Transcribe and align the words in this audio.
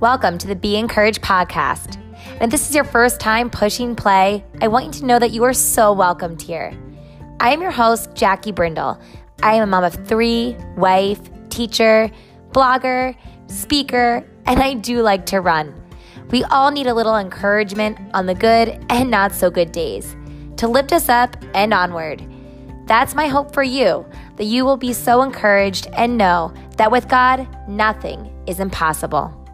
Welcome 0.00 0.36
to 0.38 0.46
the 0.46 0.54
Be 0.54 0.76
Encouraged 0.76 1.22
podcast. 1.22 1.96
And 2.34 2.42
if 2.42 2.50
this 2.50 2.68
is 2.68 2.74
your 2.74 2.84
first 2.84 3.18
time 3.18 3.48
pushing 3.48 3.96
play, 3.96 4.44
I 4.60 4.68
want 4.68 4.84
you 4.84 4.92
to 4.92 5.06
know 5.06 5.18
that 5.18 5.30
you 5.30 5.42
are 5.44 5.54
so 5.54 5.90
welcomed 5.90 6.42
here. 6.42 6.78
I 7.40 7.54
am 7.54 7.62
your 7.62 7.70
host, 7.70 8.10
Jackie 8.12 8.52
Brindle. 8.52 9.00
I 9.42 9.54
am 9.54 9.62
a 9.62 9.66
mom 9.66 9.84
of 9.84 10.06
three, 10.06 10.54
wife, 10.76 11.18
teacher, 11.48 12.10
blogger, 12.50 13.16
speaker, 13.46 14.22
and 14.44 14.60
I 14.60 14.74
do 14.74 15.00
like 15.00 15.24
to 15.26 15.40
run. 15.40 15.74
We 16.30 16.44
all 16.44 16.70
need 16.70 16.88
a 16.88 16.94
little 16.94 17.16
encouragement 17.16 17.96
on 18.12 18.26
the 18.26 18.34
good 18.34 18.78
and 18.90 19.10
not 19.10 19.32
so 19.32 19.50
good 19.50 19.72
days 19.72 20.14
to 20.58 20.68
lift 20.68 20.92
us 20.92 21.08
up 21.08 21.42
and 21.54 21.72
onward. 21.72 22.22
That's 22.84 23.14
my 23.14 23.28
hope 23.28 23.54
for 23.54 23.62
you, 23.62 24.04
that 24.36 24.44
you 24.44 24.66
will 24.66 24.76
be 24.76 24.92
so 24.92 25.22
encouraged 25.22 25.86
and 25.94 26.18
know 26.18 26.52
that 26.76 26.92
with 26.92 27.08
God, 27.08 27.48
nothing 27.66 28.30
is 28.46 28.60
impossible. 28.60 29.45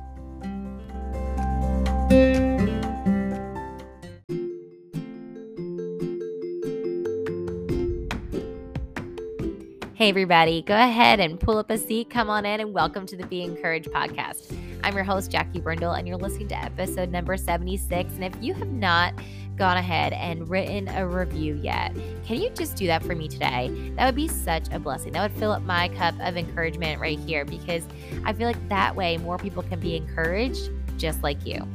Hey, 10.02 10.08
everybody, 10.08 10.62
go 10.62 10.74
ahead 10.74 11.20
and 11.20 11.38
pull 11.38 11.58
up 11.58 11.70
a 11.70 11.78
seat, 11.78 12.10
come 12.10 12.28
on 12.28 12.44
in, 12.44 12.60
and 12.60 12.74
welcome 12.74 13.06
to 13.06 13.16
the 13.16 13.24
Be 13.24 13.42
Encouraged 13.42 13.88
podcast. 13.92 14.52
I'm 14.82 14.94
your 14.94 15.04
host, 15.04 15.30
Jackie 15.30 15.60
Brindle, 15.60 15.92
and 15.92 16.06
you're 16.06 16.18
listening 16.18 16.48
to 16.48 16.56
episode 16.56 17.10
number 17.10 17.36
76. 17.36 18.12
And 18.12 18.24
if 18.24 18.34
you 18.42 18.52
have 18.52 18.72
not 18.72 19.14
gone 19.56 19.76
ahead 19.76 20.12
and 20.12 20.48
written 20.50 20.88
a 20.88 21.06
review 21.06 21.54
yet, 21.62 21.94
can 22.26 22.42
you 22.42 22.50
just 22.50 22.76
do 22.76 22.88
that 22.88 23.02
for 23.02 23.14
me 23.14 23.26
today? 23.28 23.70
That 23.96 24.04
would 24.04 24.16
be 24.16 24.28
such 24.28 24.66
a 24.72 24.78
blessing. 24.78 25.12
That 25.12 25.22
would 25.30 25.38
fill 25.38 25.52
up 25.52 25.62
my 25.62 25.88
cup 25.88 26.16
of 26.20 26.36
encouragement 26.36 27.00
right 27.00 27.18
here 27.20 27.46
because 27.46 27.84
I 28.24 28.34
feel 28.34 28.48
like 28.48 28.68
that 28.68 28.94
way 28.94 29.16
more 29.16 29.38
people 29.38 29.62
can 29.62 29.80
be 29.80 29.96
encouraged 29.96 30.68
just 30.98 31.22
like 31.22 31.46
you. 31.46 31.66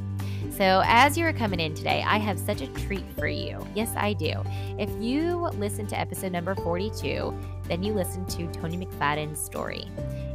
So, 0.57 0.81
as 0.85 1.15
you're 1.15 1.33
coming 1.33 1.59
in 1.59 1.75
today, 1.75 2.03
I 2.03 2.17
have 2.17 2.39
such 2.39 2.61
a 2.61 2.67
treat 2.67 3.05
for 3.15 3.27
you. 3.27 3.63
Yes, 3.75 3.93
I 3.95 4.13
do. 4.13 4.41
If 4.79 4.89
you 4.99 5.49
listen 5.53 5.85
to 5.85 5.99
episode 5.99 6.31
number 6.31 6.55
42, 6.55 7.31
then 7.67 7.83
you 7.83 7.93
listen 7.93 8.25
to 8.25 8.47
Toni 8.47 8.75
McFadden's 8.75 9.39
story. 9.39 9.85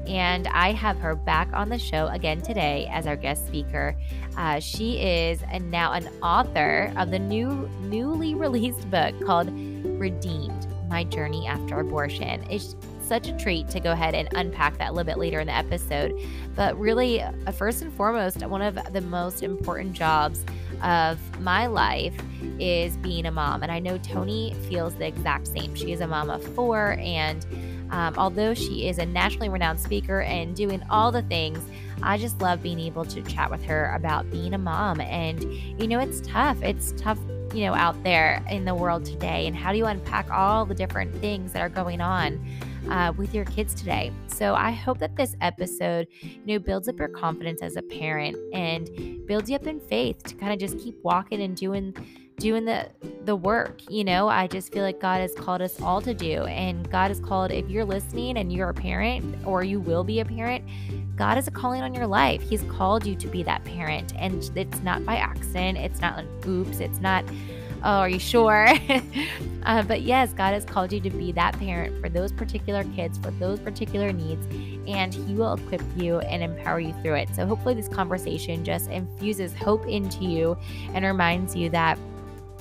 And 0.06 0.46
I 0.46 0.70
have 0.74 0.96
her 0.98 1.16
back 1.16 1.48
on 1.52 1.68
the 1.68 1.78
show 1.78 2.06
again 2.06 2.40
today 2.40 2.88
as 2.92 3.08
our 3.08 3.16
guest 3.16 3.48
speaker. 3.48 3.96
Uh, 4.36 4.60
she 4.60 5.00
is 5.00 5.42
now 5.60 5.92
an 5.92 6.08
author 6.22 6.92
of 6.96 7.10
the 7.10 7.18
new, 7.18 7.68
newly 7.80 8.36
released 8.36 8.88
book 8.92 9.20
called 9.26 9.48
Redeemed 9.52 10.68
My 10.88 11.02
Journey 11.02 11.48
After 11.48 11.80
Abortion. 11.80 12.44
It's 12.48 12.76
such 13.12 13.28
a 13.28 13.36
treat 13.36 13.68
to 13.68 13.78
go 13.78 13.92
ahead 13.92 14.14
and 14.14 14.26
unpack 14.32 14.78
that 14.78 14.88
a 14.88 14.92
little 14.92 15.04
bit 15.04 15.18
later 15.18 15.38
in 15.38 15.46
the 15.46 15.54
episode. 15.54 16.18
But 16.56 16.78
really, 16.78 17.20
uh, 17.20 17.52
first 17.52 17.82
and 17.82 17.92
foremost, 17.92 18.42
one 18.46 18.62
of 18.62 18.78
the 18.94 19.02
most 19.02 19.42
important 19.42 19.92
jobs 19.92 20.46
of 20.82 21.18
my 21.38 21.66
life 21.66 22.14
is 22.58 22.96
being 22.96 23.26
a 23.26 23.30
mom. 23.30 23.62
And 23.62 23.70
I 23.70 23.80
know 23.80 23.98
Toni 23.98 24.54
feels 24.66 24.94
the 24.94 25.06
exact 25.06 25.48
same. 25.48 25.74
She 25.74 25.92
is 25.92 26.00
a 26.00 26.06
mom 26.06 26.30
of 26.30 26.42
four, 26.54 26.92
and 27.00 27.44
um, 27.90 28.14
although 28.16 28.54
she 28.54 28.88
is 28.88 28.96
a 28.96 29.04
nationally 29.04 29.50
renowned 29.50 29.80
speaker 29.80 30.22
and 30.22 30.56
doing 30.56 30.82
all 30.88 31.12
the 31.12 31.20
things, 31.20 31.58
I 32.02 32.16
just 32.16 32.40
love 32.40 32.62
being 32.62 32.80
able 32.80 33.04
to 33.04 33.20
chat 33.24 33.50
with 33.50 33.62
her 33.64 33.94
about 33.94 34.30
being 34.30 34.54
a 34.54 34.58
mom. 34.58 35.02
And, 35.02 35.44
you 35.78 35.86
know, 35.86 35.98
it's 35.98 36.22
tough. 36.22 36.62
It's 36.62 36.92
tough 36.92 37.18
you 37.52 37.66
know 37.66 37.74
out 37.74 38.02
there 38.02 38.42
in 38.50 38.64
the 38.64 38.74
world 38.74 39.04
today 39.04 39.46
and 39.46 39.54
how 39.54 39.72
do 39.72 39.76
you 39.76 39.84
unpack 39.84 40.30
all 40.30 40.64
the 40.64 40.74
different 40.74 41.14
things 41.16 41.52
that 41.52 41.60
are 41.60 41.68
going 41.68 42.00
on 42.00 42.42
uh, 42.90 43.12
with 43.16 43.34
your 43.34 43.44
kids 43.44 43.74
today. 43.74 44.12
So 44.26 44.54
I 44.54 44.70
hope 44.70 44.98
that 44.98 45.16
this 45.16 45.36
episode, 45.40 46.08
you 46.20 46.40
know, 46.46 46.58
builds 46.58 46.88
up 46.88 46.98
your 46.98 47.08
confidence 47.08 47.62
as 47.62 47.76
a 47.76 47.82
parent 47.82 48.36
and 48.52 49.26
builds 49.26 49.50
you 49.50 49.56
up 49.56 49.66
in 49.66 49.80
faith 49.80 50.22
to 50.24 50.34
kind 50.34 50.52
of 50.52 50.58
just 50.58 50.78
keep 50.78 50.96
walking 51.02 51.42
and 51.42 51.56
doing 51.56 51.94
doing 52.36 52.64
the 52.64 52.88
the 53.24 53.36
work 53.36 53.80
you 53.88 54.02
know 54.02 54.26
i 54.26 54.46
just 54.46 54.72
feel 54.72 54.82
like 54.82 54.98
god 54.98 55.20
has 55.20 55.34
called 55.34 55.60
us 55.60 55.80
all 55.80 56.00
to 56.00 56.14
do 56.14 56.42
and 56.46 56.90
god 56.90 57.08
has 57.08 57.20
called 57.20 57.52
if 57.52 57.68
you're 57.68 57.84
listening 57.84 58.38
and 58.38 58.52
you're 58.52 58.70
a 58.70 58.74
parent 58.74 59.36
or 59.46 59.62
you 59.62 59.78
will 59.78 60.02
be 60.02 60.20
a 60.20 60.24
parent 60.24 60.64
god 61.14 61.36
is 61.36 61.46
a 61.46 61.50
calling 61.50 61.82
on 61.82 61.94
your 61.94 62.06
life 62.06 62.42
he's 62.42 62.62
called 62.64 63.06
you 63.06 63.14
to 63.14 63.28
be 63.28 63.42
that 63.42 63.62
parent 63.64 64.12
and 64.16 64.50
it's 64.56 64.80
not 64.80 65.04
by 65.04 65.16
accident 65.16 65.78
it's 65.78 66.00
not 66.00 66.16
like 66.16 66.46
oops 66.46 66.80
it's 66.80 67.00
not 67.00 67.24
oh, 67.84 67.98
are 67.98 68.08
you 68.08 68.18
sure? 68.18 68.68
uh, 69.64 69.82
but 69.82 70.02
yes, 70.02 70.32
God 70.32 70.54
has 70.54 70.64
called 70.64 70.92
you 70.92 71.00
to 71.00 71.10
be 71.10 71.32
that 71.32 71.58
parent 71.58 72.00
for 72.00 72.08
those 72.08 72.32
particular 72.32 72.84
kids, 72.94 73.18
for 73.18 73.30
those 73.32 73.58
particular 73.58 74.12
needs, 74.12 74.46
and 74.86 75.12
He 75.12 75.34
will 75.34 75.54
equip 75.54 75.82
you 75.96 76.20
and 76.20 76.42
empower 76.42 76.80
you 76.80 76.94
through 77.02 77.14
it. 77.14 77.34
So 77.34 77.46
hopefully, 77.46 77.74
this 77.74 77.88
conversation 77.88 78.64
just 78.64 78.90
infuses 78.90 79.54
hope 79.54 79.86
into 79.86 80.24
you 80.24 80.56
and 80.94 81.04
reminds 81.04 81.54
you 81.56 81.68
that, 81.70 81.98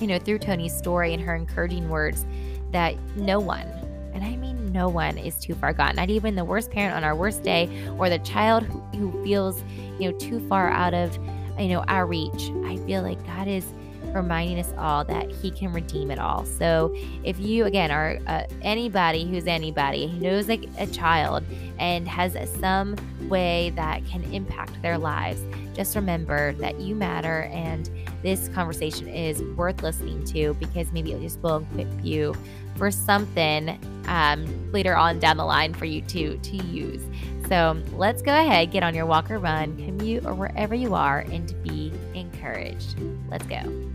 you 0.00 0.06
know, 0.06 0.18
through 0.18 0.38
Toni's 0.40 0.76
story 0.76 1.14
and 1.14 1.22
her 1.22 1.34
encouraging 1.34 1.88
words, 1.88 2.24
that 2.72 2.96
no 3.16 3.38
one, 3.38 3.66
and 4.14 4.24
I 4.24 4.36
mean 4.36 4.72
no 4.72 4.88
one, 4.88 5.18
is 5.18 5.36
too 5.36 5.54
far 5.54 5.72
gone. 5.72 5.96
Not 5.96 6.10
even 6.10 6.34
the 6.34 6.44
worst 6.44 6.70
parent 6.70 6.96
on 6.96 7.04
our 7.04 7.14
worst 7.14 7.42
day 7.42 7.68
or 7.98 8.08
the 8.08 8.18
child 8.20 8.64
who, 8.64 8.80
who 8.96 9.24
feels, 9.24 9.62
you 9.98 10.10
know, 10.10 10.18
too 10.18 10.46
far 10.48 10.70
out 10.70 10.94
of, 10.94 11.16
you 11.58 11.68
know, 11.68 11.84
our 11.88 12.06
reach. 12.06 12.50
I 12.64 12.78
feel 12.86 13.02
like 13.02 13.24
God 13.26 13.46
is 13.48 13.66
reminding 14.14 14.58
us 14.58 14.72
all 14.78 15.04
that 15.04 15.30
He 15.30 15.50
can 15.50 15.72
redeem 15.72 16.10
it 16.10 16.18
all. 16.18 16.44
So, 16.44 16.94
if 17.24 17.38
you, 17.38 17.64
again, 17.64 17.90
are 17.90 18.18
uh, 18.26 18.44
anybody 18.62 19.28
who's 19.28 19.46
anybody 19.46 20.06
who 20.06 20.18
knows 20.18 20.48
like 20.48 20.68
a 20.78 20.86
child 20.86 21.44
and 21.78 22.06
has 22.06 22.36
some 22.60 22.96
way 23.28 23.72
that 23.76 24.04
can 24.06 24.22
impact 24.32 24.80
their 24.82 24.98
lives, 24.98 25.42
just 25.74 25.96
remember 25.96 26.52
that 26.54 26.80
you 26.80 26.94
matter 26.94 27.42
and 27.52 27.90
this 28.22 28.48
conversation 28.48 29.08
is 29.08 29.42
worth 29.56 29.82
listening 29.82 30.24
to 30.24 30.54
because 30.54 30.92
maybe 30.92 31.12
it 31.12 31.20
just 31.20 31.40
will 31.40 31.66
equip 31.72 31.88
you 32.04 32.34
for 32.76 32.90
something 32.90 33.78
um, 34.06 34.72
later 34.72 34.96
on 34.96 35.18
down 35.18 35.36
the 35.36 35.44
line 35.44 35.74
for 35.74 35.84
you 35.84 36.00
to 36.02 36.36
to 36.38 36.56
use. 36.56 37.02
So 37.48 37.80
let's 37.96 38.22
go 38.22 38.32
ahead, 38.32 38.70
get 38.70 38.82
on 38.82 38.94
your 38.94 39.06
walk 39.06 39.30
or 39.30 39.38
run, 39.38 39.76
commute, 39.76 40.24
or 40.24 40.32
wherever 40.32 40.74
you 40.74 40.94
are, 40.94 41.20
and 41.30 41.54
be 41.62 41.92
encouraged. 42.14 42.96
Let's 43.28 43.44
go. 43.46 43.91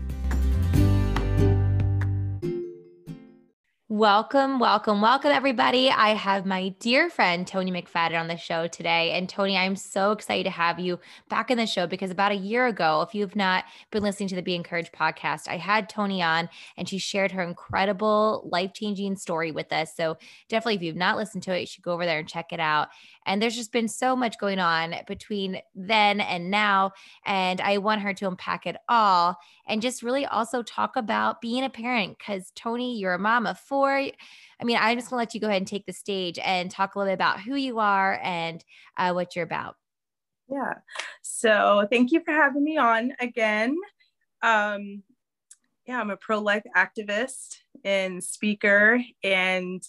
Welcome, 3.90 4.58
welcome, 4.58 5.00
welcome, 5.00 5.30
everybody. 5.30 5.88
I 5.88 6.10
have 6.10 6.44
my 6.44 6.74
dear 6.78 7.08
friend 7.08 7.46
Toni 7.46 7.72
McFadden 7.72 8.20
on 8.20 8.28
the 8.28 8.36
show 8.36 8.66
today. 8.66 9.12
And 9.12 9.26
Toni, 9.26 9.56
I'm 9.56 9.76
so 9.76 10.12
excited 10.12 10.44
to 10.44 10.50
have 10.50 10.78
you 10.78 11.00
back 11.30 11.50
in 11.50 11.56
the 11.56 11.64
show 11.64 11.86
because 11.86 12.10
about 12.10 12.30
a 12.30 12.36
year 12.36 12.66
ago, 12.66 13.00
if 13.00 13.14
you've 13.14 13.34
not 13.34 13.64
been 13.90 14.02
listening 14.02 14.28
to 14.28 14.34
the 14.34 14.42
Be 14.42 14.54
Encouraged 14.54 14.92
podcast, 14.92 15.48
I 15.48 15.56
had 15.56 15.88
Toni 15.88 16.22
on 16.22 16.50
and 16.76 16.86
she 16.86 16.98
shared 16.98 17.32
her 17.32 17.40
incredible 17.40 18.46
life 18.52 18.74
changing 18.74 19.16
story 19.16 19.52
with 19.52 19.72
us. 19.72 19.96
So 19.96 20.18
definitely, 20.50 20.74
if 20.74 20.82
you've 20.82 20.94
not 20.94 21.16
listened 21.16 21.44
to 21.44 21.56
it, 21.56 21.60
you 21.60 21.66
should 21.66 21.82
go 21.82 21.92
over 21.92 22.04
there 22.04 22.18
and 22.18 22.28
check 22.28 22.52
it 22.52 22.60
out. 22.60 22.88
And 23.28 23.40
there's 23.40 23.54
just 23.54 23.70
been 23.70 23.86
so 23.88 24.16
much 24.16 24.38
going 24.38 24.58
on 24.58 24.94
between 25.06 25.60
then 25.74 26.20
and 26.20 26.50
now. 26.50 26.92
And 27.26 27.60
I 27.60 27.78
want 27.78 28.00
her 28.00 28.14
to 28.14 28.26
unpack 28.26 28.66
it 28.66 28.76
all 28.88 29.36
and 29.66 29.82
just 29.82 30.02
really 30.02 30.26
also 30.26 30.62
talk 30.62 30.96
about 30.96 31.40
being 31.40 31.62
a 31.62 31.70
parent 31.70 32.16
because 32.18 32.50
Toni, 32.56 32.98
you're 32.98 33.14
a 33.14 33.18
mom 33.18 33.46
of 33.46 33.58
four. 33.58 33.92
I 33.92 34.64
mean, 34.64 34.78
I'm 34.80 34.98
just 34.98 35.10
going 35.10 35.18
to 35.18 35.22
let 35.22 35.34
you 35.34 35.40
go 35.40 35.46
ahead 35.48 35.60
and 35.60 35.68
take 35.68 35.86
the 35.86 35.92
stage 35.92 36.38
and 36.42 36.70
talk 36.70 36.94
a 36.94 36.98
little 36.98 37.10
bit 37.10 37.14
about 37.14 37.40
who 37.40 37.54
you 37.54 37.78
are 37.78 38.18
and 38.22 38.64
uh, 38.96 39.12
what 39.12 39.36
you're 39.36 39.44
about. 39.44 39.76
Yeah. 40.50 40.74
So 41.22 41.86
thank 41.90 42.10
you 42.10 42.22
for 42.24 42.32
having 42.32 42.64
me 42.64 42.78
on 42.78 43.12
again. 43.20 43.76
Um, 44.42 45.02
yeah, 45.86 46.00
I'm 46.00 46.10
a 46.10 46.16
pro 46.16 46.38
life 46.38 46.64
activist 46.76 47.56
and 47.84 48.22
speaker, 48.22 49.00
and 49.22 49.82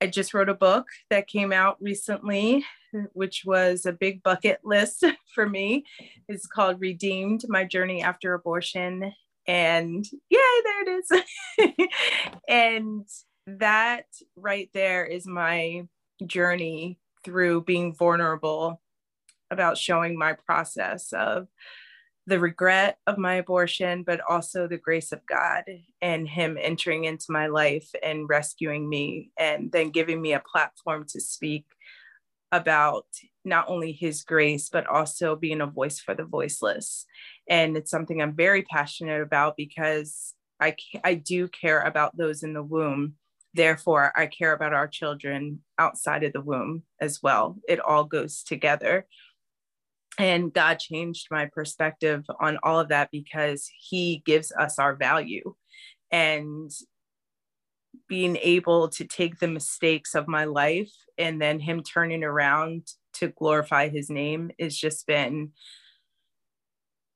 I 0.00 0.06
just 0.06 0.32
wrote 0.32 0.48
a 0.48 0.54
book 0.54 0.86
that 1.10 1.26
came 1.26 1.52
out 1.52 1.76
recently, 1.80 2.64
which 3.12 3.42
was 3.44 3.84
a 3.84 3.92
big 3.92 4.22
bucket 4.22 4.60
list 4.64 5.04
for 5.34 5.48
me. 5.48 5.84
It's 6.28 6.46
called 6.46 6.80
Redeemed 6.80 7.44
My 7.48 7.64
Journey 7.64 8.02
After 8.02 8.34
Abortion. 8.34 9.12
And 9.46 10.06
yay, 10.28 10.38
there 10.64 10.82
it 10.82 11.04
is. 11.58 11.88
and 12.48 13.08
that 13.46 14.06
right 14.36 14.70
there 14.74 15.04
is 15.04 15.26
my 15.26 15.86
journey 16.24 16.98
through 17.24 17.64
being 17.64 17.94
vulnerable 17.94 18.80
about 19.50 19.78
showing 19.78 20.18
my 20.18 20.34
process 20.34 21.12
of 21.12 21.48
the 22.28 22.38
regret 22.38 22.98
of 23.06 23.16
my 23.16 23.36
abortion, 23.36 24.02
but 24.02 24.20
also 24.28 24.68
the 24.68 24.76
grace 24.76 25.12
of 25.12 25.24
God 25.26 25.64
and 26.02 26.28
Him 26.28 26.58
entering 26.60 27.04
into 27.04 27.26
my 27.30 27.46
life 27.46 27.90
and 28.02 28.28
rescuing 28.28 28.86
me, 28.86 29.30
and 29.38 29.72
then 29.72 29.88
giving 29.90 30.20
me 30.20 30.34
a 30.34 30.42
platform 30.52 31.06
to 31.08 31.20
speak 31.20 31.64
about 32.52 33.06
not 33.46 33.66
only 33.68 33.92
His 33.92 34.24
grace, 34.24 34.68
but 34.68 34.86
also 34.86 35.36
being 35.36 35.62
a 35.62 35.66
voice 35.66 36.00
for 36.00 36.14
the 36.14 36.24
voiceless. 36.24 37.06
And 37.48 37.78
it's 37.78 37.90
something 37.90 38.20
I'm 38.20 38.36
very 38.36 38.62
passionate 38.62 39.22
about 39.22 39.56
because 39.56 40.34
I, 40.60 40.76
I 41.02 41.14
do 41.14 41.48
care 41.48 41.80
about 41.80 42.14
those 42.14 42.42
in 42.42 42.52
the 42.52 42.62
womb. 42.62 43.14
Therefore, 43.54 44.12
I 44.14 44.26
care 44.26 44.52
about 44.52 44.74
our 44.74 44.86
children 44.86 45.60
outside 45.78 46.24
of 46.24 46.34
the 46.34 46.42
womb 46.42 46.82
as 47.00 47.22
well. 47.22 47.56
It 47.66 47.80
all 47.80 48.04
goes 48.04 48.42
together. 48.42 49.06
And 50.18 50.52
God 50.52 50.80
changed 50.80 51.28
my 51.30 51.46
perspective 51.46 52.24
on 52.40 52.58
all 52.62 52.80
of 52.80 52.88
that 52.88 53.10
because 53.10 53.70
He 53.78 54.22
gives 54.26 54.52
us 54.52 54.78
our 54.78 54.94
value. 54.94 55.54
And 56.10 56.70
being 58.08 58.36
able 58.36 58.88
to 58.88 59.04
take 59.04 59.38
the 59.38 59.48
mistakes 59.48 60.14
of 60.14 60.28
my 60.28 60.44
life 60.44 60.92
and 61.16 61.40
then 61.40 61.60
Him 61.60 61.82
turning 61.82 62.24
around 62.24 62.88
to 63.14 63.28
glorify 63.28 63.88
His 63.88 64.10
name 64.10 64.50
has 64.58 64.76
just 64.76 65.06
been 65.06 65.52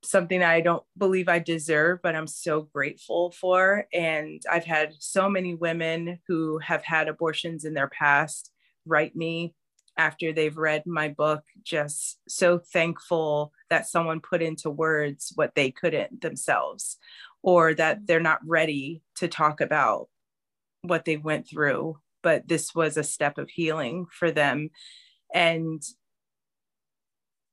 something 0.05 0.43
I 0.43 0.61
don't 0.61 0.83
believe 0.99 1.29
I 1.29 1.39
deserve, 1.39 2.01
but 2.03 2.15
I'm 2.15 2.27
so 2.27 2.63
grateful 2.63 3.31
for. 3.33 3.87
And 3.93 4.43
I've 4.51 4.65
had 4.65 4.95
so 4.99 5.29
many 5.29 5.55
women 5.55 6.19
who 6.27 6.59
have 6.59 6.83
had 6.83 7.09
abortions 7.09 7.65
in 7.65 7.75
their 7.75 7.89
past 7.89 8.51
write 8.85 9.15
me 9.15 9.55
after 9.97 10.33
they've 10.33 10.57
read 10.57 10.85
my 10.87 11.09
book, 11.09 11.45
just 11.63 12.19
so 12.29 12.59
thankful 12.59 13.53
that 13.71 13.87
someone 13.87 14.21
put 14.21 14.43
into 14.43 14.71
words 14.71 15.33
what 15.35 15.55
they 15.55 15.71
couldn't 15.71 16.21
themselves, 16.23 16.99
or 17.43 17.75
that 17.75 17.97
mm-hmm. 17.97 18.05
they're 18.07 18.21
not 18.21 18.41
ready 18.47 19.03
to 19.17 19.29
talk 19.29 19.61
about 19.61 20.09
what 20.83 21.05
they 21.05 21.17
went 21.17 21.49
through. 21.49 21.99
But 22.23 22.49
this 22.49 22.75
was 22.75 22.97
a 22.97 23.05
step 23.05 23.37
of 23.37 23.51
healing 23.51 24.07
for 24.11 24.31
them. 24.31 24.71
And 25.35 25.83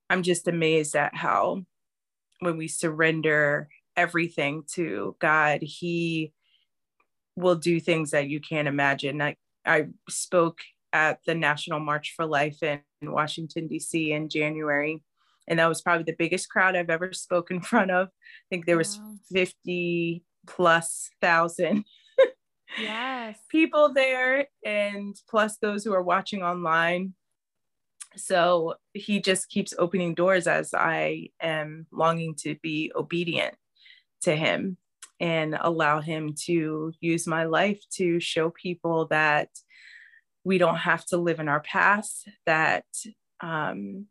I'm 0.09 0.23
just 0.23 0.47
amazed 0.47 0.95
at 0.95 1.15
how, 1.15 1.65
when 2.39 2.57
we 2.57 2.67
surrender 2.67 3.67
everything 3.97 4.63
to 4.73 5.15
God, 5.19 5.61
He 5.61 6.33
will 7.35 7.55
do 7.55 7.79
things 7.79 8.11
that 8.11 8.29
you 8.29 8.39
can't 8.39 8.67
imagine. 8.67 9.21
I, 9.21 9.35
I 9.65 9.87
spoke 10.07 10.59
at 10.93 11.19
the 11.25 11.35
National 11.35 11.79
March 11.79 12.13
for 12.15 12.25
Life 12.25 12.61
in, 12.63 12.81
Washington, 13.01 13.67
D.C. 13.67 14.11
in 14.11 14.27
January. 14.27 15.01
And 15.47 15.59
that 15.59 15.69
was 15.69 15.81
probably 15.81 16.03
the 16.03 16.15
biggest 16.17 16.49
crowd 16.49 16.75
I've 16.75 16.89
ever 16.89 17.13
spoken 17.13 17.57
in 17.57 17.61
front 17.61 17.91
of. 17.91 18.07
I 18.07 18.45
think 18.49 18.65
there 18.65 18.77
was 18.77 18.99
wow. 18.99 19.15
50 19.31 20.23
plus 20.47 21.09
thousand 21.21 21.85
yes. 22.77 23.37
people 23.49 23.93
there, 23.93 24.47
and 24.65 25.15
plus 25.29 25.57
those 25.57 25.83
who 25.83 25.93
are 25.93 26.03
watching 26.03 26.43
online. 26.43 27.13
So 28.15 28.75
he 28.93 29.21
just 29.21 29.49
keeps 29.49 29.73
opening 29.77 30.15
doors 30.15 30.47
as 30.47 30.73
I 30.73 31.29
am 31.41 31.85
longing 31.91 32.35
to 32.39 32.55
be 32.61 32.91
obedient 32.95 33.55
to 34.21 34.35
him 34.35 34.77
and 35.19 35.57
allow 35.59 36.01
him 36.01 36.33
to 36.45 36.93
use 36.99 37.27
my 37.27 37.43
life 37.43 37.79
to 37.91 38.19
show 38.19 38.49
people 38.49 39.05
that 39.07 39.49
we 40.49 40.57
don't 40.57 40.77
have 40.77 41.05
to 41.05 41.17
live 41.17 41.39
in 41.39 41.47
our 41.47 41.59
past 41.59 42.27
that 42.47 42.85
um, 43.39 44.07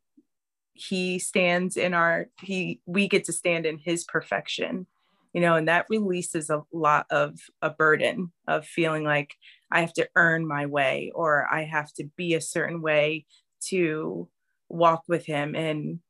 he 0.72 1.18
stands 1.18 1.76
in 1.76 1.92
our 1.94 2.28
he 2.40 2.80
we 2.86 3.08
get 3.08 3.24
to 3.24 3.32
stand 3.32 3.66
in 3.66 3.78
his 3.78 4.04
perfection 4.04 4.86
you 5.32 5.40
know 5.40 5.56
and 5.56 5.66
that 5.66 5.86
releases 5.90 6.48
a 6.48 6.62
lot 6.72 7.06
of 7.10 7.34
a 7.60 7.70
burden 7.70 8.30
of 8.46 8.64
feeling 8.64 9.02
like 9.02 9.34
i 9.72 9.80
have 9.80 9.92
to 9.92 10.08
earn 10.14 10.46
my 10.46 10.64
way 10.64 11.10
or 11.12 11.48
i 11.52 11.64
have 11.64 11.92
to 11.92 12.04
be 12.16 12.34
a 12.34 12.40
certain 12.40 12.80
way 12.80 13.26
to 13.60 14.28
walk 14.68 15.04
with 15.08 15.26
him. 15.26 15.54
And 15.54 16.00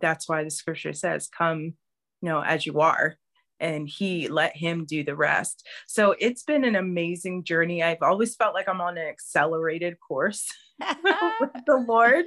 that's 0.00 0.28
why 0.28 0.44
the 0.44 0.50
scripture 0.50 0.92
says 0.92 1.28
come 1.28 1.74
you 2.22 2.28
know 2.28 2.42
as 2.42 2.66
you 2.66 2.80
are 2.80 3.16
and 3.60 3.88
he 3.88 4.28
let 4.28 4.56
him 4.56 4.84
do 4.84 5.04
the 5.04 5.16
rest. 5.16 5.66
So 5.86 6.14
it's 6.18 6.42
been 6.42 6.64
an 6.64 6.76
amazing 6.76 7.44
journey. 7.44 7.82
I've 7.82 8.02
always 8.02 8.36
felt 8.36 8.54
like 8.54 8.68
I'm 8.68 8.80
on 8.80 8.98
an 8.98 9.06
accelerated 9.06 9.96
course 10.00 10.48
with 10.80 11.50
the 11.66 11.84
Lord. 11.86 12.24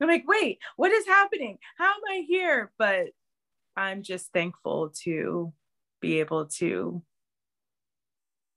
I'm 0.00 0.08
like, 0.08 0.24
wait, 0.26 0.58
what 0.76 0.92
is 0.92 1.06
happening? 1.06 1.58
How 1.76 1.86
am 1.86 2.00
I 2.10 2.24
here? 2.26 2.72
But 2.78 3.08
I'm 3.76 4.02
just 4.02 4.32
thankful 4.32 4.92
to 5.04 5.52
be 6.00 6.20
able 6.20 6.46
to 6.46 7.02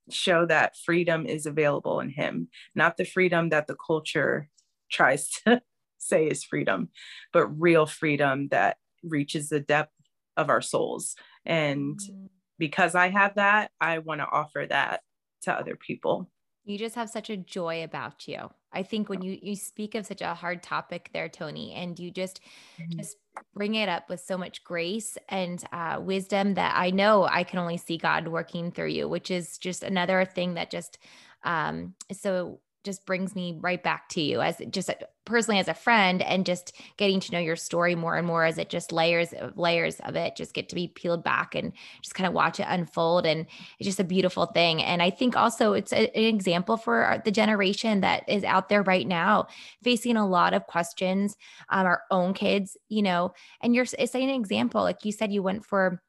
show 0.09 0.45
that 0.45 0.77
freedom 0.77 1.25
is 1.25 1.45
available 1.45 1.99
in 1.99 2.09
him, 2.09 2.49
not 2.75 2.97
the 2.97 3.05
freedom 3.05 3.49
that 3.49 3.67
the 3.67 3.75
culture 3.75 4.49
tries 4.91 5.29
to 5.29 5.61
say 5.97 6.27
is 6.27 6.43
freedom, 6.43 6.89
but 7.31 7.47
real 7.47 7.85
freedom 7.85 8.47
that 8.49 8.77
reaches 9.03 9.49
the 9.49 9.59
depth 9.59 9.93
of 10.37 10.49
our 10.49 10.61
souls 10.61 11.15
and 11.45 11.99
mm. 11.99 12.29
because 12.57 12.95
I 12.95 13.09
have 13.09 13.35
that, 13.35 13.71
I 13.79 13.99
want 13.99 14.21
to 14.21 14.27
offer 14.27 14.65
that 14.69 15.01
to 15.43 15.53
other 15.53 15.75
people. 15.75 16.29
You 16.63 16.77
just 16.77 16.95
have 16.95 17.09
such 17.09 17.29
a 17.29 17.37
joy 17.37 17.83
about 17.83 18.27
you. 18.27 18.49
I 18.73 18.83
think 18.83 19.09
when 19.09 19.21
you 19.21 19.37
you 19.41 19.55
speak 19.55 19.95
of 19.95 20.05
such 20.05 20.21
a 20.21 20.33
hard 20.33 20.63
topic 20.63 21.09
there, 21.13 21.27
Toni, 21.27 21.73
and 21.73 21.99
you 21.99 22.11
just 22.11 22.39
mm-hmm. 22.79 22.99
just 22.99 23.17
bring 23.53 23.75
it 23.75 23.89
up 23.89 24.09
with 24.09 24.21
so 24.21 24.37
much 24.37 24.63
grace 24.63 25.17
and 25.29 25.63
uh, 25.73 25.99
wisdom 26.01 26.53
that 26.53 26.73
I 26.75 26.91
know 26.91 27.23
I 27.23 27.43
can 27.43 27.59
only 27.59 27.77
see 27.77 27.97
God 27.97 28.27
working 28.27 28.71
through 28.71 28.89
you, 28.89 29.09
which 29.09 29.31
is 29.31 29.57
just 29.57 29.83
another 29.83 30.23
thing 30.23 30.53
that 30.53 30.71
just 30.71 30.99
um, 31.43 31.95
is 32.09 32.21
so 32.21 32.59
just 32.83 33.05
brings 33.05 33.35
me 33.35 33.57
right 33.61 33.81
back 33.81 34.09
to 34.09 34.21
you 34.21 34.41
as 34.41 34.61
just 34.69 34.89
personally 35.25 35.59
as 35.59 35.67
a 35.67 35.73
friend 35.73 36.21
and 36.21 36.45
just 36.45 36.73
getting 36.97 37.19
to 37.19 37.31
know 37.31 37.39
your 37.39 37.55
story 37.55 37.93
more 37.95 38.17
and 38.17 38.25
more 38.25 38.43
as 38.43 38.57
it 38.57 38.69
just 38.69 38.91
layers 38.91 39.33
of 39.33 39.57
layers 39.57 39.99
of 40.01 40.15
it 40.15 40.35
just 40.35 40.53
get 40.53 40.67
to 40.67 40.75
be 40.75 40.87
peeled 40.87 41.23
back 41.23 41.53
and 41.53 41.73
just 42.01 42.15
kind 42.15 42.27
of 42.27 42.33
watch 42.33 42.59
it 42.59 42.65
unfold. 42.67 43.25
And 43.25 43.45
it's 43.79 43.87
just 43.87 43.99
a 43.99 44.03
beautiful 44.03 44.47
thing. 44.47 44.81
And 44.81 45.01
i 45.01 45.09
think 45.09 45.35
also 45.35 45.73
it's 45.73 45.93
a, 45.93 46.09
an 46.17 46.23
example 46.23 46.77
for 46.77 47.21
the 47.25 47.31
generation 47.31 48.01
that 48.01 48.27
is 48.27 48.43
out 48.43 48.69
there 48.69 48.83
right 48.83 49.07
now 49.07 49.47
facing 49.83 50.17
a 50.17 50.27
lot 50.27 50.53
of 50.53 50.67
questions 50.67 51.35
um, 51.69 51.85
our 51.85 52.03
own 52.09 52.33
kids 52.33 52.77
you 52.89 53.01
know 53.01 53.33
and 53.61 53.75
you're 53.75 53.85
it's 53.97 54.15
an 54.15 54.29
example 54.29 54.81
like 54.81 55.05
you 55.05 55.11
said 55.11 55.31
you 55.31 55.43
went 55.43 55.65
for 55.65 56.01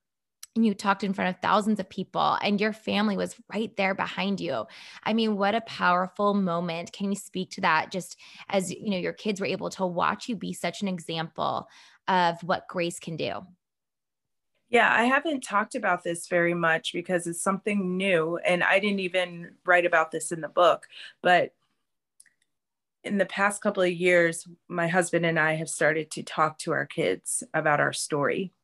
and 0.54 0.66
you 0.66 0.74
talked 0.74 1.04
in 1.04 1.14
front 1.14 1.34
of 1.34 1.40
thousands 1.40 1.80
of 1.80 1.88
people 1.88 2.36
and 2.42 2.60
your 2.60 2.72
family 2.72 3.16
was 3.16 3.36
right 3.52 3.74
there 3.76 3.94
behind 3.94 4.40
you. 4.40 4.66
I 5.02 5.12
mean 5.14 5.36
what 5.36 5.54
a 5.54 5.62
powerful 5.62 6.34
moment. 6.34 6.92
Can 6.92 7.10
you 7.10 7.16
speak 7.16 7.50
to 7.52 7.62
that 7.62 7.90
just 7.90 8.18
as 8.48 8.70
you 8.70 8.90
know 8.90 8.98
your 8.98 9.12
kids 9.12 9.40
were 9.40 9.46
able 9.46 9.70
to 9.70 9.86
watch 9.86 10.28
you 10.28 10.36
be 10.36 10.52
such 10.52 10.82
an 10.82 10.88
example 10.88 11.68
of 12.08 12.42
what 12.42 12.68
grace 12.68 12.98
can 12.98 13.16
do? 13.16 13.40
Yeah 14.68 14.92
i 14.92 15.04
haven't 15.04 15.42
talked 15.42 15.74
about 15.74 16.02
this 16.02 16.28
very 16.28 16.54
much 16.54 16.92
because 16.92 17.26
it's 17.26 17.42
something 17.42 17.96
new 17.96 18.38
and 18.38 18.64
i 18.64 18.78
didn't 18.78 19.00
even 19.00 19.52
write 19.66 19.84
about 19.84 20.10
this 20.10 20.32
in 20.32 20.40
the 20.40 20.48
book 20.48 20.86
but 21.22 21.52
in 23.04 23.18
the 23.18 23.26
past 23.26 23.60
couple 23.60 23.82
of 23.82 23.92
years 23.92 24.48
my 24.68 24.88
husband 24.88 25.26
and 25.26 25.38
i 25.38 25.56
have 25.56 25.68
started 25.68 26.10
to 26.12 26.22
talk 26.22 26.56
to 26.56 26.72
our 26.72 26.86
kids 26.86 27.42
about 27.52 27.80
our 27.80 27.92
story 27.92 28.54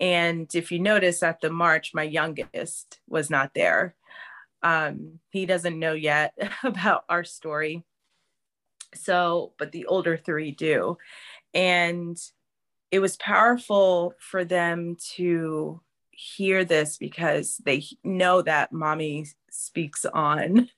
and 0.00 0.52
if 0.54 0.72
you 0.72 0.78
notice 0.78 1.22
at 1.22 1.40
the 1.40 1.50
march, 1.50 1.92
my 1.92 2.02
youngest 2.02 3.00
was 3.06 3.28
not 3.28 3.52
there. 3.54 3.94
Um, 4.62 5.20
he 5.28 5.44
doesn't 5.44 5.78
know 5.78 5.92
yet 5.92 6.32
about 6.64 7.04
our 7.08 7.22
story. 7.22 7.84
So, 8.94 9.52
but 9.58 9.72
the 9.72 9.86
older 9.86 10.16
three 10.16 10.50
do. 10.50 10.96
And 11.52 12.18
it 12.90 12.98
was 12.98 13.16
powerful 13.16 14.14
for 14.18 14.44
them 14.44 14.96
to 15.16 15.80
hear 16.10 16.64
this 16.64 16.96
because 16.98 17.60
they 17.64 17.84
know 18.02 18.42
that 18.42 18.72
mommy 18.72 19.26
speaks 19.50 20.04
on, 20.04 20.68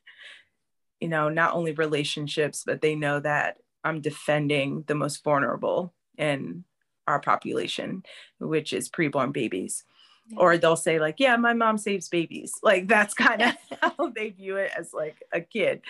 you 1.01 1.09
know, 1.09 1.29
not 1.29 1.55
only 1.55 1.73
relationships, 1.73 2.65
but 2.67 2.81
they 2.81 2.95
know 2.95 3.21
that 3.21 3.59
I'm 3.85 4.01
defending 4.01 4.85
the 4.87 4.95
most 4.95 5.25
vulnerable 5.25 5.95
and 6.19 6.65
our 7.07 7.21
population, 7.21 8.03
which 8.39 8.73
is 8.73 8.89
preborn 8.89 9.33
babies. 9.33 9.85
Yeah. 10.29 10.39
Or 10.39 10.57
they'll 10.57 10.77
say, 10.77 10.99
like, 10.99 11.17
yeah, 11.19 11.37
my 11.37 11.53
mom 11.53 11.79
saves 11.79 12.09
babies. 12.09 12.55
Like, 12.63 12.89
that's 12.89 13.15
kind 13.29 13.43
of 13.43 13.55
how 13.81 14.11
they 14.11 14.31
view 14.31 14.57
it 14.57 14.71
as 14.77 14.93
like 14.93 15.23
a 15.33 15.41
kid. 15.41 15.83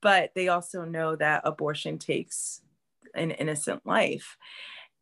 But 0.00 0.32
they 0.34 0.48
also 0.48 0.84
know 0.84 1.16
that 1.16 1.42
abortion 1.44 1.98
takes 1.98 2.62
an 3.14 3.30
innocent 3.30 3.84
life. 3.84 4.36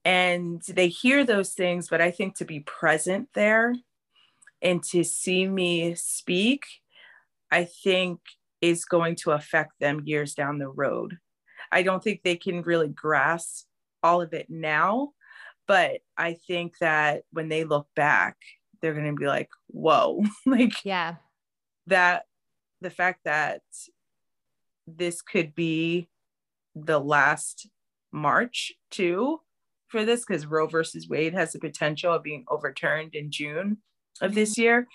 And 0.04 0.60
they 0.62 0.88
hear 0.88 1.24
those 1.24 1.50
things, 1.50 1.88
but 1.88 2.00
I 2.00 2.10
think 2.10 2.36
to 2.36 2.44
be 2.44 2.60
present 2.60 3.28
there 3.34 3.74
and 4.60 4.82
to 4.84 5.04
see 5.04 5.46
me 5.46 5.94
speak, 5.94 6.64
I 7.52 7.64
think 7.64 8.18
is 8.60 8.84
going 8.84 9.16
to 9.16 9.32
affect 9.32 9.78
them 9.80 10.02
years 10.04 10.34
down 10.34 10.58
the 10.58 10.68
road. 10.68 11.18
I 11.70 11.82
don't 11.82 12.02
think 12.02 12.22
they 12.22 12.36
can 12.36 12.62
really 12.62 12.88
grasp 12.88 13.66
all 14.02 14.20
of 14.20 14.32
it 14.32 14.48
now, 14.48 15.12
but 15.66 16.00
I 16.16 16.34
think 16.34 16.78
that 16.78 17.22
when 17.30 17.48
they 17.48 17.64
look 17.64 17.86
back, 17.94 18.36
they're 18.80 18.94
going 18.94 19.06
to 19.06 19.18
be 19.18 19.26
like, 19.26 19.50
whoa, 19.68 20.22
like, 20.46 20.84
yeah, 20.84 21.16
that 21.86 22.24
the 22.80 22.90
fact 22.90 23.20
that 23.24 23.62
this 24.86 25.22
could 25.22 25.54
be 25.54 26.08
the 26.74 26.98
last 26.98 27.68
March 28.12 28.72
too 28.90 29.40
for 29.88 30.04
this, 30.04 30.24
because 30.24 30.46
Roe 30.46 30.66
versus 30.66 31.08
Wade 31.08 31.34
has 31.34 31.52
the 31.52 31.58
potential 31.58 32.12
of 32.12 32.22
being 32.22 32.44
overturned 32.48 33.14
in 33.14 33.30
June 33.30 33.78
of 34.20 34.34
this 34.34 34.52
mm-hmm. 34.52 34.62
year. 34.62 34.88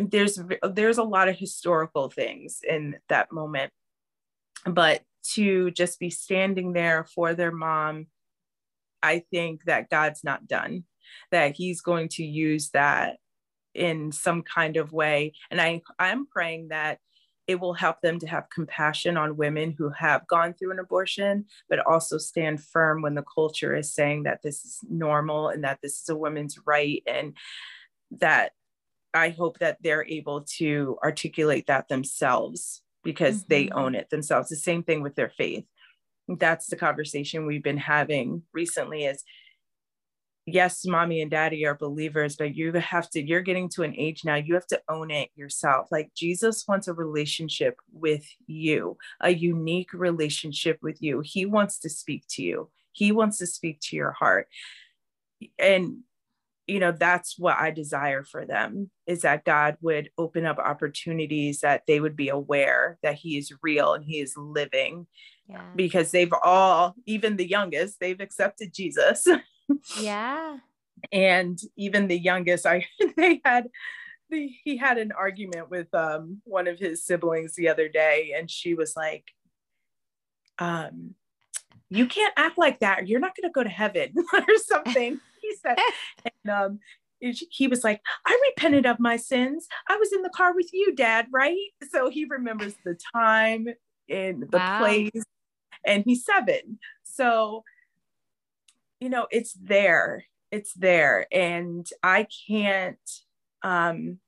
There's 0.00 0.38
there's 0.62 0.98
a 0.98 1.02
lot 1.02 1.28
of 1.28 1.36
historical 1.36 2.08
things 2.08 2.60
in 2.66 2.96
that 3.08 3.32
moment, 3.32 3.72
but 4.64 5.02
to 5.34 5.72
just 5.72 5.98
be 5.98 6.10
standing 6.10 6.72
there 6.72 7.04
for 7.04 7.34
their 7.34 7.50
mom 7.50 8.06
I 9.02 9.22
think 9.30 9.64
that 9.64 9.90
God's 9.90 10.24
not 10.24 10.46
done, 10.46 10.84
that 11.30 11.56
He's 11.56 11.80
going 11.80 12.08
to 12.10 12.24
use 12.24 12.70
that 12.70 13.16
in 13.74 14.10
some 14.12 14.42
kind 14.42 14.76
of 14.76 14.92
way. 14.92 15.32
And 15.50 15.60
I, 15.60 15.82
I'm 15.98 16.26
praying 16.26 16.68
that 16.68 16.98
it 17.46 17.60
will 17.60 17.74
help 17.74 18.00
them 18.00 18.18
to 18.18 18.26
have 18.26 18.50
compassion 18.50 19.16
on 19.16 19.36
women 19.36 19.70
who 19.70 19.90
have 19.90 20.26
gone 20.26 20.52
through 20.52 20.72
an 20.72 20.78
abortion, 20.80 21.44
but 21.68 21.78
also 21.86 22.18
stand 22.18 22.62
firm 22.62 23.02
when 23.02 23.14
the 23.14 23.24
culture 23.34 23.74
is 23.76 23.94
saying 23.94 24.24
that 24.24 24.42
this 24.42 24.64
is 24.64 24.80
normal 24.88 25.48
and 25.48 25.62
that 25.62 25.78
this 25.82 26.00
is 26.00 26.08
a 26.08 26.16
woman's 26.16 26.58
right. 26.66 27.02
And 27.06 27.36
that 28.10 28.52
I 29.14 29.30
hope 29.30 29.60
that 29.60 29.78
they're 29.80 30.06
able 30.06 30.42
to 30.58 30.98
articulate 31.02 31.66
that 31.68 31.88
themselves 31.88 32.82
because 33.04 33.38
mm-hmm. 33.38 33.48
they 33.48 33.68
own 33.70 33.94
it 33.94 34.10
themselves. 34.10 34.48
The 34.48 34.56
same 34.56 34.82
thing 34.82 35.02
with 35.02 35.14
their 35.14 35.30
faith. 35.30 35.64
That's 36.28 36.66
the 36.66 36.76
conversation 36.76 37.46
we've 37.46 37.62
been 37.62 37.76
having 37.76 38.42
recently 38.52 39.04
is 39.04 39.22
yes, 40.46 40.86
mommy 40.86 41.20
and 41.20 41.30
daddy 41.30 41.66
are 41.66 41.74
believers, 41.74 42.36
but 42.36 42.54
you 42.54 42.72
have 42.72 43.10
to, 43.10 43.20
you're 43.20 43.40
getting 43.40 43.68
to 43.70 43.82
an 43.82 43.94
age 43.96 44.24
now, 44.24 44.36
you 44.36 44.54
have 44.54 44.66
to 44.68 44.80
own 44.88 45.10
it 45.10 45.30
yourself. 45.34 45.88
Like 45.90 46.12
Jesus 46.16 46.64
wants 46.66 46.88
a 46.88 46.92
relationship 46.92 47.76
with 47.92 48.24
you, 48.46 48.96
a 49.20 49.30
unique 49.30 49.92
relationship 49.92 50.78
with 50.82 51.02
you. 51.02 51.20
He 51.24 51.46
wants 51.46 51.80
to 51.80 51.90
speak 51.90 52.24
to 52.30 52.42
you, 52.42 52.70
He 52.92 53.12
wants 53.12 53.38
to 53.38 53.46
speak 53.46 53.80
to 53.82 53.96
your 53.96 54.12
heart. 54.12 54.46
And 55.58 55.98
you 56.66 56.80
know 56.80 56.92
that's 56.92 57.38
what 57.38 57.56
i 57.58 57.70
desire 57.70 58.24
for 58.24 58.44
them 58.44 58.90
is 59.06 59.22
that 59.22 59.44
god 59.44 59.76
would 59.80 60.10
open 60.18 60.44
up 60.44 60.58
opportunities 60.58 61.60
that 61.60 61.82
they 61.86 62.00
would 62.00 62.16
be 62.16 62.28
aware 62.28 62.98
that 63.02 63.14
he 63.14 63.36
is 63.36 63.52
real 63.62 63.94
and 63.94 64.04
he 64.04 64.20
is 64.20 64.34
living 64.36 65.06
yeah. 65.48 65.62
because 65.76 66.10
they've 66.10 66.34
all 66.42 66.94
even 67.06 67.36
the 67.36 67.48
youngest 67.48 68.00
they've 68.00 68.20
accepted 68.20 68.72
jesus 68.72 69.26
yeah. 70.00 70.58
and 71.12 71.58
even 71.76 72.08
the 72.08 72.18
youngest, 72.18 72.66
I 72.66 72.86
they 73.16 73.40
had 73.44 73.68
the, 74.30 74.50
he 74.64 74.76
had 74.76 74.98
an 74.98 75.12
argument 75.12 75.70
with 75.70 75.92
um, 75.94 76.40
one 76.44 76.66
of 76.66 76.78
his 76.78 77.04
siblings 77.04 77.54
the 77.54 77.68
other 77.68 77.88
day, 77.88 78.34
and 78.36 78.50
she 78.50 78.74
was 78.74 78.94
like, 78.96 79.24
um, 80.58 81.14
"You 81.90 82.06
can't 82.06 82.34
act 82.36 82.58
like 82.58 82.80
that. 82.80 83.08
You're 83.08 83.20
not 83.20 83.36
going 83.36 83.48
to 83.48 83.54
go 83.54 83.62
to 83.62 83.68
heaven 83.68 84.14
or 84.32 84.56
something." 84.64 85.20
Said, 85.56 85.76
and 86.44 86.52
um, 86.52 86.80
he 87.18 87.66
was 87.66 87.82
like, 87.82 88.00
"I 88.26 88.38
repented 88.50 88.86
of 88.86 89.00
my 89.00 89.16
sins. 89.16 89.66
I 89.88 89.96
was 89.96 90.12
in 90.12 90.22
the 90.22 90.30
car 90.30 90.54
with 90.54 90.70
you, 90.72 90.94
Dad, 90.94 91.26
right?" 91.32 91.56
So 91.90 92.10
he 92.10 92.26
remembers 92.26 92.74
the 92.84 92.98
time 93.14 93.68
and 94.08 94.42
the 94.50 94.58
wow. 94.58 94.78
place, 94.78 95.22
and 95.84 96.04
he's 96.04 96.24
seven. 96.24 96.78
So 97.04 97.64
you 99.00 99.08
know 99.08 99.26
it's 99.30 99.52
there 99.54 100.24
it's 100.50 100.72
there 100.74 101.26
and 101.32 101.88
i 102.02 102.26
can't 102.48 103.20
um 103.62 104.18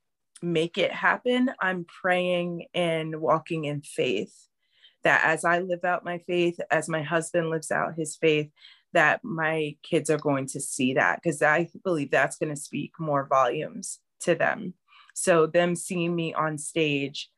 make 0.42 0.78
it 0.78 0.92
happen 0.92 1.50
i'm 1.60 1.84
praying 1.84 2.66
and 2.74 3.20
walking 3.20 3.64
in 3.64 3.80
faith 3.80 4.46
that 5.02 5.22
as 5.24 5.44
i 5.44 5.58
live 5.58 5.84
out 5.84 6.04
my 6.04 6.18
faith 6.18 6.60
as 6.70 6.88
my 6.88 7.02
husband 7.02 7.50
lives 7.50 7.70
out 7.70 7.94
his 7.96 8.16
faith 8.16 8.50
that 8.92 9.22
my 9.22 9.76
kids 9.82 10.10
are 10.10 10.18
going 10.18 10.46
to 10.46 10.60
see 10.60 10.94
that 10.94 11.20
because 11.22 11.42
i 11.42 11.68
believe 11.84 12.10
that's 12.10 12.36
going 12.36 12.54
to 12.54 12.60
speak 12.60 12.92
more 12.98 13.26
volumes 13.28 14.00
to 14.20 14.34
them 14.34 14.74
so 15.14 15.46
them 15.46 15.74
seeing 15.76 16.14
me 16.14 16.32
on 16.34 16.58
stage 16.58 17.30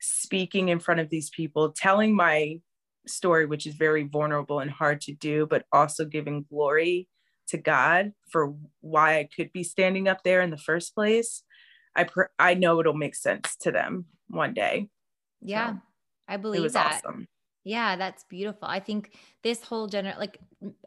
speaking 0.00 0.68
in 0.68 0.78
front 0.78 1.00
of 1.00 1.10
these 1.10 1.30
people 1.30 1.72
telling 1.72 2.14
my 2.14 2.60
story, 3.08 3.46
which 3.46 3.66
is 3.66 3.74
very 3.74 4.04
vulnerable 4.04 4.60
and 4.60 4.70
hard 4.70 5.00
to 5.02 5.12
do, 5.12 5.46
but 5.48 5.64
also 5.72 6.04
giving 6.04 6.44
glory 6.48 7.08
to 7.48 7.58
God 7.58 8.12
for 8.30 8.54
why 8.80 9.18
I 9.18 9.28
could 9.34 9.52
be 9.52 9.62
standing 9.62 10.08
up 10.08 10.22
there 10.22 10.42
in 10.42 10.50
the 10.50 10.58
first 10.58 10.94
place. 10.94 11.42
I 11.96 12.04
pr- 12.04 12.32
I 12.38 12.54
know 12.54 12.78
it'll 12.80 12.94
make 12.94 13.14
sense 13.14 13.56
to 13.62 13.72
them 13.72 14.06
one 14.28 14.54
day. 14.54 14.88
Yeah, 15.40 15.72
so, 15.72 15.78
I 16.28 16.36
believe 16.36 16.72
that. 16.72 17.02
Awesome. 17.04 17.26
Yeah, 17.64 17.96
that's 17.96 18.24
beautiful. 18.24 18.68
I 18.68 18.80
think 18.80 19.14
this 19.42 19.62
whole 19.62 19.88
gener 19.88 20.16
like 20.18 20.38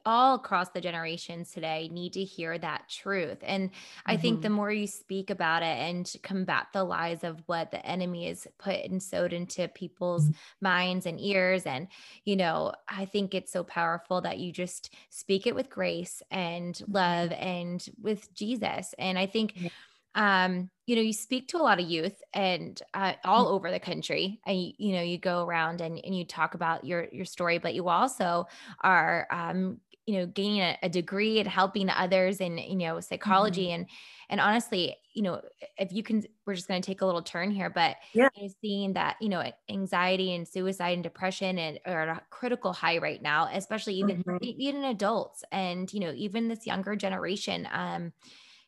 all 0.06 0.36
across 0.36 0.70
the 0.70 0.82
generations 0.82 1.51
today 1.51 1.90
need 1.92 2.13
to 2.13 2.24
hear 2.24 2.58
that 2.58 2.90
truth. 2.90 3.38
And 3.42 3.70
I 4.06 4.13
mm-hmm. 4.13 4.22
think 4.22 4.42
the 4.42 4.48
mm-hmm. 4.48 4.56
more 4.56 4.72
you 4.72 4.88
speak 4.88 5.30
about 5.30 5.63
it 5.63 5.78
and 5.78 6.12
combat 6.24 6.68
the 6.74 6.84
lies 6.84 7.24
of 7.24 7.42
what 7.46 7.72
the 7.72 7.86
enemy 7.86 8.28
is 8.28 8.48
put 8.58 8.84
and 8.84 9.01
sowed 9.01 9.34
into 9.34 9.68
people's 9.70 10.25
mm-hmm. 10.25 10.66
minds 10.66 11.06
and 11.06 11.20
ears 11.20 11.66
and 11.66 11.88
you 12.25 12.36
know, 12.36 12.74
I 12.88 13.06
think 13.06 13.34
it's 13.34 13.51
so 13.51 13.63
powerful 13.63 14.22
that 14.22 14.40
you 14.40 14.51
just 14.51 14.94
speak 15.10 15.48
it 15.48 15.56
with 15.56 15.70
grace 15.70 16.22
and 16.30 16.75
mm-hmm. 16.75 16.92
love 16.92 17.32
and 17.32 17.86
with 18.01 18.34
Jesus. 18.34 18.94
And 18.98 19.18
I 19.18 19.25
think 19.25 19.54
yeah 19.56 19.70
um, 20.15 20.70
you 20.86 20.96
know, 20.96 21.01
you 21.01 21.13
speak 21.13 21.48
to 21.50 21.58
a 21.58 21.63
lot 21.63 21.80
of 21.80 21.89
youth 21.89 22.22
and 22.34 22.82
uh, 22.94 23.13
all 23.24 23.46
mm. 23.46 23.51
over 23.51 23.72
the 23.72 23.80
country, 23.80 24.41
and 24.46 24.62
you, 24.62 24.74
you, 24.77 24.94
know, 24.94 25.01
you 25.01 25.18
go 25.18 25.46
around 25.46 25.80
and, 25.82 26.00
and 26.03 26.18
you 26.18 26.25
talk 26.25 26.53
about 26.53 26.84
your 26.86 27.08
your 27.12 27.25
story, 27.25 27.60
but 27.60 27.74
you 27.74 27.88
also 27.88 28.48
are, 28.82 29.27
um, 29.32 29.80
you 30.06 30.20
know, 30.20 30.25
gaining 30.25 30.62
a, 30.62 30.77
a 30.84 30.89
degree 30.89 31.39
and 31.39 31.48
helping 31.48 31.89
others 31.89 32.41
in 32.41 32.58
you 32.58 32.75
know 32.75 33.00
psychology 33.00 33.68
mm-hmm. 33.68 33.82
and 33.82 33.89
and 34.32 34.39
honestly, 34.39 34.96
you 35.13 35.24
know, 35.24 35.41
if 35.77 35.91
you 35.91 36.03
can, 36.03 36.24
we're 36.46 36.56
just 36.56 36.70
going 36.70 36.82
to 36.82 36.86
take 36.86 37.01
a 37.01 37.06
little 37.06 37.22
turn 37.22 37.51
here, 37.51 37.70
but 37.70 37.98
yeah, 38.13 38.30
you 38.36 38.44
know, 38.44 38.53
seeing 38.62 38.94
that 38.94 39.18
you 39.22 39.30
know 39.30 39.44
anxiety 39.70 40.34
and 40.34 40.48
suicide 40.48 40.94
and 40.94 41.03
depression 41.03 41.60
and 41.60 41.80
are 41.86 42.10
at 42.10 42.18
a 42.18 42.22
critical 42.30 42.74
high 42.74 42.98
right 42.98 43.22
now, 43.22 43.50
especially 43.53 43.96
even 43.96 44.24
mm-hmm. 44.24 44.38
even 44.41 44.86
adults 44.86 45.44
and 45.51 45.91
you 45.94 46.00
know 46.00 46.12
even 46.15 46.48
this 46.48 46.65
younger 46.65 46.96
generation. 46.96 47.68
Um, 47.72 48.13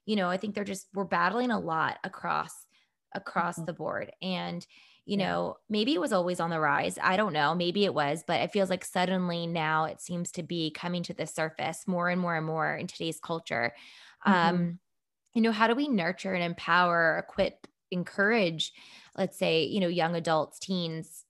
you 0.05 0.15
know 0.15 0.29
i 0.29 0.37
think 0.37 0.55
they're 0.55 0.63
just 0.63 0.87
we're 0.93 1.03
battling 1.03 1.51
a 1.51 1.59
lot 1.59 1.97
across 2.03 2.65
across 3.13 3.55
mm-hmm. 3.55 3.65
the 3.65 3.73
board 3.73 4.11
and 4.21 4.65
you 5.05 5.17
yeah. 5.17 5.27
know 5.27 5.55
maybe 5.69 5.93
it 5.93 6.01
was 6.01 6.13
always 6.13 6.39
on 6.39 6.49
the 6.49 6.59
rise 6.59 6.97
i 7.01 7.17
don't 7.17 7.33
know 7.33 7.53
maybe 7.53 7.85
it 7.85 7.93
was 7.93 8.23
but 8.25 8.41
it 8.41 8.51
feels 8.51 8.69
like 8.69 8.85
suddenly 8.85 9.47
now 9.47 9.85
it 9.85 10.01
seems 10.01 10.31
to 10.31 10.43
be 10.43 10.71
coming 10.71 11.03
to 11.03 11.13
the 11.13 11.27
surface 11.27 11.83
more 11.87 12.09
and 12.09 12.21
more 12.21 12.35
and 12.35 12.45
more 12.45 12.75
in 12.75 12.87
today's 12.87 13.19
culture 13.19 13.73
mm-hmm. 14.25 14.55
um 14.55 14.79
you 15.33 15.41
know 15.41 15.51
how 15.51 15.67
do 15.67 15.75
we 15.75 15.87
nurture 15.87 16.33
and 16.33 16.43
empower 16.43 17.23
equip 17.27 17.67
encourage 17.91 18.73
let's 19.17 19.37
say 19.37 19.63
you 19.63 19.79
know 19.79 19.87
young 19.87 20.15
adults 20.15 20.59
teens 20.59 21.25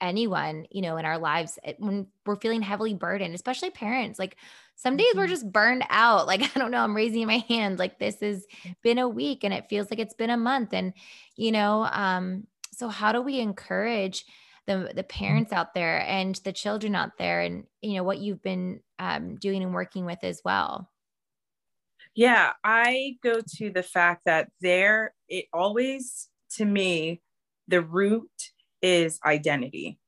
anyone 0.00 0.66
you 0.70 0.82
know 0.82 0.96
in 0.96 1.04
our 1.04 1.18
lives 1.18 1.58
eh, 1.64 1.74
when 1.78 2.06
we're 2.26 2.36
feeling 2.36 2.62
heavily 2.62 2.94
burdened 2.94 3.34
especially 3.34 3.70
parents 3.70 4.18
like 4.18 4.36
some 4.78 4.96
days 4.96 5.12
we're 5.14 5.24
mm-hmm. 5.24 5.32
just 5.32 5.52
burned 5.52 5.84
out. 5.90 6.26
Like, 6.26 6.40
I 6.56 6.58
don't 6.58 6.70
know, 6.70 6.82
I'm 6.82 6.96
raising 6.96 7.26
my 7.26 7.44
hand. 7.48 7.78
Like, 7.78 7.98
this 7.98 8.20
has 8.20 8.46
been 8.82 8.98
a 8.98 9.08
week 9.08 9.44
and 9.44 9.52
it 9.52 9.68
feels 9.68 9.90
like 9.90 9.98
it's 9.98 10.14
been 10.14 10.30
a 10.30 10.36
month. 10.36 10.72
And, 10.72 10.92
you 11.36 11.52
know, 11.52 11.88
um, 11.92 12.46
so 12.72 12.88
how 12.88 13.12
do 13.12 13.20
we 13.20 13.40
encourage 13.40 14.24
the, 14.66 14.90
the 14.94 15.02
mm-hmm. 15.02 15.24
parents 15.24 15.52
out 15.52 15.74
there 15.74 16.00
and 16.06 16.36
the 16.36 16.52
children 16.52 16.94
out 16.94 17.18
there 17.18 17.40
and, 17.40 17.64
you 17.82 17.94
know, 17.94 18.04
what 18.04 18.18
you've 18.18 18.42
been 18.42 18.80
um, 19.00 19.34
doing 19.36 19.62
and 19.62 19.74
working 19.74 20.04
with 20.04 20.22
as 20.22 20.40
well? 20.44 20.88
Yeah, 22.14 22.52
I 22.62 23.16
go 23.22 23.40
to 23.56 23.70
the 23.70 23.82
fact 23.82 24.22
that 24.26 24.48
there, 24.60 25.12
it 25.28 25.46
always, 25.52 26.28
to 26.56 26.64
me, 26.64 27.20
the 27.66 27.82
root 27.82 28.30
is 28.80 29.18
identity. 29.24 29.98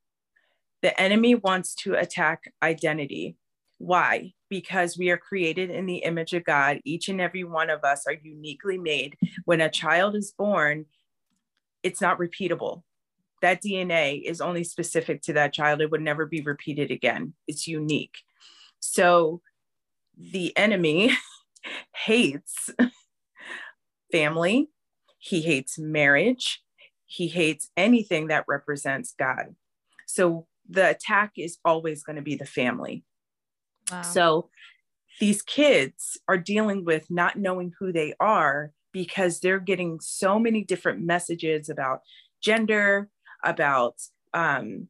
The 0.83 0.99
enemy 0.99 1.35
wants 1.35 1.75
to 1.77 1.95
attack 1.95 2.53
identity. 2.63 3.37
Why? 3.79 4.33
Because 4.51 4.99
we 4.99 5.11
are 5.11 5.17
created 5.17 5.71
in 5.71 5.87
the 5.87 5.99
image 5.99 6.35
of 6.35 6.45
God. 6.45 6.81
Each 6.85 7.09
and 7.09 7.21
every 7.21 7.45
one 7.45 7.71
of 7.71 7.85
us 7.85 8.07
are 8.07 8.17
uniquely 8.21 8.77
made. 8.77 9.17
When 9.45 9.61
a 9.61 9.71
child 9.71 10.17
is 10.17 10.35
born, 10.37 10.87
it's 11.83 12.01
not 12.01 12.19
repeatable. 12.19 12.83
That 13.41 13.63
DNA 13.63 14.23
is 14.23 14.43
only 14.43 14.65
specific 14.65 15.23
to 15.23 15.33
that 15.35 15.55
child. 15.55 15.81
It 15.81 15.91
would 15.91 16.03
never 16.03 16.27
be 16.27 16.43
repeated 16.43 16.91
again. 16.91 17.33
It's 17.47 17.67
unique. 17.67 18.19
So 18.81 19.41
the 20.19 20.55
enemy 20.59 21.17
hates 21.95 22.71
family, 24.13 24.69
he 25.19 25.41
hates 25.41 25.79
marriage, 25.79 26.63
he 27.07 27.29
hates 27.29 27.71
anything 27.77 28.27
that 28.27 28.45
represents 28.49 29.15
God. 29.19 29.55
So 30.07 30.47
the 30.69 30.91
attack 30.91 31.33
is 31.37 31.59
always 31.65 32.03
going 32.03 32.17
to 32.17 32.23
be 32.23 32.35
the 32.35 32.47
family 32.47 33.05
so 34.03 34.51
these 35.21 35.43
kids 35.43 36.19
are 36.29 36.39
dealing 36.39 36.85
with 36.85 37.11
not 37.11 37.37
knowing 37.37 37.73
who 37.79 37.93
they 37.93 38.15
are 38.21 38.73
because 38.93 39.41
they're 39.41 39.61
getting 39.61 40.01
so 40.01 40.39
many 40.39 40.65
different 40.65 41.05
messages 41.05 41.69
about 41.69 42.01
gender, 42.43 43.09
about 43.45 43.97
um, 44.35 44.89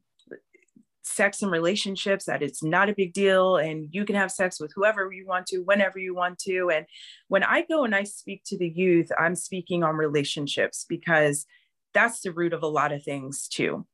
sex 1.03 1.41
and 1.41 1.51
relationships, 1.51 2.25
that 2.25 2.41
it's 2.41 2.63
not 2.63 2.89
a 2.89 2.95
big 2.95 3.13
deal 3.13 3.57
and 3.57 3.89
you 3.91 4.05
can 4.05 4.15
have 4.15 4.31
sex 4.31 4.59
with 4.59 4.71
whoever 4.75 5.11
you 5.11 5.25
want 5.27 5.45
to, 5.47 5.59
whenever 5.59 5.99
you 5.99 6.15
want 6.15 6.39
to. 6.39 6.71
And 6.71 6.85
when 7.27 7.43
I 7.43 7.63
go 7.63 7.83
and 7.83 7.93
I 7.93 8.03
speak 8.03 8.43
to 8.45 8.57
the 8.57 8.69
youth, 8.69 9.09
I'm 9.19 9.35
speaking 9.35 9.83
on 9.83 9.95
relationships 9.95 10.85
because 10.87 11.45
that's 11.93 12.21
the 12.21 12.31
root 12.31 12.53
of 12.53 12.63
a 12.63 12.67
lot 12.67 12.93
of 12.93 13.03
things 13.03 13.47
too. 13.47 13.85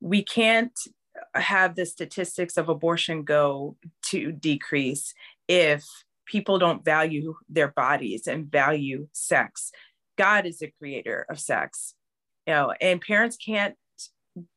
We 0.00 0.22
can't 0.22 0.78
have 1.34 1.74
the 1.74 1.86
statistics 1.86 2.56
of 2.56 2.68
abortion 2.68 3.22
go 3.24 3.76
to 4.06 4.32
decrease 4.32 5.14
if 5.48 5.84
people 6.26 6.58
don't 6.58 6.84
value 6.84 7.34
their 7.48 7.68
bodies 7.68 8.26
and 8.26 8.50
value 8.50 9.08
sex. 9.12 9.72
God 10.16 10.46
is 10.46 10.58
the 10.58 10.72
creator 10.78 11.26
of 11.28 11.40
sex, 11.40 11.94
you 12.46 12.54
know, 12.54 12.72
and 12.80 13.00
parents 13.00 13.36
can't 13.36 13.74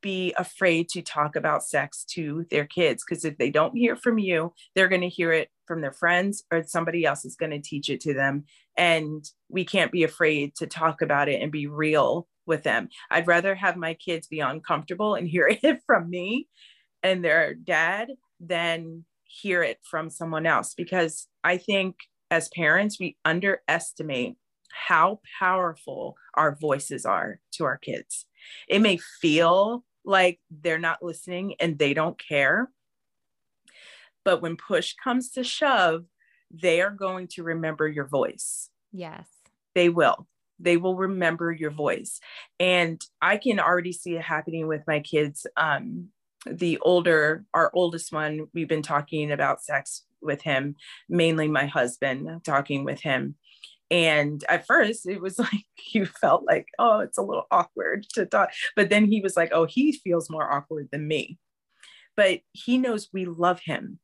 be 0.01 0.33
afraid 0.37 0.87
to 0.89 1.01
talk 1.01 1.35
about 1.35 1.63
sex 1.63 2.05
to 2.05 2.45
their 2.51 2.65
kids 2.65 3.03
because 3.03 3.25
if 3.25 3.37
they 3.37 3.49
don't 3.49 3.75
hear 3.75 3.95
from 3.95 4.19
you, 4.19 4.53
they're 4.75 4.87
going 4.87 5.01
to 5.01 5.09
hear 5.09 5.31
it 5.31 5.49
from 5.65 5.81
their 5.81 5.91
friends 5.91 6.43
or 6.51 6.63
somebody 6.63 7.05
else 7.05 7.25
is 7.25 7.35
going 7.35 7.51
to 7.51 7.61
teach 7.61 7.89
it 7.89 7.99
to 8.01 8.13
them. 8.13 8.45
And 8.77 9.25
we 9.49 9.65
can't 9.65 9.91
be 9.91 10.03
afraid 10.03 10.55
to 10.55 10.67
talk 10.67 11.01
about 11.01 11.29
it 11.29 11.41
and 11.41 11.51
be 11.51 11.67
real 11.67 12.27
with 12.45 12.63
them. 12.63 12.89
I'd 13.09 13.27
rather 13.27 13.55
have 13.55 13.77
my 13.77 13.93
kids 13.93 14.27
be 14.27 14.39
uncomfortable 14.39 15.15
and 15.15 15.27
hear 15.27 15.47
it 15.63 15.81
from 15.85 16.09
me 16.09 16.47
and 17.01 17.23
their 17.23 17.53
dad 17.53 18.09
than 18.39 19.05
hear 19.25 19.63
it 19.63 19.79
from 19.83 20.09
someone 20.09 20.45
else 20.45 20.73
because 20.73 21.27
I 21.43 21.57
think 21.57 21.95
as 22.29 22.49
parents, 22.49 22.99
we 22.99 23.17
underestimate 23.25 24.35
how 24.87 25.19
powerful 25.39 26.15
our 26.33 26.55
voices 26.55 27.05
are 27.05 27.39
to 27.53 27.63
our 27.63 27.77
kids. 27.77 28.25
It 28.67 28.79
may 28.79 28.97
feel 29.21 29.83
like 30.03 30.39
they're 30.49 30.79
not 30.79 31.03
listening 31.03 31.55
and 31.59 31.77
they 31.77 31.93
don't 31.93 32.19
care. 32.19 32.69
But 34.25 34.41
when 34.41 34.57
push 34.57 34.95
comes 35.01 35.29
to 35.31 35.43
shove, 35.43 36.05
they 36.49 36.81
are 36.81 36.91
going 36.91 37.27
to 37.33 37.43
remember 37.43 37.87
your 37.87 38.07
voice. 38.07 38.69
Yes. 38.91 39.27
They 39.75 39.89
will. 39.89 40.27
They 40.63 40.77
will 40.77 40.95
remember 40.95 41.51
your 41.51 41.71
voice. 41.71 42.19
And 42.59 43.03
I 43.21 43.37
can 43.37 43.59
already 43.59 43.91
see 43.91 44.15
it 44.15 44.21
happening 44.21 44.67
with 44.67 44.81
my 44.87 44.99
kids. 45.01 45.45
Um, 45.57 46.09
the 46.45 46.77
older, 46.79 47.45
our 47.53 47.71
oldest 47.73 48.11
one, 48.11 48.47
we've 48.53 48.67
been 48.67 48.81
talking 48.81 49.31
about 49.31 49.63
sex 49.63 50.03
with 50.21 50.41
him, 50.41 50.75
mainly 51.09 51.47
my 51.47 51.65
husband 51.65 52.43
talking 52.43 52.83
with 52.83 53.01
him. 53.01 53.35
And 53.91 54.43
at 54.49 54.65
first, 54.65 55.07
it 55.07 55.21
was 55.21 55.37
like 55.39 55.65
you 55.93 56.05
felt 56.05 56.45
like, 56.45 56.67
oh, 56.79 56.99
it's 56.99 57.17
a 57.17 57.23
little 57.23 57.45
awkward 57.51 58.05
to 58.13 58.25
talk. 58.25 58.49
But 58.75 58.89
then 58.89 59.05
he 59.05 59.21
was 59.21 59.37
like, 59.37 59.51
oh, 59.53 59.65
he 59.65 59.91
feels 59.91 60.29
more 60.29 60.51
awkward 60.51 60.89
than 60.91 61.07
me. 61.07 61.37
But 62.15 62.41
he 62.51 62.77
knows 62.77 63.09
we 63.11 63.25
love 63.25 63.61
him. 63.63 63.99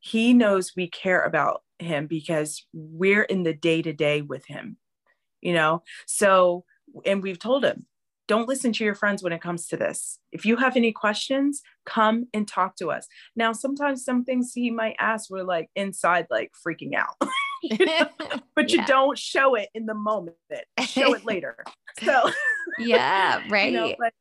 He 0.00 0.32
knows 0.34 0.72
we 0.76 0.88
care 0.88 1.22
about 1.22 1.62
him 1.78 2.06
because 2.06 2.64
we're 2.72 3.24
in 3.24 3.42
the 3.42 3.52
day 3.52 3.82
to 3.82 3.92
day 3.92 4.22
with 4.22 4.46
him, 4.46 4.76
you 5.46 5.52
know? 5.52 5.82
So, 6.06 6.64
and 7.04 7.22
we've 7.22 7.38
told 7.38 7.64
him, 7.64 7.86
don't 8.26 8.48
listen 8.48 8.72
to 8.72 8.84
your 8.84 8.96
friends 8.96 9.22
when 9.22 9.32
it 9.32 9.40
comes 9.40 9.68
to 9.68 9.76
this. 9.76 10.18
If 10.32 10.44
you 10.44 10.56
have 10.56 10.76
any 10.76 10.90
questions, 10.90 11.62
come 11.84 12.26
and 12.34 12.48
talk 12.48 12.74
to 12.76 12.90
us. 12.90 13.06
Now, 13.36 13.52
sometimes 13.52 14.04
some 14.04 14.24
things 14.24 14.52
he 14.52 14.72
might 14.72 14.96
ask, 14.98 15.30
we're 15.30 15.44
like 15.44 15.70
inside, 15.76 16.26
like 16.28 16.50
freaking 16.66 16.94
out. 16.94 17.14
you 17.62 17.86
know? 17.86 18.08
but 18.56 18.70
yeah. 18.70 18.80
you 18.80 18.86
don't 18.86 19.18
show 19.18 19.54
it 19.54 19.68
in 19.74 19.86
the 19.86 19.94
moment 19.94 20.36
show 20.86 21.14
it 21.14 21.24
later 21.24 21.56
so 22.02 22.30
yeah 22.78 23.42
right 23.48 23.72
you 23.72 23.78
know, 23.78 23.94
but 23.98 24.12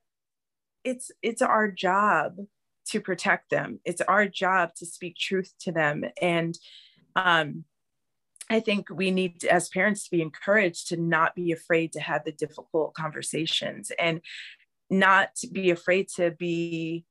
it's 0.83 1.11
it's 1.21 1.41
our 1.41 1.69
job 1.69 2.37
to 2.85 3.01
protect 3.01 3.49
them 3.49 3.79
it's 3.85 4.01
our 4.01 4.27
job 4.27 4.73
to 4.75 4.85
speak 4.85 5.15
truth 5.17 5.53
to 5.59 5.71
them 5.71 6.03
and 6.21 6.57
um 7.15 7.65
I 8.49 8.59
think 8.59 8.87
we 8.89 9.11
need 9.11 9.41
to, 9.41 9.51
as 9.51 9.69
parents 9.69 10.03
to 10.03 10.11
be 10.11 10.21
encouraged 10.21 10.89
to 10.89 10.97
not 10.97 11.35
be 11.35 11.51
afraid 11.51 11.93
to 11.93 11.99
have 11.99 12.23
the 12.25 12.31
difficult 12.31 12.93
conversations 12.93 13.91
and 13.97 14.21
not 14.89 15.29
be 15.51 15.71
afraid 15.71 16.09
to 16.17 16.31
be 16.31 17.05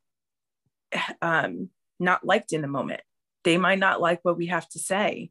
um, 1.23 1.71
not 1.99 2.25
liked 2.25 2.53
in 2.53 2.63
the 2.63 2.69
moment. 2.69 3.01
They 3.43 3.59
might 3.59 3.79
not 3.79 4.01
like 4.01 4.21
what 4.23 4.37
we 4.37 4.47
have 4.47 4.69
to 4.71 4.79
say, 4.79 5.31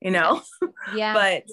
you 0.00 0.10
know? 0.10 0.42
Yeah. 0.94 1.14
But 1.14 1.44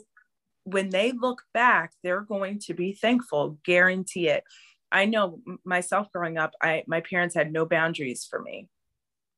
when 0.65 0.89
they 0.89 1.13
look 1.13 1.41
back 1.53 1.93
they're 2.03 2.21
going 2.21 2.59
to 2.59 2.73
be 2.73 2.93
thankful 2.93 3.57
guarantee 3.63 4.27
it. 4.27 4.43
I 4.91 5.05
know 5.05 5.39
myself 5.63 6.11
growing 6.11 6.37
up 6.37 6.51
i 6.61 6.83
my 6.85 6.99
parents 6.99 7.33
had 7.33 7.53
no 7.53 7.65
boundaries 7.65 8.27
for 8.29 8.41
me. 8.41 8.67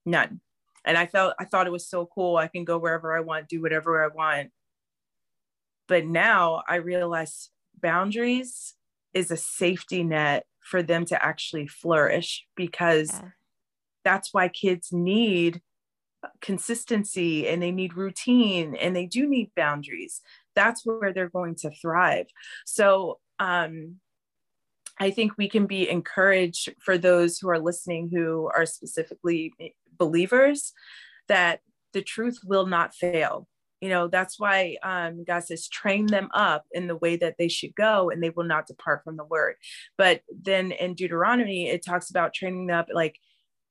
None 0.03 0.41
and 0.85 0.97
i 0.97 1.05
felt 1.05 1.33
i 1.39 1.45
thought 1.45 1.67
it 1.67 1.71
was 1.71 1.87
so 1.87 2.05
cool. 2.05 2.37
I 2.37 2.47
can 2.47 2.65
go 2.65 2.77
wherever 2.77 3.15
i 3.15 3.21
want 3.21 3.47
do 3.47 3.61
whatever 3.61 4.03
i 4.03 4.07
want. 4.07 4.51
But 5.87 6.05
now 6.05 6.63
i 6.67 6.75
realize 6.75 7.49
boundaries 7.81 8.75
is 9.13 9.31
a 9.31 9.37
safety 9.37 10.03
net 10.03 10.45
for 10.59 10.81
them 10.81 11.05
to 11.05 11.23
actually 11.23 11.67
flourish 11.67 12.45
because 12.55 13.11
yeah. 13.11 13.29
that's 14.03 14.33
why 14.33 14.47
kids 14.47 14.91
need 14.91 15.61
consistency 16.41 17.47
and 17.47 17.61
they 17.61 17.71
need 17.71 17.97
routine 17.97 18.75
and 18.75 18.95
they 18.95 19.05
do 19.05 19.27
need 19.27 19.51
boundaries. 19.55 20.21
That's 20.55 20.85
where 20.85 21.11
they're 21.11 21.29
going 21.29 21.55
to 21.55 21.71
thrive. 21.71 22.27
So 22.65 23.19
um, 23.39 23.97
i 24.99 25.09
think 25.09 25.33
we 25.37 25.49
can 25.49 25.65
be 25.65 25.89
encouraged 25.89 26.73
for 26.79 26.97
those 26.97 27.39
who 27.39 27.49
are 27.49 27.59
listening 27.59 28.09
who 28.09 28.49
are 28.55 28.65
specifically 28.65 29.53
believers 29.97 30.73
that 31.27 31.61
the 31.93 32.01
truth 32.01 32.39
will 32.43 32.65
not 32.65 32.95
fail 32.95 33.47
you 33.81 33.89
know 33.89 34.07
that's 34.07 34.39
why 34.39 34.77
um, 34.83 35.23
god 35.23 35.43
says 35.43 35.67
train 35.67 36.05
them 36.05 36.29
up 36.33 36.65
in 36.71 36.87
the 36.87 36.97
way 36.97 37.15
that 37.15 37.35
they 37.37 37.47
should 37.47 37.75
go 37.75 38.09
and 38.09 38.23
they 38.23 38.29
will 38.31 38.43
not 38.43 38.67
depart 38.67 39.03
from 39.03 39.17
the 39.17 39.25
word 39.25 39.55
but 39.97 40.21
then 40.41 40.71
in 40.71 40.95
deuteronomy 40.95 41.69
it 41.69 41.85
talks 41.85 42.09
about 42.09 42.33
training 42.33 42.67
them 42.67 42.77
up 42.77 42.87
like 42.93 43.17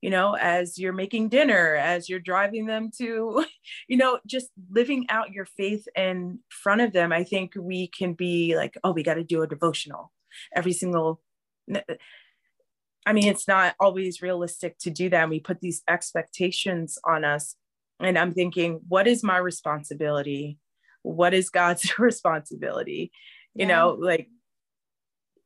you 0.03 0.11
know, 0.11 0.35
as 0.35 0.79
you're 0.79 0.93
making 0.93 1.29
dinner, 1.29 1.77
as 1.77 2.09
you're 2.09 2.19
driving 2.19 2.67
them 2.67 2.91
to, 2.99 3.45
you 3.89 3.97
know, 3.97 4.19
just 4.27 4.49
living 4.71 5.07
out 5.09 5.31
your 5.31 5.47
faith 5.47 5.87
in 5.97 6.41
front 6.51 6.81
of 6.81 6.93
them. 6.93 7.13
I 7.13 7.23
think 7.25 7.53
we 7.57 7.87
can 7.87 8.13
be 8.13 8.57
like, 8.57 8.77
oh, 8.85 8.91
we 8.91 9.05
got 9.05 9.15
to 9.15 9.25
do 9.25 9.43
a 9.43 9.47
devotional 9.47 10.13
every 10.55 10.73
single. 10.73 11.23
I 13.05 13.13
mean, 13.13 13.29
it's 13.29 13.49
not 13.49 13.75
always 13.81 14.23
realistic 14.23 14.79
to 14.79 14.91
do 14.91 15.09
that. 15.11 15.23
And 15.23 15.31
we 15.31 15.41
put 15.41 15.61
these 15.61 15.83
expectations 15.89 16.99
on 17.05 17.25
us. 17.25 17.57
And 18.01 18.19
I'm 18.19 18.33
thinking, 18.33 18.81
what 18.89 19.07
is 19.07 19.23
my 19.23 19.39
responsibility? 19.39 20.59
What 21.03 21.35
is 21.35 21.51
God's 21.51 21.99
responsibility? 21.99 23.13
You 23.55 23.67
yeah. 23.67 23.77
know, 23.77 23.97
like 24.01 24.29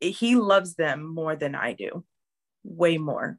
he 0.00 0.36
loves 0.36 0.74
them 0.74 1.06
more 1.06 1.36
than 1.36 1.54
I 1.54 1.72
do, 1.72 2.04
way 2.62 2.98
more 2.98 3.38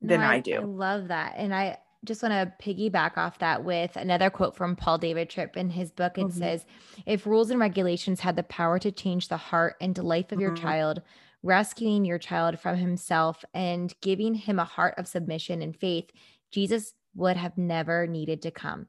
than 0.00 0.20
no, 0.20 0.26
I, 0.26 0.34
I, 0.34 0.40
do. 0.40 0.54
I 0.56 0.64
love 0.64 1.08
that. 1.08 1.34
And 1.36 1.54
I 1.54 1.78
just 2.04 2.22
want 2.22 2.32
to 2.32 2.52
piggyback 2.64 3.16
off 3.16 3.38
that 3.38 3.64
with 3.64 3.96
another 3.96 4.28
quote 4.28 4.56
from 4.56 4.74
Paul 4.74 4.98
David 4.98 5.30
Tripp 5.30 5.56
in 5.56 5.70
his 5.70 5.92
book. 5.92 6.18
It 6.18 6.26
mm-hmm. 6.26 6.38
says, 6.38 6.66
If 7.06 7.26
rules 7.26 7.50
and 7.50 7.60
regulations 7.60 8.20
had 8.20 8.36
the 8.36 8.42
power 8.42 8.78
to 8.80 8.90
change 8.90 9.28
the 9.28 9.36
heart 9.36 9.76
and 9.80 9.96
life 9.96 10.26
of 10.26 10.38
mm-hmm. 10.38 10.40
your 10.40 10.54
child, 10.56 11.02
rescuing 11.42 12.04
your 12.04 12.18
child 12.18 12.58
from 12.60 12.76
himself 12.76 13.44
and 13.54 13.92
giving 14.00 14.34
him 14.34 14.58
a 14.58 14.64
heart 14.64 14.94
of 14.98 15.08
submission 15.08 15.62
and 15.62 15.76
faith, 15.76 16.10
Jesus 16.50 16.94
would 17.14 17.36
have 17.36 17.58
never 17.58 18.06
needed 18.06 18.42
to 18.42 18.50
come. 18.50 18.86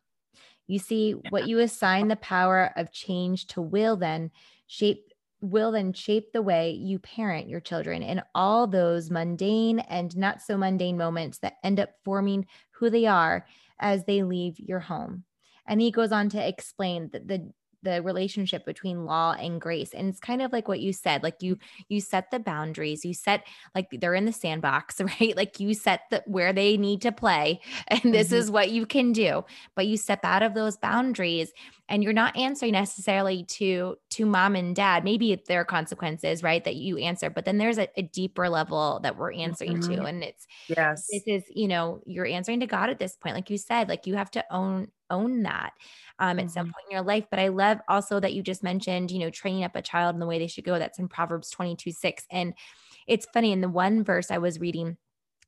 You 0.67 0.79
see, 0.79 1.11
what 1.29 1.47
you 1.47 1.59
assign 1.59 2.07
the 2.07 2.15
power 2.15 2.71
of 2.77 2.91
change 2.91 3.47
to 3.47 3.61
will 3.61 3.97
then 3.97 4.31
shape 4.67 5.09
will 5.41 5.73
then 5.73 5.91
shape 5.91 6.31
the 6.31 6.41
way 6.41 6.71
you 6.71 6.97
parent 6.99 7.49
your 7.49 7.59
children 7.59 8.01
in 8.01 8.21
all 8.33 8.65
those 8.65 9.11
mundane 9.11 9.79
and 9.79 10.15
not 10.15 10.41
so 10.41 10.57
mundane 10.57 10.97
moments 10.97 11.39
that 11.39 11.57
end 11.65 11.81
up 11.81 11.89
forming 12.05 12.45
who 12.71 12.89
they 12.89 13.05
are 13.05 13.45
as 13.77 14.05
they 14.05 14.23
leave 14.23 14.57
your 14.57 14.79
home. 14.79 15.25
And 15.67 15.81
he 15.81 15.91
goes 15.91 16.13
on 16.13 16.29
to 16.29 16.47
explain 16.47 17.09
that 17.11 17.27
the 17.27 17.51
the 17.83 18.01
relationship 18.01 18.65
between 18.65 19.05
law 19.05 19.33
and 19.33 19.61
grace 19.61 19.93
and 19.93 20.09
it's 20.09 20.19
kind 20.19 20.41
of 20.41 20.51
like 20.51 20.67
what 20.67 20.79
you 20.79 20.93
said 20.93 21.21
like 21.21 21.41
you 21.41 21.57
you 21.89 21.99
set 21.99 22.31
the 22.31 22.39
boundaries 22.39 23.05
you 23.05 23.13
set 23.13 23.45
like 23.75 23.87
they're 23.91 24.15
in 24.15 24.25
the 24.25 24.33
sandbox 24.33 24.99
right 25.19 25.35
like 25.35 25.59
you 25.59 25.73
set 25.73 26.01
the 26.09 26.23
where 26.25 26.53
they 26.53 26.77
need 26.77 27.01
to 27.01 27.11
play 27.11 27.59
and 27.87 28.13
this 28.13 28.27
mm-hmm. 28.27 28.37
is 28.37 28.51
what 28.51 28.71
you 28.71 28.85
can 28.85 29.11
do 29.11 29.43
but 29.75 29.87
you 29.87 29.97
step 29.97 30.21
out 30.23 30.43
of 30.43 30.53
those 30.53 30.77
boundaries 30.77 31.51
and 31.89 32.03
you're 32.03 32.13
not 32.13 32.35
answering 32.37 32.71
necessarily 32.71 33.43
to 33.43 33.95
to 34.09 34.25
mom 34.25 34.55
and 34.55 34.75
dad 34.75 35.03
maybe 35.03 35.41
there 35.47 35.61
are 35.61 35.65
consequences 35.65 36.41
right 36.41 36.63
that 36.63 36.75
you 36.75 36.97
answer 36.97 37.29
but 37.29 37.45
then 37.45 37.57
there's 37.57 37.77
a, 37.77 37.87
a 37.97 38.01
deeper 38.01 38.49
level 38.49 38.99
that 39.03 39.17
we're 39.17 39.33
answering 39.33 39.77
mm-hmm. 39.77 39.95
to 39.95 40.03
and 40.03 40.23
it's 40.23 40.47
yes 40.69 41.07
this 41.11 41.23
is 41.27 41.43
you 41.53 41.67
know 41.67 42.01
you're 42.05 42.25
answering 42.25 42.59
to 42.59 42.67
god 42.67 42.89
at 42.89 42.99
this 42.99 43.15
point 43.17 43.35
like 43.35 43.49
you 43.49 43.57
said 43.57 43.89
like 43.89 44.07
you 44.07 44.15
have 44.15 44.31
to 44.31 44.43
own 44.51 44.87
own 45.09 45.43
that 45.43 45.73
um, 46.19 46.39
at 46.39 46.45
mm-hmm. 46.45 46.53
some 46.53 46.65
point 46.65 46.85
in 46.89 46.95
your 46.95 47.05
life. 47.05 47.25
But 47.29 47.39
I 47.39 47.49
love 47.49 47.79
also 47.87 48.19
that 48.19 48.33
you 48.33 48.43
just 48.43 48.63
mentioned, 48.63 49.11
you 49.11 49.19
know, 49.19 49.29
training 49.29 49.63
up 49.63 49.75
a 49.75 49.81
child 49.81 50.15
in 50.15 50.19
the 50.19 50.27
way 50.27 50.39
they 50.39 50.47
should 50.47 50.63
go. 50.63 50.79
That's 50.79 50.99
in 50.99 51.07
Proverbs 51.07 51.49
22 51.49 51.91
6. 51.91 52.25
And 52.31 52.53
it's 53.07 53.27
funny, 53.33 53.51
in 53.51 53.61
the 53.61 53.69
one 53.69 54.03
verse 54.03 54.31
I 54.31 54.37
was 54.37 54.59
reading, 54.59 54.97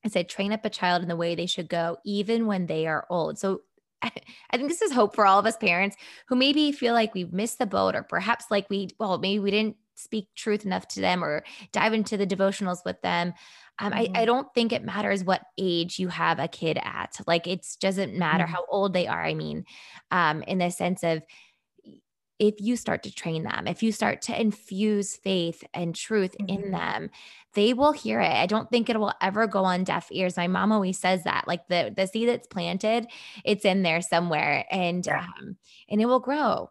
it 0.04 0.12
said, 0.12 0.30
train 0.30 0.52
up 0.52 0.66
a 0.66 0.70
child 0.70 1.02
in 1.02 1.10
the 1.10 1.16
way 1.16 1.36
they 1.36 1.46
should 1.46 1.70
go, 1.70 1.98
even 2.06 2.48
when 2.48 2.68
they 2.68 2.88
are 2.88 3.08
old. 3.10 3.40
So 3.40 3.62
I 4.02 4.12
think 4.54 4.70
this 4.70 4.82
is 4.82 4.92
hope 4.92 5.16
for 5.16 5.26
all 5.26 5.40
of 5.40 5.46
us 5.46 5.58
parents 5.58 5.96
who 6.28 6.36
maybe 6.36 6.72
feel 6.72 6.94
like 6.94 7.14
we've 7.14 7.34
missed 7.34 7.60
the 7.60 7.66
boat, 7.66 7.96
or 7.96 8.04
perhaps 8.04 8.46
like 8.52 8.70
we, 8.70 8.90
well, 9.00 9.18
maybe 9.18 9.40
we 9.40 9.52
didn't 9.52 9.78
speak 9.96 10.28
truth 10.36 10.66
enough 10.66 10.88
to 10.90 11.02
them 11.02 11.24
or 11.24 11.44
dive 11.72 11.94
into 11.94 12.18
the 12.18 12.28
devotionals 12.28 12.84
with 12.86 13.02
them. 13.02 13.34
Um, 13.80 13.92
mm-hmm. 13.92 14.16
I, 14.16 14.22
I 14.22 14.26
don't 14.26 14.48
think 14.54 14.72
it 14.72 14.84
matters 14.84 15.24
what 15.24 15.42
age 15.58 16.00
you 16.00 16.08
have 16.08 16.40
a 16.40 16.48
kid 16.48 16.78
at. 16.82 17.18
Like 17.28 17.48
it 17.48 17.66
doesn't 17.80 18.18
matter 18.18 18.46
mm-hmm. 18.46 18.54
how 18.54 18.66
old 18.70 18.94
they 18.94 19.08
are. 19.08 19.24
I 19.24 19.34
mean, 19.34 19.66
um, 20.12 20.44
in 20.44 20.60
the 20.60 20.70
sense 20.70 21.04
of 21.04 21.24
if 22.38 22.56
you 22.60 22.76
start 22.76 23.04
to 23.04 23.14
train 23.14 23.44
them, 23.44 23.68
if 23.68 23.82
you 23.82 23.92
start 23.92 24.22
to 24.24 24.40
infuse 24.40 25.16
faith 25.16 25.64
and 25.74 25.96
truth 25.96 26.36
mm-hmm. 26.40 26.64
in 26.64 26.72
them, 26.72 27.10
they 27.54 27.74
will 27.74 27.94
hear 27.94 28.20
it. 28.20 28.32
I 28.32 28.46
don't 28.46 28.70
think 28.70 28.90
it 28.90 29.00
will 29.00 29.14
ever 29.22 29.48
go 29.48 29.64
on 29.64 29.86
deaf 29.86 30.10
ears. 30.12 30.36
My 30.36 30.48
mom 30.48 30.72
always 30.72 31.00
says 31.00 31.24
that, 31.24 31.48
like 31.48 31.68
the 31.68 31.94
the 31.96 32.08
seed 32.08 32.28
that's 32.28 32.48
planted, 32.48 33.08
it's 33.46 33.64
in 33.64 33.84
there 33.84 34.02
somewhere, 34.02 34.66
and 34.70 35.06
yeah. 35.06 35.28
um, 35.40 35.56
and 35.90 36.02
it 36.02 36.06
will 36.06 36.20
grow. 36.20 36.70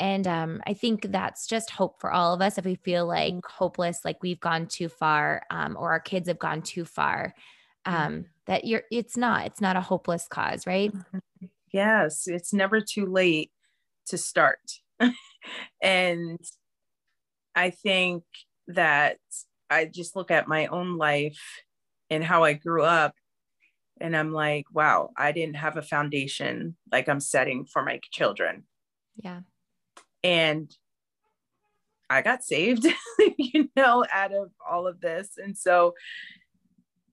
And 0.00 0.26
um, 0.26 0.60
I 0.66 0.74
think 0.74 1.12
that's 1.12 1.46
just 1.46 1.70
hope 1.70 2.00
for 2.00 2.10
all 2.10 2.34
of 2.34 2.40
us. 2.40 2.58
If 2.58 2.64
we 2.64 2.74
feel 2.74 3.06
like 3.06 3.34
mm-hmm. 3.34 3.58
hopeless, 3.58 4.00
like 4.04 4.22
we've 4.22 4.40
gone 4.40 4.66
too 4.66 4.88
far, 4.88 5.42
um, 5.50 5.76
or 5.78 5.92
our 5.92 6.00
kids 6.00 6.28
have 6.28 6.38
gone 6.38 6.62
too 6.62 6.84
far, 6.84 7.34
mm-hmm. 7.86 7.96
um, 7.96 8.24
that 8.46 8.64
you're, 8.64 8.82
it's 8.90 9.16
not, 9.16 9.46
it's 9.46 9.60
not 9.60 9.76
a 9.76 9.80
hopeless 9.80 10.26
cause, 10.28 10.66
right? 10.66 10.92
Mm-hmm. 10.92 11.46
Yes, 11.72 12.26
it's 12.26 12.52
never 12.52 12.80
too 12.80 13.06
late 13.06 13.50
to 14.06 14.18
start. 14.18 14.80
and 15.82 16.40
I 17.54 17.70
think 17.70 18.24
that 18.68 19.18
I 19.70 19.84
just 19.84 20.16
look 20.16 20.30
at 20.30 20.48
my 20.48 20.66
own 20.66 20.98
life 20.98 21.40
and 22.10 22.22
how 22.22 22.44
I 22.44 22.52
grew 22.52 22.82
up 22.82 23.14
and 24.00 24.16
I'm 24.16 24.32
like, 24.32 24.66
wow, 24.72 25.10
I 25.16 25.32
didn't 25.32 25.56
have 25.56 25.76
a 25.76 25.82
foundation 25.82 26.76
like 26.90 27.08
I'm 27.08 27.20
setting 27.20 27.64
for 27.64 27.84
my 27.84 28.00
children. 28.10 28.64
Yeah. 29.16 29.40
And 30.24 30.74
I 32.10 32.22
got 32.22 32.42
saved, 32.42 32.86
you 33.38 33.68
know, 33.76 34.04
out 34.12 34.34
of 34.34 34.50
all 34.68 34.86
of 34.88 35.00
this. 35.00 35.32
And 35.36 35.56
so 35.56 35.94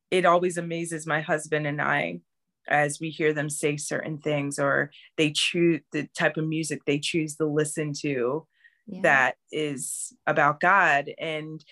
it 0.10 0.26
always 0.26 0.58
amazes 0.58 1.06
my 1.06 1.22
husband 1.22 1.68
and 1.68 1.82
I 1.82 2.22
as 2.68 3.00
we 3.00 3.10
hear 3.10 3.34
them 3.34 3.50
say 3.50 3.76
certain 3.78 4.18
things 4.18 4.58
or 4.60 4.92
they 5.18 5.32
choose 5.32 5.82
the 5.92 6.08
type 6.18 6.38
of 6.38 6.48
music 6.48 6.82
they 6.86 7.00
choose 7.00 7.36
to 7.36 7.46
listen 7.46 7.92
to 7.92 8.46
yeah. 8.88 9.02
that 9.02 9.36
is 9.52 10.14
about 10.28 10.60
God. 10.60 11.10
And 11.18 11.64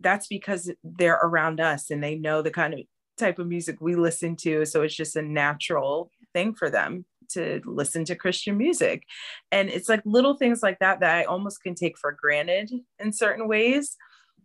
that's 0.00 0.26
because 0.26 0.70
they're 0.84 1.20
around 1.22 1.60
us 1.60 1.90
and 1.90 2.02
they 2.02 2.14
know 2.14 2.42
the 2.42 2.50
kind 2.50 2.74
of 2.74 2.80
type 3.18 3.38
of 3.38 3.48
music 3.48 3.78
we 3.80 3.96
listen 3.96 4.36
to. 4.36 4.64
So 4.64 4.82
it's 4.82 4.94
just 4.94 5.16
a 5.16 5.22
natural 5.22 6.10
thing 6.32 6.54
for 6.54 6.70
them 6.70 7.04
to 7.30 7.60
listen 7.64 8.04
to 8.06 8.14
Christian 8.14 8.56
music. 8.56 9.04
And 9.52 9.68
it's 9.68 9.88
like 9.88 10.02
little 10.04 10.36
things 10.36 10.62
like 10.62 10.78
that 10.80 11.00
that 11.00 11.16
I 11.16 11.24
almost 11.24 11.62
can 11.62 11.74
take 11.74 11.98
for 11.98 12.12
granted 12.12 12.70
in 12.98 13.12
certain 13.12 13.48
ways, 13.48 13.96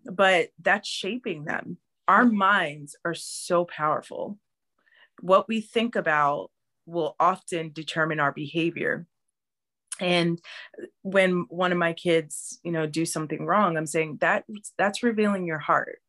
but 0.05 0.49
that's 0.61 0.87
shaping 0.87 1.45
them. 1.45 1.77
Our 2.07 2.25
minds 2.25 2.95
are 3.05 3.13
so 3.13 3.65
powerful. 3.65 4.37
What 5.21 5.47
we 5.47 5.61
think 5.61 5.95
about 5.95 6.51
will 6.85 7.15
often 7.19 7.71
determine 7.71 8.19
our 8.19 8.31
behavior. 8.31 9.07
And 9.99 10.41
when 11.01 11.45
one 11.49 11.71
of 11.71 11.77
my 11.77 11.93
kids, 11.93 12.59
you 12.63 12.71
know, 12.71 12.87
do 12.87 13.05
something 13.05 13.45
wrong, 13.45 13.77
I'm 13.77 13.85
saying 13.85 14.17
that 14.21 14.43
that's 14.77 15.03
revealing 15.03 15.45
your 15.45 15.59
heart. 15.59 15.99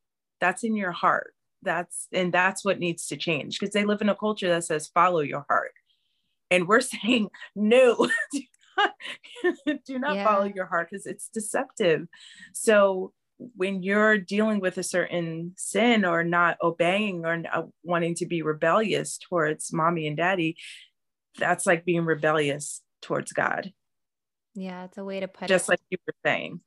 That's 0.40 0.64
in 0.64 0.74
your 0.74 0.92
heart. 0.92 1.34
That's 1.62 2.08
and 2.12 2.32
that's 2.32 2.64
what 2.64 2.78
needs 2.78 3.06
to 3.06 3.16
change 3.16 3.58
because 3.58 3.72
they 3.72 3.84
live 3.84 4.02
in 4.02 4.08
a 4.08 4.14
culture 4.14 4.48
that 4.48 4.64
says 4.64 4.88
follow 4.88 5.20
your 5.20 5.46
heart 5.48 5.72
and 6.55 6.69
we're 6.69 6.81
saying 6.81 7.29
no 7.55 8.09
do 8.33 8.43
not, 8.77 8.93
do 9.87 9.99
not 9.99 10.17
yeah. 10.17 10.25
follow 10.25 10.45
your 10.45 10.67
heart 10.67 10.88
because 10.90 11.07
it's 11.07 11.29
deceptive 11.29 12.07
so 12.53 13.12
when 13.57 13.83
you're 13.83 14.17
dealing 14.17 14.61
with 14.61 14.79
a 14.79 14.83
certain 14.83 15.53
sin 15.57 16.05
or 16.05 16.23
not 16.23 16.57
obeying 16.62 17.25
or 17.27 17.38
not 17.38 17.57
uh, 17.57 17.62
wanting 17.83 18.14
to 18.14 18.27
be 18.27 18.43
rebellious 18.43 19.19
towards 19.19 19.73
mommy 19.73 20.07
and 20.07 20.17
daddy 20.17 20.57
that's 21.38 21.67
like 21.67 21.85
being 21.85 22.05
rebellious 22.05 22.83
towards 23.03 23.33
god 23.33 23.73
yeah 24.55 24.85
it's 24.85 24.99
a 24.99 25.05
way 25.05 25.21
to 25.21 25.29
put 25.29 25.49
just 25.49 25.69
it. 25.69 25.73
like 25.73 25.81
you 25.90 25.99
were 26.07 26.14
saying 26.25 26.61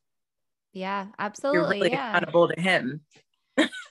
yeah 0.72 1.06
absolutely 1.18 1.58
you're 1.58 1.68
really 1.68 1.90
yeah. 1.90 2.10
accountable 2.10 2.48
to 2.48 2.60
him 2.60 3.00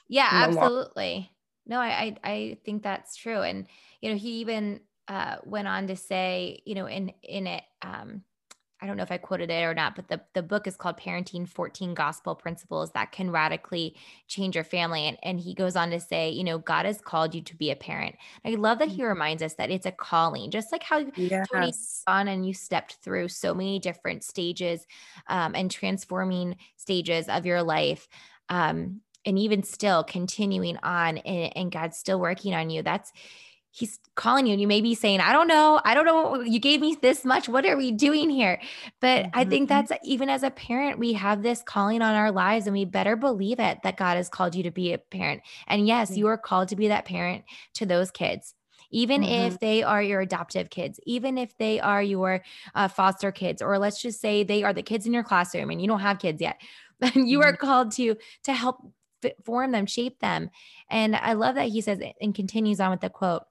yeah 0.08 0.28
absolutely 0.32 1.30
no 1.66 1.78
I, 1.78 2.16
I 2.22 2.30
i 2.30 2.58
think 2.64 2.82
that's 2.82 3.16
true 3.16 3.42
and 3.42 3.66
you 4.00 4.10
know 4.10 4.16
he 4.16 4.40
even 4.40 4.80
uh, 5.08 5.36
went 5.44 5.66
on 5.66 5.86
to 5.88 5.96
say, 5.96 6.62
you 6.64 6.74
know, 6.74 6.86
in 6.86 7.12
in 7.22 7.46
it, 7.46 7.64
um, 7.82 8.22
I 8.80 8.86
don't 8.86 8.96
know 8.96 9.02
if 9.02 9.10
I 9.10 9.18
quoted 9.18 9.50
it 9.50 9.64
or 9.64 9.74
not, 9.74 9.96
but 9.96 10.08
the 10.08 10.20
the 10.34 10.42
book 10.42 10.66
is 10.66 10.76
called 10.76 10.98
Parenting 10.98 11.48
14 11.48 11.94
Gospel 11.94 12.34
Principles 12.34 12.92
that 12.92 13.10
can 13.10 13.30
radically 13.30 13.96
change 14.28 14.54
your 14.54 14.64
family. 14.64 15.08
And 15.08 15.16
and 15.22 15.40
he 15.40 15.54
goes 15.54 15.76
on 15.76 15.90
to 15.90 16.00
say, 16.00 16.30
you 16.30 16.44
know, 16.44 16.58
God 16.58 16.84
has 16.84 17.00
called 17.00 17.34
you 17.34 17.40
to 17.42 17.56
be 17.56 17.70
a 17.70 17.76
parent. 17.76 18.16
I 18.44 18.50
love 18.50 18.78
that 18.78 18.88
he 18.88 18.98
mm-hmm. 18.98 19.06
reminds 19.06 19.42
us 19.42 19.54
that 19.54 19.70
it's 19.70 19.86
a 19.86 19.92
calling, 19.92 20.50
just 20.50 20.70
like 20.70 20.82
how 20.82 21.04
yes. 21.16 21.48
Toni 21.48 21.72
on 22.06 22.28
and 22.28 22.46
you 22.46 22.52
stepped 22.52 22.98
through 23.02 23.28
so 23.28 23.54
many 23.54 23.78
different 23.78 24.22
stages 24.22 24.86
um, 25.28 25.54
and 25.54 25.70
transforming 25.70 26.56
stages 26.76 27.28
of 27.28 27.46
your 27.46 27.62
life. 27.62 28.08
Um, 28.48 29.00
and 29.24 29.38
even 29.38 29.62
still 29.62 30.04
continuing 30.04 30.78
on 30.82 31.18
and, 31.18 31.52
and 31.54 31.72
God's 31.72 31.98
still 31.98 32.18
working 32.18 32.54
on 32.54 32.70
you. 32.70 32.82
That's 32.82 33.12
he's 33.78 33.98
calling 34.14 34.46
you 34.46 34.52
and 34.52 34.60
you 34.60 34.66
may 34.66 34.80
be 34.80 34.94
saying 34.94 35.20
i 35.20 35.32
don't 35.32 35.46
know 35.48 35.80
i 35.84 35.94
don't 35.94 36.04
know 36.04 36.40
you 36.40 36.58
gave 36.58 36.80
me 36.80 36.96
this 37.00 37.24
much 37.24 37.48
what 37.48 37.64
are 37.64 37.76
we 37.76 37.92
doing 37.92 38.28
here 38.28 38.60
but 39.00 39.24
mm-hmm. 39.24 39.38
i 39.38 39.44
think 39.44 39.68
mm-hmm. 39.68 39.86
that's 39.86 39.92
even 40.04 40.28
as 40.28 40.42
a 40.42 40.50
parent 40.50 40.98
we 40.98 41.12
have 41.12 41.42
this 41.42 41.62
calling 41.62 42.02
on 42.02 42.14
our 42.14 42.32
lives 42.32 42.66
and 42.66 42.74
we 42.74 42.84
better 42.84 43.16
believe 43.16 43.60
it 43.60 43.78
that 43.82 43.96
god 43.96 44.16
has 44.16 44.28
called 44.28 44.54
you 44.54 44.62
to 44.62 44.70
be 44.70 44.92
a 44.92 44.98
parent 44.98 45.42
and 45.66 45.86
yes 45.86 46.10
mm-hmm. 46.10 46.18
you 46.18 46.26
are 46.26 46.38
called 46.38 46.68
to 46.68 46.76
be 46.76 46.88
that 46.88 47.04
parent 47.04 47.44
to 47.74 47.86
those 47.86 48.10
kids 48.10 48.54
even 48.90 49.22
mm-hmm. 49.22 49.46
if 49.46 49.60
they 49.60 49.82
are 49.82 50.02
your 50.02 50.20
adoptive 50.20 50.70
kids, 50.70 50.98
even 51.04 51.36
if 51.36 51.56
they 51.58 51.78
are 51.78 52.02
your 52.02 52.42
uh, 52.74 52.88
foster 52.88 53.30
kids, 53.30 53.60
or 53.60 53.78
let's 53.78 54.00
just 54.00 54.20
say 54.20 54.44
they 54.44 54.62
are 54.62 54.72
the 54.72 54.82
kids 54.82 55.06
in 55.06 55.12
your 55.12 55.22
classroom 55.22 55.70
and 55.70 55.80
you 55.80 55.86
don't 55.86 56.00
have 56.00 56.18
kids 56.18 56.40
yet, 56.40 56.60
you 57.14 57.42
are 57.42 57.52
mm-hmm. 57.52 57.66
called 57.66 57.92
to 57.92 58.16
to 58.44 58.52
help 58.52 58.78
form 59.44 59.72
them, 59.72 59.86
shape 59.86 60.20
them. 60.20 60.50
And 60.90 61.16
I 61.16 61.32
love 61.34 61.56
that 61.56 61.68
he 61.68 61.80
says 61.80 62.00
and 62.20 62.34
continues 62.34 62.80
on 62.80 62.90
with 62.90 63.00
the 63.00 63.10
quote 63.10 63.42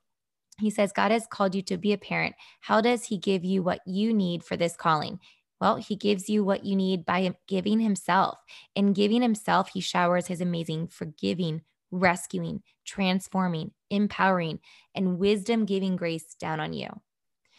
he 0.60 0.70
says, 0.70 0.92
God 0.92 1.12
has 1.12 1.28
called 1.28 1.54
you 1.54 1.62
to 1.64 1.78
be 1.78 1.94
a 1.94 1.98
parent. 1.98 2.36
How 2.62 2.82
does 2.82 3.06
He 3.06 3.18
give 3.18 3.46
you 3.46 3.62
what 3.62 3.82
you 3.86 4.14
need 4.14 4.44
for 4.44 4.58
this 4.58 4.76
calling? 4.76 5.20
Well, 5.62 5.76
He 5.76 5.96
gives 5.96 6.30
you 6.30 6.44
what 6.44 6.66
you 6.66 6.76
need 6.76 7.06
by 7.06 7.36
giving 7.48 7.80
Himself. 7.80 8.40
In 8.76 8.94
giving 8.94 9.22
Himself, 9.22 9.70
He 9.70 9.82
showers 9.82 10.28
His 10.28 10.42
amazing, 10.42 10.88
forgiving, 10.88 11.62
rescuing, 11.92 12.64
transforming, 12.86 13.72
empowering, 13.90 14.60
and 14.96 15.20
wisdom 15.20 15.66
giving 15.66 15.96
grace 15.96 16.36
down 16.40 16.60
on 16.60 16.74
you. 16.74 16.90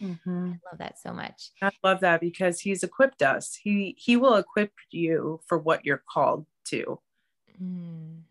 Mm-hmm. 0.01 0.53
I 0.53 0.69
love 0.71 0.79
that 0.79 0.99
so 0.99 1.11
much. 1.13 1.51
I 1.61 1.71
love 1.83 2.01
that 2.01 2.21
because 2.21 2.59
He's 2.59 2.83
equipped 2.83 3.21
us. 3.21 3.55
He 3.55 3.95
He 3.97 4.17
will 4.17 4.35
equip 4.35 4.73
you 4.91 5.39
for 5.47 5.57
what 5.57 5.85
you're 5.85 6.03
called 6.05 6.45
to. 6.65 6.99
Mm 7.61 8.23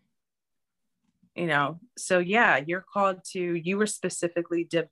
you 1.35 1.47
know 1.47 1.79
so 1.97 2.19
yeah 2.19 2.59
you're 2.65 2.85
called 2.93 3.17
to 3.23 3.39
you 3.39 3.77
were 3.77 3.87
specifically 3.87 4.63
de- 4.63 4.89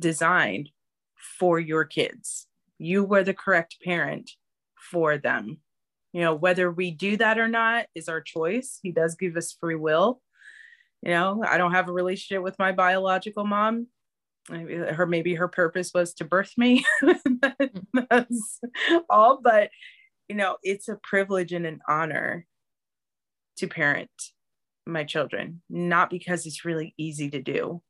designed 0.00 0.70
for 1.38 1.58
your 1.58 1.84
kids. 1.84 2.46
You 2.78 3.04
were 3.04 3.22
the 3.22 3.34
correct 3.34 3.76
parent 3.82 4.32
for 4.90 5.16
them. 5.16 5.58
You 6.12 6.20
know 6.20 6.34
whether 6.34 6.70
we 6.70 6.90
do 6.90 7.16
that 7.16 7.38
or 7.38 7.48
not 7.48 7.86
is 7.94 8.08
our 8.08 8.20
choice. 8.20 8.78
He 8.82 8.92
does 8.92 9.14
give 9.14 9.36
us 9.36 9.56
free 9.58 9.76
will. 9.76 10.20
You 11.02 11.12
know 11.12 11.42
i 11.48 11.58
don't 11.58 11.72
have 11.72 11.88
a 11.88 11.92
relationship 11.92 12.42
with 12.42 12.58
my 12.58 12.72
biological 12.72 13.44
mom. 13.44 13.86
Her 14.50 15.06
maybe 15.06 15.34
her 15.34 15.48
purpose 15.48 15.92
was 15.94 16.14
to 16.14 16.24
birth 16.24 16.52
me. 16.56 16.84
That's 18.10 18.60
all 19.08 19.40
but 19.42 19.70
you 20.28 20.34
know 20.34 20.56
it's 20.62 20.88
a 20.88 20.96
privilege 21.02 21.52
and 21.52 21.66
an 21.66 21.80
honor 21.88 22.46
to 23.56 23.68
parent 23.68 24.10
my 24.86 25.04
children, 25.04 25.62
not 25.68 26.10
because 26.10 26.46
it's 26.46 26.64
really 26.64 26.94
easy 26.96 27.30
to 27.30 27.40
do, 27.40 27.82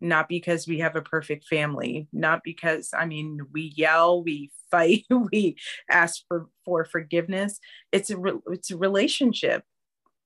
not 0.00 0.28
because 0.28 0.66
we 0.66 0.78
have 0.78 0.96
a 0.96 1.02
perfect 1.02 1.46
family, 1.46 2.08
not 2.12 2.42
because, 2.42 2.90
I 2.96 3.06
mean, 3.06 3.40
we 3.52 3.72
yell, 3.76 4.22
we 4.22 4.50
fight, 4.70 5.04
we 5.10 5.56
ask 5.90 6.22
for, 6.28 6.48
for 6.64 6.84
forgiveness. 6.84 7.58
It's 7.92 8.10
a, 8.10 8.18
re- 8.18 8.40
it's 8.48 8.70
a 8.70 8.76
relationship. 8.76 9.64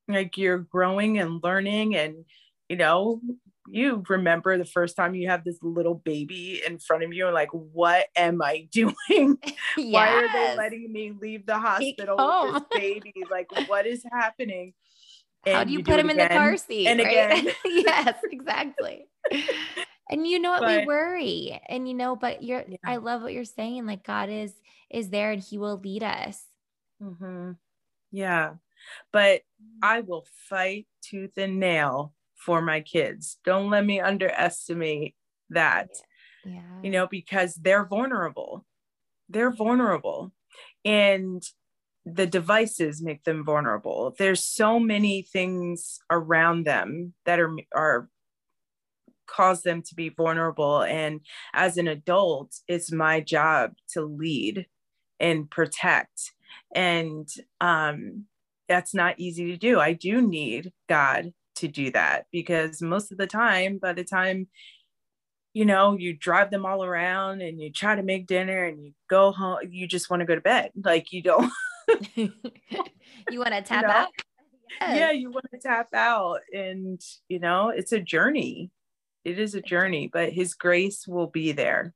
Like 0.07 0.37
you're 0.37 0.59
growing 0.59 1.19
and 1.19 1.43
learning 1.43 1.97
and, 1.97 2.27
you 2.69 2.77
know, 2.77 3.21
you 3.67 4.05
remember 4.09 4.59
the 4.59 4.65
first 4.65 4.97
time 4.97 5.15
you 5.15 5.29
have 5.29 5.45
this 5.45 5.59
little 5.63 5.95
baby 5.95 6.61
in 6.67 6.79
front 6.79 7.03
of 7.03 7.13
you 7.13 7.27
and 7.27 7.35
like 7.35 7.49
what 7.51 8.07
am 8.17 8.43
i 8.43 8.69
doing 8.73 8.95
yes. 9.09 9.55
why 9.77 10.09
are 10.09 10.33
they 10.33 10.57
letting 10.57 10.93
me 10.93 11.13
leave 11.21 11.47
the 11.47 11.59
hospital 11.59 12.17
with 12.45 12.63
this 12.71 12.79
baby 12.79 13.15
like 13.31 13.49
what 13.69 13.87
is 13.87 14.05
happening 14.13 14.75
how 15.47 15.65
do 15.65 15.73
you, 15.73 15.79
you 15.79 15.85
put 15.85 15.99
him 15.99 16.11
in 16.11 16.17
the 16.17 16.29
car 16.29 16.57
seat? 16.57 16.87
And 16.87 17.01
right? 17.01 17.09
again. 17.09 17.55
yes, 17.65 18.19
exactly. 18.31 19.07
and 20.11 20.27
you 20.27 20.39
know 20.39 20.51
what 20.51 20.61
but, 20.61 20.81
we 20.81 20.87
worry 20.87 21.61
and 21.71 21.89
you 21.89 21.95
know 21.95 22.15
but 22.15 22.43
you're 22.43 22.63
yeah. 22.69 22.77
i 22.85 22.97
love 22.97 23.23
what 23.23 23.33
you're 23.33 23.43
saying 23.43 23.87
like 23.87 24.05
god 24.05 24.29
is 24.29 24.53
is 24.91 25.09
there 25.09 25.31
and 25.31 25.43
he 25.43 25.57
will 25.57 25.79
lead 25.79 26.03
us 26.03 26.45
mm-hmm. 27.03 27.53
yeah 28.13 28.53
but 29.15 29.41
i 29.83 30.01
will 30.01 30.27
fight 30.51 30.87
tooth 31.01 31.39
and 31.39 31.59
nail 31.59 32.13
for 32.45 32.61
my 32.61 32.81
kids. 32.81 33.39
Don't 33.45 33.71
let 33.71 33.85
me 33.85 34.01
underestimate 34.01 35.15
that. 35.51 35.89
Yeah. 36.45 36.61
You 36.83 36.91
know, 36.91 37.07
because 37.07 37.55
they're 37.55 37.87
vulnerable. 37.87 38.67
They're 39.31 39.51
vulnerable. 39.51 40.33
And 40.85 41.43
the 42.07 42.27
devices 42.27 43.03
make 43.03 43.25
them 43.25 43.45
vulnerable. 43.45 44.15
There's 44.19 44.45
so 44.45 44.79
many 44.79 45.23
things 45.23 46.01
around 46.11 46.65
them 46.65 47.15
that 47.25 47.41
are 47.41 47.57
are 47.75 48.09
cause 49.27 49.63
them 49.63 49.81
to 49.81 49.95
be 49.95 50.11
vulnerable 50.11 50.83
and 50.83 51.21
as 51.55 51.79
an 51.79 51.89
adult 51.89 52.55
it's 52.69 52.93
my 52.93 53.21
job 53.21 53.73
to 53.89 54.03
lead 54.03 54.67
and 55.19 55.51
protect 55.51 56.33
and 56.75 57.27
um 57.59 58.27
that's 58.69 58.95
not 58.95 59.19
easy 59.19 59.47
to 59.47 59.57
do. 59.57 59.79
I 59.79 59.93
do 59.93 60.23
need 60.23 60.73
God 60.89 61.33
to 61.57 61.69
do 61.69 61.91
that 61.93 62.27
because 62.33 62.83
most 62.83 63.13
of 63.13 63.19
the 63.19 63.27
time 63.27 63.79
by 63.79 63.93
the 63.93 64.05
time 64.05 64.49
you 65.53 65.65
know 65.65 65.97
you 65.97 66.13
drive 66.13 66.51
them 66.51 66.67
all 66.67 66.83
around 66.83 67.41
and 67.43 67.61
you 67.61 67.71
try 67.71 67.95
to 67.95 68.03
make 68.03 68.27
dinner 68.27 68.65
and 68.65 68.85
you 68.85 68.93
go 69.09 69.31
home 69.31 69.59
you 69.71 69.87
just 69.87 70.11
want 70.11 70.21
to 70.21 70.27
go 70.27 70.35
to 70.35 70.41
bed 70.41 70.71
like 70.83 71.13
you 71.13 71.23
don't 71.23 71.53
you 72.15 73.39
want 73.39 73.53
to 73.53 73.63
tap 73.63 73.83
know? 73.83 73.91
out? 73.91 74.09
yeah 74.81 75.11
you 75.11 75.31
want 75.31 75.47
to 75.53 75.59
tap 75.59 75.89
out 75.95 76.41
and 76.53 77.01
you 77.29 77.39
know 77.39 77.69
it's 77.69 77.93
a 77.93 78.01
journey 78.01 78.71
it 79.25 79.39
is 79.39 79.55
a 79.55 79.61
journey 79.61 80.11
but 80.13 80.33
his 80.33 80.55
grace 80.55 81.07
will 81.07 81.29
be 81.29 81.53
there 81.53 81.95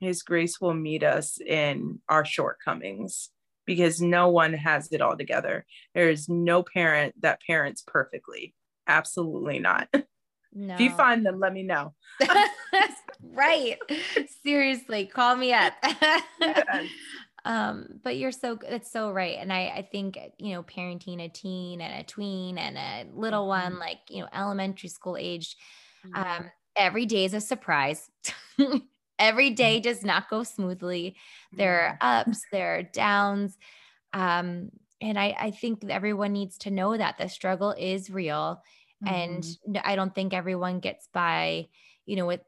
his 0.00 0.22
grace 0.22 0.60
will 0.60 0.74
meet 0.74 1.02
us 1.02 1.38
in 1.40 1.98
our 2.08 2.24
shortcomings 2.24 3.30
because 3.66 4.00
no 4.00 4.28
one 4.28 4.52
has 4.52 4.92
it 4.92 5.00
all 5.00 5.16
together 5.16 5.64
there 5.94 6.10
is 6.10 6.28
no 6.28 6.62
parent 6.62 7.14
that 7.22 7.40
parents 7.46 7.82
perfectly 7.86 8.54
absolutely 8.86 9.58
not 9.58 9.88
No. 10.52 10.74
if 10.74 10.80
you 10.80 10.90
find 10.90 11.24
them 11.24 11.40
let 11.40 11.54
me 11.54 11.62
know 11.62 11.94
right. 13.22 13.78
Seriously, 14.42 15.06
call 15.06 15.36
me 15.36 15.52
up. 15.52 15.74
Yes. 16.40 16.86
Um, 17.44 18.00
but 18.02 18.16
you're 18.18 18.32
so 18.32 18.58
it's 18.62 18.90
so 18.90 19.12
right. 19.12 19.36
And 19.38 19.52
I 19.52 19.68
I 19.68 19.82
think, 19.90 20.18
you 20.38 20.52
know, 20.54 20.62
parenting 20.62 21.20
a 21.24 21.28
teen 21.28 21.80
and 21.80 22.00
a 22.00 22.04
tween 22.04 22.58
and 22.58 22.76
a 22.78 23.10
little 23.14 23.48
one, 23.48 23.78
Mhm. 23.78 23.80
like, 23.80 24.00
you 24.10 24.20
know, 24.22 24.28
elementary 24.32 24.88
school 24.88 25.16
aged, 25.16 25.56
Yeah. 26.02 26.14
um, 26.14 26.50
every 26.76 27.06
day 27.06 27.24
is 27.24 27.34
a 27.34 27.40
surprise. 27.40 28.10
every 29.18 29.50
day 29.50 29.80
does 29.80 30.04
not 30.04 30.28
go 30.30 30.42
smoothly. 30.42 31.16
There 31.56 31.98
are 32.00 32.20
ups, 32.20 32.46
there 32.52 32.76
are 32.78 32.82
downs. 32.82 33.58
Um, 34.12 34.70
and 35.00 35.18
I, 35.18 35.36
I 35.38 35.50
think 35.52 35.84
everyone 35.90 36.32
needs 36.32 36.58
to 36.58 36.70
know 36.70 36.96
that 36.96 37.18
the 37.18 37.28
struggle 37.28 37.72
is 37.72 38.10
real 38.10 38.62
and 39.06 39.44
Mhm. 39.44 39.58
n- 39.68 39.82
I 39.84 39.96
don't 39.96 40.14
think 40.14 40.34
everyone 40.34 40.80
gets 40.80 41.08
by, 41.08 41.68
you 42.06 42.16
know, 42.16 42.30
it 42.30 42.44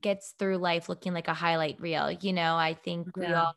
gets 0.00 0.32
through 0.38 0.58
life 0.58 0.88
looking 0.88 1.14
like 1.14 1.28
a 1.28 1.34
highlight 1.34 1.80
reel. 1.80 2.10
You 2.10 2.32
know, 2.32 2.56
I 2.56 2.74
think 2.74 3.16
we 3.18 3.34
all 3.34 3.54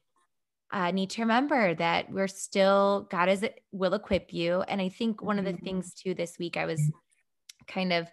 uh, 0.72 0.92
need 0.92 1.10
to 1.12 1.22
remember 1.22 1.74
that 1.76 2.12
we're 2.12 2.28
still 2.28 3.08
God 3.10 3.30
is 3.30 3.46
will 3.72 3.94
equip 3.94 4.34
you. 4.34 4.62
And 4.62 4.82
I 4.82 4.90
think 4.90 5.22
one 5.22 5.40
of 5.40 5.46
the 5.46 5.54
Mhm. 5.54 5.64
things 5.64 5.94
too 5.94 6.14
this 6.14 6.38
week 6.38 6.58
I 6.58 6.66
was 6.66 6.82
kind 7.68 7.94
of 7.94 8.10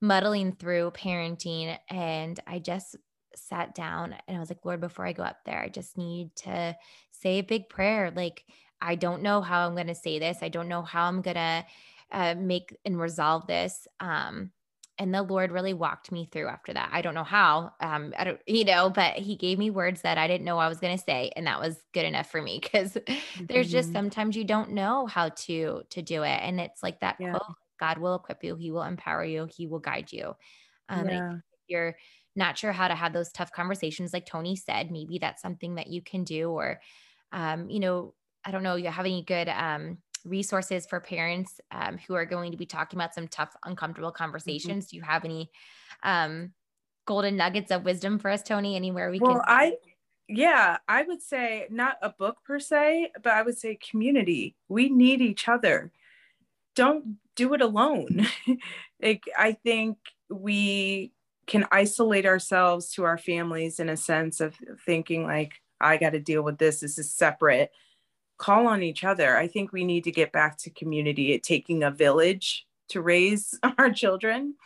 muddling 0.00 0.52
through 0.52 0.90
parenting 0.92 1.78
and 1.88 2.40
I 2.46 2.58
just 2.58 2.96
sat 3.34 3.74
down 3.74 4.14
and 4.26 4.36
I 4.36 4.40
was 4.40 4.50
like, 4.50 4.64
Lord, 4.64 4.80
before 4.80 5.06
I 5.06 5.12
go 5.12 5.22
up 5.22 5.38
there, 5.44 5.60
I 5.60 5.68
just 5.68 5.96
need 5.96 6.34
to 6.36 6.76
say 7.10 7.38
a 7.38 7.42
big 7.42 7.68
prayer. 7.68 8.10
Like, 8.10 8.44
I 8.80 8.96
don't 8.96 9.22
know 9.22 9.40
how 9.40 9.66
I'm 9.66 9.74
going 9.74 9.86
to 9.86 9.94
say 9.94 10.18
this. 10.18 10.38
I 10.42 10.48
don't 10.48 10.68
know 10.68 10.82
how 10.82 11.06
I'm 11.06 11.22
going 11.22 11.36
to 11.36 11.64
uh, 12.10 12.34
make 12.36 12.76
and 12.84 13.00
resolve 13.00 13.46
this. 13.46 13.86
Um, 14.00 14.50
and 14.98 15.14
the 15.14 15.22
Lord 15.22 15.50
really 15.52 15.74
walked 15.74 16.12
me 16.12 16.26
through 16.30 16.48
after 16.48 16.72
that. 16.74 16.90
I 16.92 17.02
don't 17.02 17.14
know 17.14 17.24
how, 17.24 17.72
um, 17.80 18.12
I 18.16 18.24
don't, 18.24 18.40
you 18.46 18.64
know, 18.64 18.90
but 18.90 19.14
He 19.16 19.36
gave 19.36 19.58
me 19.58 19.70
words 19.70 20.02
that 20.02 20.18
I 20.18 20.26
didn't 20.28 20.44
know 20.44 20.58
I 20.58 20.68
was 20.68 20.80
going 20.80 20.96
to 20.96 21.02
say, 21.02 21.32
and 21.36 21.46
that 21.46 21.60
was 21.60 21.82
good 21.92 22.04
enough 22.06 22.30
for 22.30 22.42
me 22.42 22.60
because 22.62 22.96
there's 23.48 23.70
just 23.70 23.92
Mhm. 23.92 23.92
sometimes 23.92 24.36
you 24.36 24.44
don't 24.44 24.70
know 24.72 25.06
how 25.06 25.30
to 25.30 25.82
to 25.90 26.02
do 26.02 26.22
it, 26.22 26.40
and 26.42 26.60
it's 26.60 26.82
like 26.82 27.00
that 27.00 27.18
Yeah. 27.18 27.38
quote: 27.38 27.42
"God 27.80 27.98
will 27.98 28.16
equip 28.16 28.44
you, 28.44 28.56
He 28.56 28.70
will 28.70 28.82
empower 28.84 29.24
you, 29.24 29.48
He 29.50 29.66
will 29.66 29.80
guide 29.80 30.12
you." 30.12 30.34
Um, 30.88 31.08
yeah 31.08 31.38
you're 31.68 31.96
not 32.36 32.58
sure 32.58 32.72
how 32.72 32.88
to 32.88 32.94
have 32.94 33.12
those 33.12 33.30
tough 33.32 33.52
conversations, 33.52 34.12
like 34.12 34.26
Toni 34.26 34.56
said, 34.56 34.90
maybe 34.90 35.18
that's 35.18 35.42
something 35.42 35.76
that 35.76 35.88
you 35.88 36.02
can 36.02 36.24
do, 36.24 36.50
or, 36.50 36.80
um, 37.32 37.70
you 37.70 37.80
know, 37.80 38.14
I 38.44 38.50
don't 38.50 38.62
know, 38.62 38.76
you 38.76 38.88
have 38.90 39.06
any 39.06 39.22
good 39.24 39.48
um, 39.48 39.98
resources 40.24 40.86
for 40.86 41.00
parents 41.00 41.60
um, 41.70 41.98
who 42.06 42.14
are 42.14 42.24
going 42.24 42.50
to 42.52 42.56
be 42.56 42.66
talking 42.66 42.98
about 42.98 43.14
some 43.14 43.28
tough, 43.28 43.54
uncomfortable 43.64 44.12
conversations? 44.12 44.88
Do 44.88 44.96
you 44.96 45.02
have 45.02 45.24
any 45.24 45.50
um, 46.02 46.52
golden 47.06 47.36
nuggets 47.36 47.70
of 47.70 47.84
wisdom 47.84 48.18
for 48.18 48.30
us, 48.30 48.42
Toni? 48.42 48.76
Anywhere 48.76 49.10
we 49.10 49.18
well 49.18 49.34
can? 49.34 49.42
i 49.46 49.72
yeah 50.28 50.78
i 50.88 51.02
would 51.02 51.22
say 51.22 51.66
not 51.70 51.96
a 52.00 52.10
book 52.10 52.38
per 52.44 52.58
se 52.58 53.10
but 53.22 53.32
i 53.32 53.42
would 53.42 53.58
say 53.58 53.78
community 53.90 54.54
we 54.68 54.88
need 54.88 55.20
each 55.20 55.48
other 55.48 55.92
don't 56.74 57.16
do 57.36 57.52
it 57.54 57.60
alone 57.60 58.26
like 59.02 59.24
i 59.36 59.52
think 59.52 59.98
we 60.30 61.12
can 61.46 61.66
isolate 61.72 62.24
ourselves 62.24 62.92
to 62.92 63.04
our 63.04 63.18
families 63.18 63.78
in 63.78 63.88
a 63.88 63.96
sense 63.96 64.40
of 64.40 64.54
thinking 64.86 65.24
like 65.24 65.60
i 65.80 65.96
got 65.96 66.10
to 66.10 66.20
deal 66.20 66.42
with 66.42 66.56
this 66.56 66.80
this 66.80 66.98
is 66.98 67.12
separate 67.12 67.70
call 68.42 68.66
on 68.66 68.82
each 68.82 69.04
other. 69.04 69.36
I 69.36 69.46
think 69.46 69.72
we 69.72 69.84
need 69.84 70.04
to 70.04 70.10
get 70.10 70.32
back 70.32 70.58
to 70.58 70.70
community 70.70 71.32
it 71.32 71.44
taking 71.44 71.84
a 71.84 71.90
village 71.90 72.66
to 72.88 73.00
raise 73.00 73.58
our 73.78 73.90
children. 73.90 74.56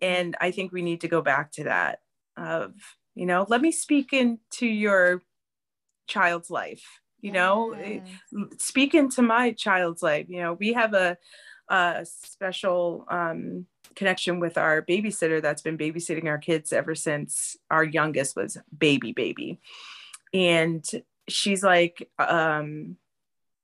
And 0.00 0.34
i 0.40 0.50
think 0.50 0.72
we 0.72 0.82
need 0.82 1.02
to 1.02 1.08
go 1.08 1.22
back 1.22 1.52
to 1.52 1.64
that 1.64 2.00
of 2.36 2.72
you 3.14 3.26
know 3.26 3.46
let 3.48 3.60
me 3.60 3.70
speak 3.70 4.12
into 4.12 4.66
your 4.66 5.22
child's 6.08 6.50
life 6.50 6.82
you 7.22 7.30
know 7.30 7.74
speak 8.58 8.94
into 8.94 9.22
my 9.22 9.52
child's 9.52 10.02
life. 10.02 10.26
You 10.28 10.40
know 10.42 10.52
we 10.54 10.72
have 10.72 10.92
a, 10.92 11.16
a 11.68 12.04
special 12.04 13.06
um, 13.08 13.66
connection 13.94 14.40
with 14.40 14.58
our 14.58 14.82
babysitter 14.82 15.40
that's 15.40 15.62
been 15.62 15.78
babysitting 15.78 16.26
our 16.26 16.38
kids 16.38 16.72
ever 16.72 16.94
since 16.94 17.56
our 17.70 17.84
youngest 17.84 18.36
was 18.36 18.58
baby 18.76 19.12
baby. 19.12 19.60
And 20.34 20.84
she's 21.28 21.62
like 21.62 22.08
um 22.18 22.96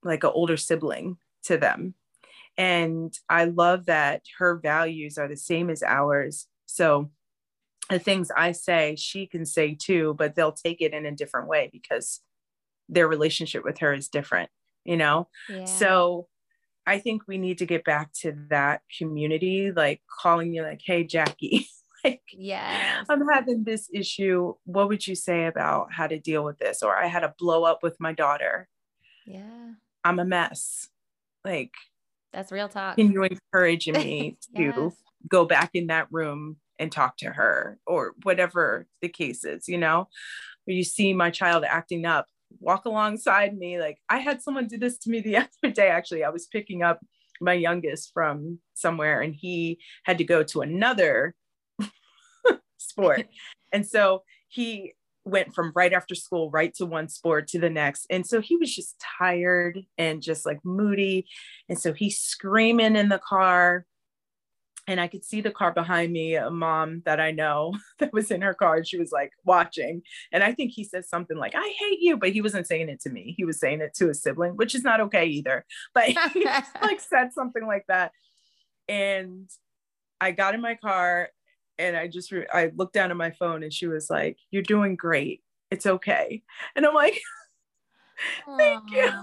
like 0.02 0.24
an 0.24 0.30
older 0.32 0.56
sibling 0.56 1.18
to 1.44 1.56
them. 1.56 1.94
And 2.56 3.16
i 3.28 3.44
love 3.44 3.86
that 3.86 4.22
her 4.38 4.56
values 4.56 5.18
are 5.18 5.28
the 5.28 5.36
same 5.36 5.70
as 5.70 5.82
ours. 5.82 6.46
So 6.66 7.10
the 7.88 7.98
things 7.98 8.30
i 8.36 8.52
say 8.52 8.94
she 8.96 9.26
can 9.26 9.44
say 9.44 9.74
too 9.74 10.14
but 10.18 10.34
they'll 10.34 10.52
take 10.52 10.80
it 10.80 10.92
in 10.92 11.06
a 11.06 11.14
different 11.14 11.48
way 11.48 11.70
because 11.72 12.20
their 12.88 13.08
relationship 13.08 13.64
with 13.64 13.78
her 13.78 13.92
is 13.92 14.08
different 14.08 14.50
you 14.84 14.96
know? 14.96 15.28
Yeah. 15.48 15.64
so 15.64 16.26
i 16.86 16.98
think 16.98 17.22
we 17.26 17.38
need 17.38 17.58
to 17.58 17.66
get 17.66 17.84
back 17.84 18.12
to 18.20 18.34
that 18.48 18.82
community 18.96 19.72
like 19.72 20.02
calling 20.20 20.52
you 20.52 20.62
like 20.62 20.80
hey 20.84 21.04
jackie 21.04 21.68
like 22.04 22.22
yeah, 22.32 23.02
i'm 23.08 23.26
having 23.28 23.64
this 23.64 23.88
issue. 23.92 24.54
What 24.64 24.88
would 24.88 25.04
you 25.04 25.16
say 25.16 25.46
about 25.46 25.92
how 25.92 26.06
to 26.06 26.16
deal 26.18 26.44
with 26.44 26.58
this? 26.58 26.80
Or 26.80 26.96
i 26.96 27.08
had 27.08 27.24
a 27.24 27.34
blow 27.36 27.64
up 27.64 27.82
with 27.82 27.96
my 27.98 28.12
daughter. 28.12 28.68
Yeah. 29.26 29.72
I'm 30.04 30.18
a 30.18 30.24
mess. 30.24 30.88
Like 31.44 31.72
That's 32.32 32.52
real 32.52 32.68
talk. 32.68 32.96
can 32.96 33.12
you 33.12 33.22
encourage 33.24 33.88
me 33.88 34.36
to 34.56 34.92
go 35.28 35.44
back 35.44 35.70
in 35.74 35.88
that 35.88 36.08
room 36.10 36.56
and 36.78 36.92
talk 36.92 37.16
to 37.18 37.30
her 37.30 37.78
or 37.86 38.14
whatever 38.22 38.86
the 39.02 39.08
case 39.08 39.44
is 39.44 39.68
you 39.68 39.78
know? 39.78 40.08
Or 40.66 40.72
you 40.72 40.84
see 40.84 41.12
my 41.12 41.30
child 41.30 41.64
acting 41.64 42.06
up 42.06 42.26
walk 42.60 42.84
alongside 42.86 43.56
me. 43.56 43.78
Like 43.78 43.98
i 44.08 44.18
had 44.18 44.42
someone 44.42 44.66
do 44.66 44.78
this 44.78 44.98
to 44.98 45.10
me 45.10 45.20
the 45.20 45.36
other 45.64 45.72
day 45.72 45.88
actually. 45.88 46.24
I 46.24 46.30
was 46.30 46.46
picking 46.46 46.82
up 46.82 47.00
my 47.40 47.52
youngest 47.52 48.12
from 48.12 48.58
somewhere 48.74 49.20
and 49.20 49.34
he 49.34 49.78
had 50.04 50.18
to 50.18 50.24
go 50.24 50.42
to 50.42 50.60
another 50.60 51.34
sport. 52.78 53.26
And 53.72 53.86
so 53.86 54.22
he 54.48 54.94
went 55.24 55.54
from 55.54 55.72
right 55.74 55.92
after 55.92 56.14
school 56.14 56.50
right 56.50 56.74
to 56.74 56.86
one 56.86 57.08
sport 57.08 57.46
to 57.46 57.58
the 57.58 57.68
next 57.68 58.06
and 58.08 58.26
so 58.26 58.40
he 58.40 58.56
was 58.56 58.74
just 58.74 58.96
tired 59.18 59.78
and 59.98 60.22
just 60.22 60.46
like 60.46 60.58
moody 60.64 61.26
and 61.68 61.78
so 61.78 61.92
he's 61.92 62.18
screaming 62.18 62.96
in 62.96 63.08
the 63.08 63.18
car 63.18 63.84
and 64.88 64.98
I 64.98 65.06
could 65.06 65.22
see 65.22 65.42
the 65.42 65.50
car 65.50 65.70
behind 65.70 66.12
me, 66.12 66.34
a 66.34 66.50
mom 66.50 67.02
that 67.04 67.20
I 67.20 67.30
know 67.30 67.74
that 67.98 68.12
was 68.12 68.30
in 68.30 68.40
her 68.40 68.54
car. 68.54 68.76
And 68.76 68.88
she 68.88 68.98
was 68.98 69.12
like 69.12 69.32
watching. 69.44 70.00
And 70.32 70.42
I 70.42 70.54
think 70.54 70.72
he 70.72 70.82
said 70.82 71.04
something 71.04 71.36
like, 71.36 71.52
I 71.54 71.74
hate 71.78 72.00
you, 72.00 72.16
but 72.16 72.30
he 72.30 72.40
wasn't 72.40 72.66
saying 72.66 72.88
it 72.88 73.00
to 73.02 73.10
me. 73.10 73.34
He 73.36 73.44
was 73.44 73.60
saying 73.60 73.82
it 73.82 73.92
to 73.96 74.08
a 74.08 74.14
sibling, 74.14 74.52
which 74.52 74.74
is 74.74 74.82
not 74.82 75.00
okay 75.02 75.26
either. 75.26 75.64
But 75.94 76.04
he 76.04 76.44
like 76.82 77.00
said 77.00 77.32
something 77.34 77.66
like 77.66 77.84
that. 77.88 78.12
And 78.88 79.50
I 80.20 80.30
got 80.30 80.54
in 80.54 80.62
my 80.62 80.76
car 80.76 81.28
and 81.78 81.96
I 81.96 82.08
just, 82.08 82.32
re- 82.32 82.46
I 82.52 82.70
looked 82.76 82.94
down 82.94 83.10
at 83.10 83.16
my 83.16 83.30
phone 83.30 83.62
and 83.62 83.72
she 83.72 83.86
was 83.86 84.10
like, 84.10 84.38
You're 84.50 84.62
doing 84.62 84.96
great. 84.96 85.42
It's 85.70 85.86
okay. 85.86 86.42
And 86.76 86.86
I'm 86.86 86.94
like, 86.94 87.20
Thank 88.58 88.90
you. 88.90 89.10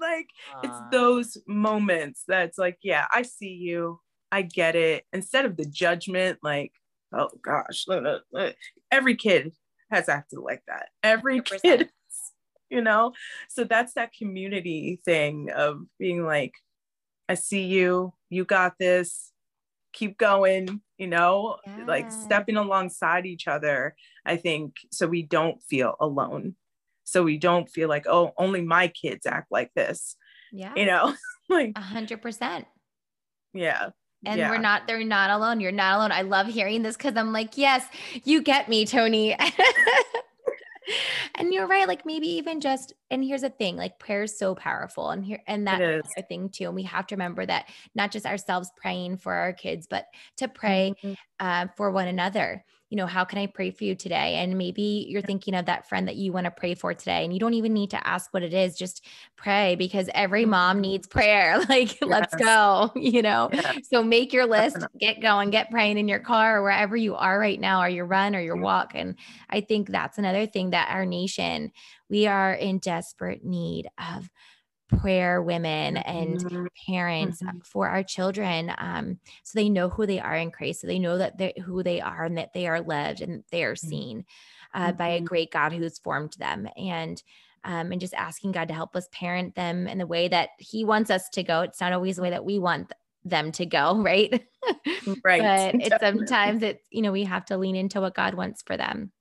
Like, 0.00 0.28
it's 0.62 0.78
those 0.92 1.38
moments 1.46 2.24
that's 2.26 2.56
like, 2.56 2.78
yeah, 2.82 3.06
I 3.12 3.22
see 3.22 3.52
you. 3.52 4.00
I 4.30 4.42
get 4.42 4.76
it. 4.76 5.04
Instead 5.12 5.44
of 5.44 5.56
the 5.56 5.64
judgment, 5.64 6.38
like, 6.42 6.72
oh 7.12 7.28
gosh, 7.42 7.86
every 8.90 9.16
kid 9.16 9.52
has 9.90 10.08
acted 10.08 10.38
like 10.40 10.62
that. 10.68 10.88
Every 11.02 11.40
100%. 11.40 11.62
kid, 11.62 11.90
you 12.70 12.80
know? 12.80 13.12
So 13.48 13.64
that's 13.64 13.94
that 13.94 14.12
community 14.12 15.00
thing 15.04 15.50
of 15.54 15.80
being 15.98 16.24
like, 16.24 16.54
I 17.28 17.34
see 17.34 17.64
you, 17.64 18.12
you 18.30 18.44
got 18.44 18.74
this, 18.78 19.32
keep 19.98 20.16
going, 20.16 20.80
you 20.96 21.08
know, 21.08 21.56
yeah. 21.66 21.84
like 21.86 22.12
stepping 22.12 22.56
alongside 22.56 23.26
each 23.26 23.48
other, 23.48 23.96
I 24.24 24.36
think, 24.36 24.76
so 24.90 25.06
we 25.06 25.22
don't 25.22 25.60
feel 25.62 25.96
alone. 26.00 26.54
So 27.04 27.22
we 27.22 27.38
don't 27.38 27.68
feel 27.68 27.88
like, 27.88 28.06
oh, 28.06 28.32
only 28.36 28.62
my 28.62 28.88
kids 28.88 29.26
act 29.26 29.48
like 29.50 29.72
this. 29.74 30.16
Yeah. 30.52 30.72
You 30.76 30.86
know, 30.86 31.14
like 31.48 31.72
a 31.74 31.80
hundred 31.80 32.22
percent. 32.22 32.66
Yeah. 33.52 33.90
And 34.24 34.38
yeah. 34.38 34.50
we're 34.50 34.58
not, 34.58 34.86
they're 34.86 35.04
not 35.04 35.30
alone. 35.30 35.60
You're 35.60 35.72
not 35.72 35.96
alone. 35.96 36.12
I 36.12 36.22
love 36.22 36.48
hearing 36.48 36.82
this 36.82 36.96
because 36.96 37.16
I'm 37.16 37.32
like, 37.32 37.56
yes, 37.56 37.86
you 38.24 38.42
get 38.42 38.68
me, 38.68 38.84
Toni. 38.84 39.36
and 41.34 41.52
you're 41.52 41.66
right. 41.66 41.88
Like 41.88 42.06
maybe 42.06 42.28
even 42.28 42.60
just, 42.60 42.92
and 43.10 43.24
here's 43.24 43.42
the 43.42 43.50
thing, 43.50 43.76
like 43.76 43.98
prayer 43.98 44.22
is 44.22 44.38
so 44.38 44.54
powerful. 44.54 45.10
And 45.10 45.24
here, 45.24 45.42
and 45.46 45.66
that's 45.66 46.10
a 46.16 46.22
thing 46.22 46.48
too. 46.48 46.64
And 46.64 46.74
we 46.74 46.82
have 46.84 47.06
to 47.08 47.14
remember 47.14 47.44
that 47.46 47.68
not 47.94 48.10
just 48.10 48.26
ourselves 48.26 48.70
praying 48.76 49.18
for 49.18 49.34
our 49.34 49.52
kids, 49.52 49.86
but 49.88 50.06
to 50.38 50.48
pray 50.48 50.94
mm-hmm. 51.02 51.14
uh, 51.40 51.66
for 51.76 51.90
one 51.90 52.08
another 52.08 52.64
you 52.90 52.96
know, 52.96 53.06
how 53.06 53.24
can 53.24 53.38
I 53.38 53.46
pray 53.46 53.70
for 53.70 53.84
you 53.84 53.94
today? 53.94 54.36
And 54.36 54.56
maybe 54.56 55.06
you're 55.08 55.22
thinking 55.22 55.54
of 55.54 55.66
that 55.66 55.88
friend 55.88 56.08
that 56.08 56.16
you 56.16 56.32
want 56.32 56.46
to 56.46 56.50
pray 56.50 56.74
for 56.74 56.94
today, 56.94 57.24
and 57.24 57.32
you 57.32 57.38
don't 57.38 57.54
even 57.54 57.74
need 57.74 57.90
to 57.90 58.06
ask 58.06 58.32
what 58.32 58.42
it 58.42 58.54
is, 58.54 58.76
just 58.76 59.04
pray 59.36 59.74
because 59.76 60.08
every 60.14 60.44
mom 60.44 60.76
mm-hmm. 60.76 60.82
needs 60.82 61.06
prayer. 61.06 61.58
Like, 61.68 62.00
yes. 62.00 62.08
let's 62.08 62.34
go, 62.36 62.90
you 62.96 63.20
know? 63.20 63.50
Yes. 63.52 63.88
So 63.90 64.02
make 64.02 64.32
your 64.32 64.46
list, 64.46 64.76
Definitely. 64.76 64.98
get 65.00 65.20
going, 65.20 65.50
get 65.50 65.70
praying 65.70 65.98
in 65.98 66.08
your 66.08 66.18
car 66.18 66.58
or 66.58 66.62
wherever 66.62 66.96
you 66.96 67.14
are 67.14 67.38
right 67.38 67.60
now, 67.60 67.82
or 67.82 67.88
your 67.88 68.06
run 68.06 68.34
or 68.34 68.40
your 68.40 68.56
walk. 68.56 68.92
And 68.94 69.16
I 69.50 69.60
think 69.60 69.90
that's 69.90 70.16
another 70.16 70.46
thing 70.46 70.70
that 70.70 70.88
our 70.90 71.04
nation, 71.04 71.72
we 72.08 72.26
are 72.26 72.54
in 72.54 72.78
desperate 72.78 73.44
need 73.44 73.88
of 73.98 74.30
prayer 74.88 75.42
women 75.42 75.98
and 75.98 76.40
mm-hmm. 76.40 76.66
parents 76.86 77.42
mm-hmm. 77.42 77.58
for 77.64 77.88
our 77.88 78.02
children 78.02 78.72
um, 78.78 79.18
so 79.42 79.58
they 79.58 79.68
know 79.68 79.88
who 79.88 80.06
they 80.06 80.18
are 80.18 80.36
in 80.36 80.50
christ 80.50 80.80
so 80.80 80.86
they 80.86 80.98
know 80.98 81.18
that 81.18 81.36
they're 81.36 81.52
who 81.64 81.82
they 81.82 82.00
are 82.00 82.24
and 82.24 82.38
that 82.38 82.52
they 82.54 82.66
are 82.66 82.80
loved 82.80 83.20
and 83.20 83.44
they 83.50 83.64
are 83.64 83.74
mm-hmm. 83.74 83.88
seen 83.88 84.24
uh, 84.74 84.88
mm-hmm. 84.88 84.96
by 84.96 85.08
a 85.08 85.16
mm-hmm. 85.16 85.26
great 85.26 85.50
god 85.50 85.72
who's 85.72 85.98
formed 85.98 86.34
them 86.38 86.66
and 86.76 87.22
um, 87.64 87.92
and 87.92 88.00
just 88.00 88.14
asking 88.14 88.52
god 88.52 88.68
to 88.68 88.74
help 88.74 88.96
us 88.96 89.08
parent 89.12 89.54
them 89.54 89.86
in 89.86 89.98
the 89.98 90.06
way 90.06 90.28
that 90.28 90.50
he 90.58 90.84
wants 90.84 91.10
us 91.10 91.28
to 91.30 91.42
go 91.42 91.60
it's 91.60 91.80
not 91.80 91.92
always 91.92 92.16
the 92.16 92.22
way 92.22 92.30
that 92.30 92.44
we 92.44 92.58
want 92.58 92.92
them 93.24 93.52
to 93.52 93.66
go 93.66 93.98
right 94.02 94.42
right 95.22 95.42
but 95.42 95.74
it's 95.82 96.00
sometimes 96.00 96.62
it's 96.62 96.84
you 96.90 97.02
know 97.02 97.12
we 97.12 97.24
have 97.24 97.44
to 97.44 97.58
lean 97.58 97.76
into 97.76 98.00
what 98.00 98.14
god 98.14 98.34
wants 98.34 98.62
for 98.62 98.76
them 98.76 99.12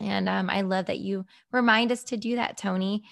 and 0.00 0.28
um, 0.28 0.48
i 0.48 0.62
love 0.62 0.86
that 0.86 1.00
you 1.00 1.26
remind 1.50 1.92
us 1.92 2.02
to 2.02 2.16
do 2.16 2.36
that 2.36 2.56
toni 2.56 3.02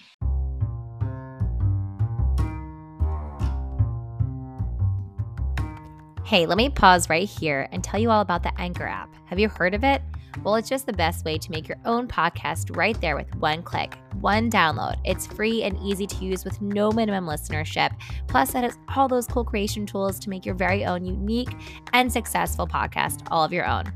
Hey, 6.23 6.45
let 6.45 6.57
me 6.57 6.69
pause 6.69 7.09
right 7.09 7.27
here 7.27 7.67
and 7.71 7.83
tell 7.83 7.99
you 7.99 8.09
all 8.09 8.21
about 8.21 8.43
the 8.43 8.57
Anchor 8.61 8.85
app. 8.85 9.13
Have 9.25 9.39
you 9.39 9.49
heard 9.49 9.73
of 9.73 9.83
it? 9.83 10.01
Well, 10.43 10.55
it's 10.55 10.69
just 10.69 10.85
the 10.85 10.93
best 10.93 11.25
way 11.25 11.37
to 11.37 11.51
make 11.51 11.67
your 11.67 11.77
own 11.83 12.07
podcast 12.07 12.75
right 12.77 12.99
there 13.01 13.17
with 13.17 13.35
one 13.35 13.63
click, 13.63 13.95
one 14.21 14.49
download. 14.49 14.97
It's 15.03 15.27
free 15.27 15.63
and 15.63 15.77
easy 15.79 16.07
to 16.07 16.23
use 16.23 16.45
with 16.45 16.61
no 16.61 16.91
minimum 16.91 17.25
listenership. 17.25 17.91
Plus, 18.27 18.55
it 18.55 18.63
has 18.63 18.77
all 18.95 19.07
those 19.09 19.27
cool 19.27 19.43
creation 19.43 19.85
tools 19.85 20.19
to 20.19 20.29
make 20.29 20.45
your 20.45 20.55
very 20.55 20.85
own 20.85 21.03
unique 21.03 21.53
and 21.91 22.11
successful 22.11 22.65
podcast 22.65 23.27
all 23.29 23.43
of 23.43 23.51
your 23.51 23.67
own. 23.67 23.91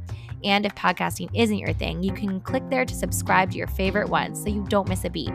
And 0.46 0.64
if 0.64 0.76
podcasting 0.76 1.32
isn't 1.34 1.58
your 1.58 1.74
thing, 1.74 2.04
you 2.04 2.14
can 2.14 2.40
click 2.40 2.62
there 2.70 2.86
to 2.86 2.94
subscribe 2.94 3.50
to 3.52 3.58
your 3.58 3.66
favorite 3.66 4.10
ones 4.10 4.42
so 4.42 4.48
you 4.48 4.64
don't 4.70 4.88
miss 4.88 5.04
a 5.04 5.10
beat. 5.10 5.32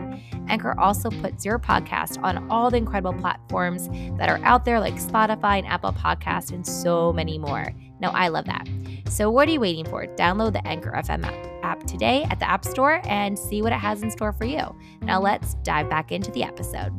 Anchor 0.47 0.73
also 0.79 1.09
puts 1.09 1.43
your 1.43 1.59
podcast 1.59 2.17
on 2.23 2.49
all 2.49 2.71
the 2.71 2.77
incredible 2.77 3.13
platforms 3.19 3.89
that 4.17 4.29
are 4.29 4.39
out 4.45 4.63
there, 4.63 4.79
like 4.79 4.95
Spotify 4.95 5.59
and 5.59 5.67
Apple 5.67 5.91
Podcast, 5.91 6.53
and 6.53 6.65
so 6.65 7.11
many 7.11 7.37
more. 7.37 7.73
Now, 7.99 8.11
I 8.11 8.29
love 8.29 8.45
that. 8.45 8.69
So, 9.09 9.29
what 9.29 9.49
are 9.49 9.51
you 9.51 9.59
waiting 9.59 9.83
for? 9.83 10.05
Download 10.07 10.53
the 10.53 10.65
Anchor 10.65 10.91
FM 10.91 11.25
app 11.61 11.83
today 11.83 12.25
at 12.29 12.39
the 12.39 12.49
App 12.49 12.63
Store 12.63 13.01
and 13.03 13.37
see 13.37 13.61
what 13.61 13.73
it 13.73 13.79
has 13.79 14.03
in 14.03 14.11
store 14.11 14.31
for 14.31 14.45
you. 14.45 14.63
Now, 15.01 15.19
let's 15.19 15.55
dive 15.55 15.89
back 15.89 16.13
into 16.13 16.31
the 16.31 16.43
episode. 16.43 16.91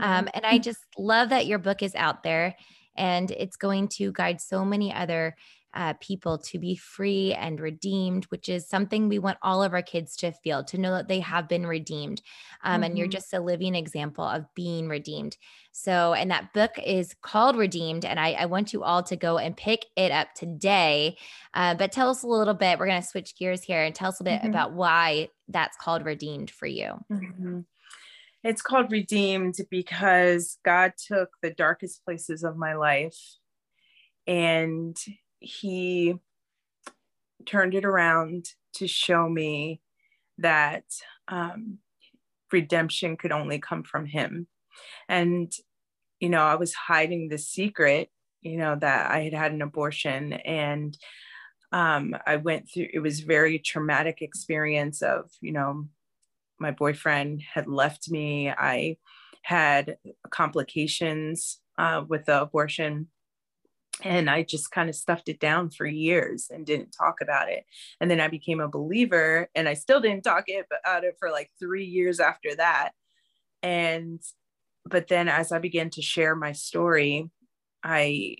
Um, 0.00 0.28
and 0.32 0.44
I 0.44 0.58
just 0.58 0.80
love 0.98 1.28
that 1.28 1.46
your 1.46 1.58
book 1.58 1.82
is 1.82 1.94
out 1.94 2.22
there 2.22 2.54
and 2.96 3.30
it's 3.30 3.56
going 3.56 3.88
to 3.88 4.12
guide 4.12 4.40
so 4.40 4.64
many 4.64 4.92
other 4.92 5.36
uh, 5.76 5.92
people 6.00 6.38
to 6.38 6.58
be 6.58 6.74
free 6.74 7.34
and 7.34 7.60
redeemed, 7.60 8.24
which 8.26 8.48
is 8.48 8.66
something 8.66 9.08
we 9.08 9.18
want 9.18 9.36
all 9.42 9.62
of 9.62 9.74
our 9.74 9.82
kids 9.82 10.16
to 10.16 10.32
feel, 10.32 10.64
to 10.64 10.78
know 10.78 10.92
that 10.92 11.06
they 11.06 11.20
have 11.20 11.48
been 11.48 11.66
redeemed. 11.66 12.22
Um, 12.64 12.76
mm-hmm. 12.76 12.82
And 12.84 12.98
you're 12.98 13.06
mm-hmm. 13.06 13.12
just 13.12 13.34
a 13.34 13.40
living 13.40 13.74
example 13.74 14.24
of 14.24 14.46
being 14.54 14.88
redeemed. 14.88 15.36
So, 15.72 16.14
and 16.14 16.30
that 16.30 16.54
book 16.54 16.78
is 16.82 17.14
called 17.20 17.56
Redeemed. 17.56 18.06
And 18.06 18.18
I, 18.18 18.32
I 18.32 18.46
want 18.46 18.72
you 18.72 18.82
all 18.82 19.02
to 19.02 19.16
go 19.16 19.36
and 19.36 19.54
pick 19.54 19.84
it 19.96 20.10
up 20.10 20.28
today. 20.34 21.18
Uh, 21.52 21.74
but 21.74 21.92
tell 21.92 22.08
us 22.08 22.22
a 22.22 22.26
little 22.26 22.54
bit, 22.54 22.78
we're 22.78 22.86
going 22.86 23.02
to 23.02 23.06
switch 23.06 23.36
gears 23.36 23.62
here 23.62 23.82
and 23.82 23.94
tell 23.94 24.08
us 24.08 24.20
a 24.20 24.24
bit 24.24 24.40
mm-hmm. 24.40 24.48
about 24.48 24.72
why 24.72 25.28
that's 25.48 25.76
called 25.76 26.06
Redeemed 26.06 26.50
for 26.50 26.66
you. 26.66 26.94
Mm-hmm. 27.12 27.60
It's 28.46 28.62
called 28.62 28.92
Redeemed 28.92 29.56
because 29.72 30.58
God 30.64 30.92
took 31.04 31.30
the 31.42 31.50
darkest 31.50 32.04
places 32.04 32.44
of 32.44 32.56
my 32.56 32.74
life 32.74 33.18
and 34.24 34.96
He 35.40 36.14
turned 37.44 37.74
it 37.74 37.84
around 37.84 38.44
to 38.74 38.86
show 38.86 39.28
me 39.28 39.80
that 40.38 40.84
um, 41.26 41.78
redemption 42.52 43.16
could 43.16 43.32
only 43.32 43.58
come 43.58 43.82
from 43.82 44.06
Him. 44.06 44.46
And, 45.08 45.52
you 46.20 46.28
know, 46.28 46.42
I 46.42 46.54
was 46.54 46.72
hiding 46.72 47.28
the 47.28 47.38
secret, 47.38 48.10
you 48.42 48.58
know, 48.58 48.76
that 48.80 49.10
I 49.10 49.22
had 49.22 49.34
had 49.34 49.52
an 49.54 49.62
abortion 49.62 50.34
and 50.34 50.96
um, 51.72 52.14
I 52.24 52.36
went 52.36 52.70
through, 52.70 52.90
it 52.92 53.00
was 53.00 53.18
very 53.18 53.58
traumatic 53.58 54.22
experience 54.22 55.02
of, 55.02 55.32
you 55.40 55.50
know, 55.50 55.88
my 56.58 56.70
boyfriend 56.70 57.42
had 57.54 57.66
left 57.66 58.10
me. 58.10 58.50
I 58.50 58.96
had 59.42 59.96
complications 60.30 61.60
uh, 61.78 62.04
with 62.06 62.24
the 62.26 62.42
abortion. 62.42 63.08
And 64.02 64.28
I 64.28 64.42
just 64.42 64.70
kind 64.70 64.90
of 64.90 64.94
stuffed 64.94 65.28
it 65.28 65.40
down 65.40 65.70
for 65.70 65.86
years 65.86 66.48
and 66.52 66.66
didn't 66.66 66.90
talk 66.90 67.20
about 67.22 67.48
it. 67.48 67.64
And 68.00 68.10
then 68.10 68.20
I 68.20 68.28
became 68.28 68.60
a 68.60 68.68
believer 68.68 69.48
and 69.54 69.68
I 69.68 69.74
still 69.74 70.00
didn't 70.00 70.24
talk 70.24 70.44
it 70.48 70.66
about 70.84 71.04
it 71.04 71.16
for 71.18 71.30
like 71.30 71.50
three 71.58 71.86
years 71.86 72.20
after 72.20 72.54
that. 72.56 72.90
And, 73.62 74.20
but 74.84 75.08
then 75.08 75.28
as 75.28 75.50
I 75.50 75.60
began 75.60 75.88
to 75.90 76.02
share 76.02 76.36
my 76.36 76.52
story, 76.52 77.30
I 77.82 78.36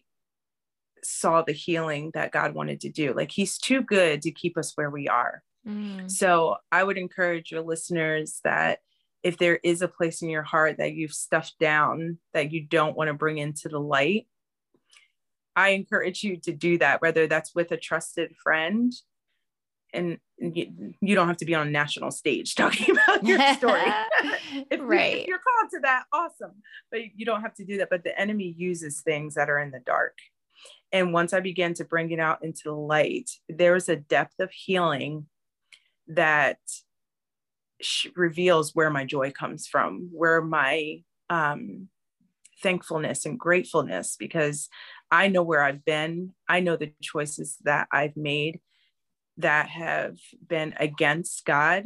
saw 1.02 1.42
the 1.42 1.52
healing 1.52 2.10
that 2.12 2.32
God 2.32 2.54
wanted 2.54 2.80
to 2.82 2.90
do. 2.90 3.14
Like 3.14 3.30
He's 3.30 3.56
too 3.56 3.80
good 3.80 4.22
to 4.22 4.30
keep 4.30 4.58
us 4.58 4.72
where 4.74 4.90
we 4.90 5.08
are. 5.08 5.42
Mm. 5.66 6.10
So 6.10 6.56
I 6.70 6.84
would 6.84 6.98
encourage 6.98 7.50
your 7.50 7.62
listeners 7.62 8.40
that 8.44 8.80
if 9.22 9.38
there 9.38 9.58
is 9.64 9.82
a 9.82 9.88
place 9.88 10.22
in 10.22 10.28
your 10.28 10.42
heart 10.42 10.76
that 10.78 10.94
you've 10.94 11.12
stuffed 11.12 11.58
down 11.58 12.18
that 12.32 12.52
you 12.52 12.62
don't 12.62 12.96
want 12.96 13.08
to 13.08 13.14
bring 13.14 13.38
into 13.38 13.68
the 13.68 13.80
light, 13.80 14.28
I 15.56 15.70
encourage 15.70 16.22
you 16.22 16.36
to 16.42 16.52
do 16.52 16.78
that, 16.78 17.00
whether 17.00 17.26
that's 17.26 17.54
with 17.54 17.72
a 17.72 17.76
trusted 17.76 18.36
friend. 18.36 18.92
And 19.92 20.18
you, 20.38 20.94
you 21.00 21.14
don't 21.14 21.28
have 21.28 21.38
to 21.38 21.46
be 21.46 21.54
on 21.54 21.66
a 21.66 21.70
national 21.70 22.10
stage 22.10 22.54
talking 22.56 22.94
about 22.94 23.24
your 23.24 23.40
story. 23.54 23.82
if, 24.70 24.80
right. 24.82 25.16
if 25.16 25.26
you're 25.26 25.38
called 25.38 25.70
to 25.72 25.80
that, 25.80 26.04
awesome. 26.12 26.62
But 26.90 27.00
you 27.16 27.24
don't 27.24 27.40
have 27.40 27.54
to 27.54 27.64
do 27.64 27.78
that. 27.78 27.88
But 27.90 28.04
the 28.04 28.18
enemy 28.20 28.54
uses 28.56 29.00
things 29.00 29.34
that 29.34 29.48
are 29.48 29.58
in 29.58 29.70
the 29.70 29.80
dark. 29.80 30.18
And 30.92 31.12
once 31.12 31.32
I 31.32 31.40
began 31.40 31.74
to 31.74 31.84
bring 31.84 32.10
it 32.10 32.20
out 32.20 32.44
into 32.44 32.62
the 32.64 32.72
light, 32.72 33.30
there 33.48 33.72
was 33.72 33.88
a 33.88 33.96
depth 33.96 34.38
of 34.38 34.50
healing 34.52 35.26
that 36.08 36.58
reveals 38.14 38.74
where 38.74 38.90
my 38.90 39.04
joy 39.04 39.30
comes 39.30 39.66
from, 39.66 40.08
where 40.12 40.40
my 40.40 41.02
um, 41.28 41.88
thankfulness 42.62 43.26
and 43.26 43.38
gratefulness, 43.38 44.16
because 44.18 44.68
I 45.10 45.28
know 45.28 45.42
where 45.42 45.62
I've 45.62 45.84
been. 45.84 46.34
I 46.48 46.60
know 46.60 46.76
the 46.76 46.92
choices 47.02 47.56
that 47.64 47.88
I've 47.92 48.16
made 48.16 48.60
that 49.38 49.68
have 49.68 50.16
been 50.46 50.74
against 50.78 51.44
God, 51.44 51.84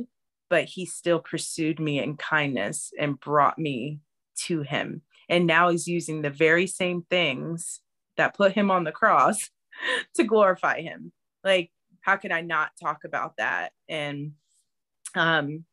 but 0.48 0.64
He 0.64 0.86
still 0.86 1.18
pursued 1.18 1.80
me 1.80 2.00
in 2.02 2.16
kindness 2.16 2.92
and 2.98 3.18
brought 3.18 3.58
me 3.58 4.00
to 4.46 4.62
Him. 4.62 5.02
And 5.28 5.46
now 5.46 5.70
He's 5.70 5.86
using 5.86 6.22
the 6.22 6.30
very 6.30 6.66
same 6.66 7.02
things 7.02 7.80
that 8.16 8.36
put 8.36 8.52
Him 8.52 8.70
on 8.70 8.84
the 8.84 8.92
cross 8.92 9.50
to 10.14 10.24
glorify 10.24 10.80
Him. 10.82 11.12
Like 11.42 11.70
how 12.00 12.16
can 12.16 12.32
I 12.32 12.40
not 12.40 12.70
talk 12.80 13.04
about 13.04 13.36
that? 13.38 13.72
And 13.88 14.32
um, 15.14 15.64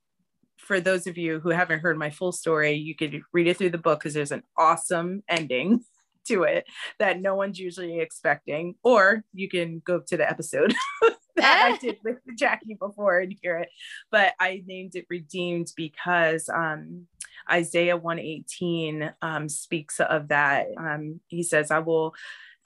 for 0.58 0.80
those 0.80 1.08
of 1.08 1.18
you 1.18 1.40
who 1.40 1.50
haven't 1.50 1.80
heard 1.80 1.98
my 1.98 2.10
full 2.10 2.32
story, 2.32 2.74
you 2.74 2.96
could 2.96 3.22
read 3.32 3.48
it 3.48 3.58
through 3.58 3.70
the 3.70 3.78
book 3.78 4.00
because 4.00 4.14
there's 4.14 4.32
an 4.32 4.44
awesome 4.58 5.24
ending 5.30 5.82
to 6.28 6.44
it 6.44 6.66
that 7.00 7.22
no 7.22 7.36
one's 7.36 7.60
usually 7.60 8.00
expecting. 8.00 8.76
Or 8.84 9.24
you 9.34 9.50
can 9.50 9.82
go 9.86 10.02
to 10.08 10.18
the 10.18 10.30
episode 10.30 10.74
that 11.38 11.72
I 11.72 11.78
did 11.78 11.98
with 12.04 12.18
Jackie 12.38 12.76
before 12.76 13.20
and 13.20 13.34
hear 13.42 13.58
it. 13.60 13.70
But 14.12 14.34
I 14.40 14.64
named 14.66 14.96
it 14.96 15.06
Redeemed 15.10 15.72
because 15.78 16.50
um, 16.50 17.08
Isaiah 17.50 17.98
118 17.98 19.14
um, 19.22 19.48
speaks 19.48 20.00
of 20.00 20.28
that. 20.30 20.68
Um, 20.78 21.22
he 21.28 21.44
says, 21.44 21.72
I 21.72 21.80
will, 21.80 22.14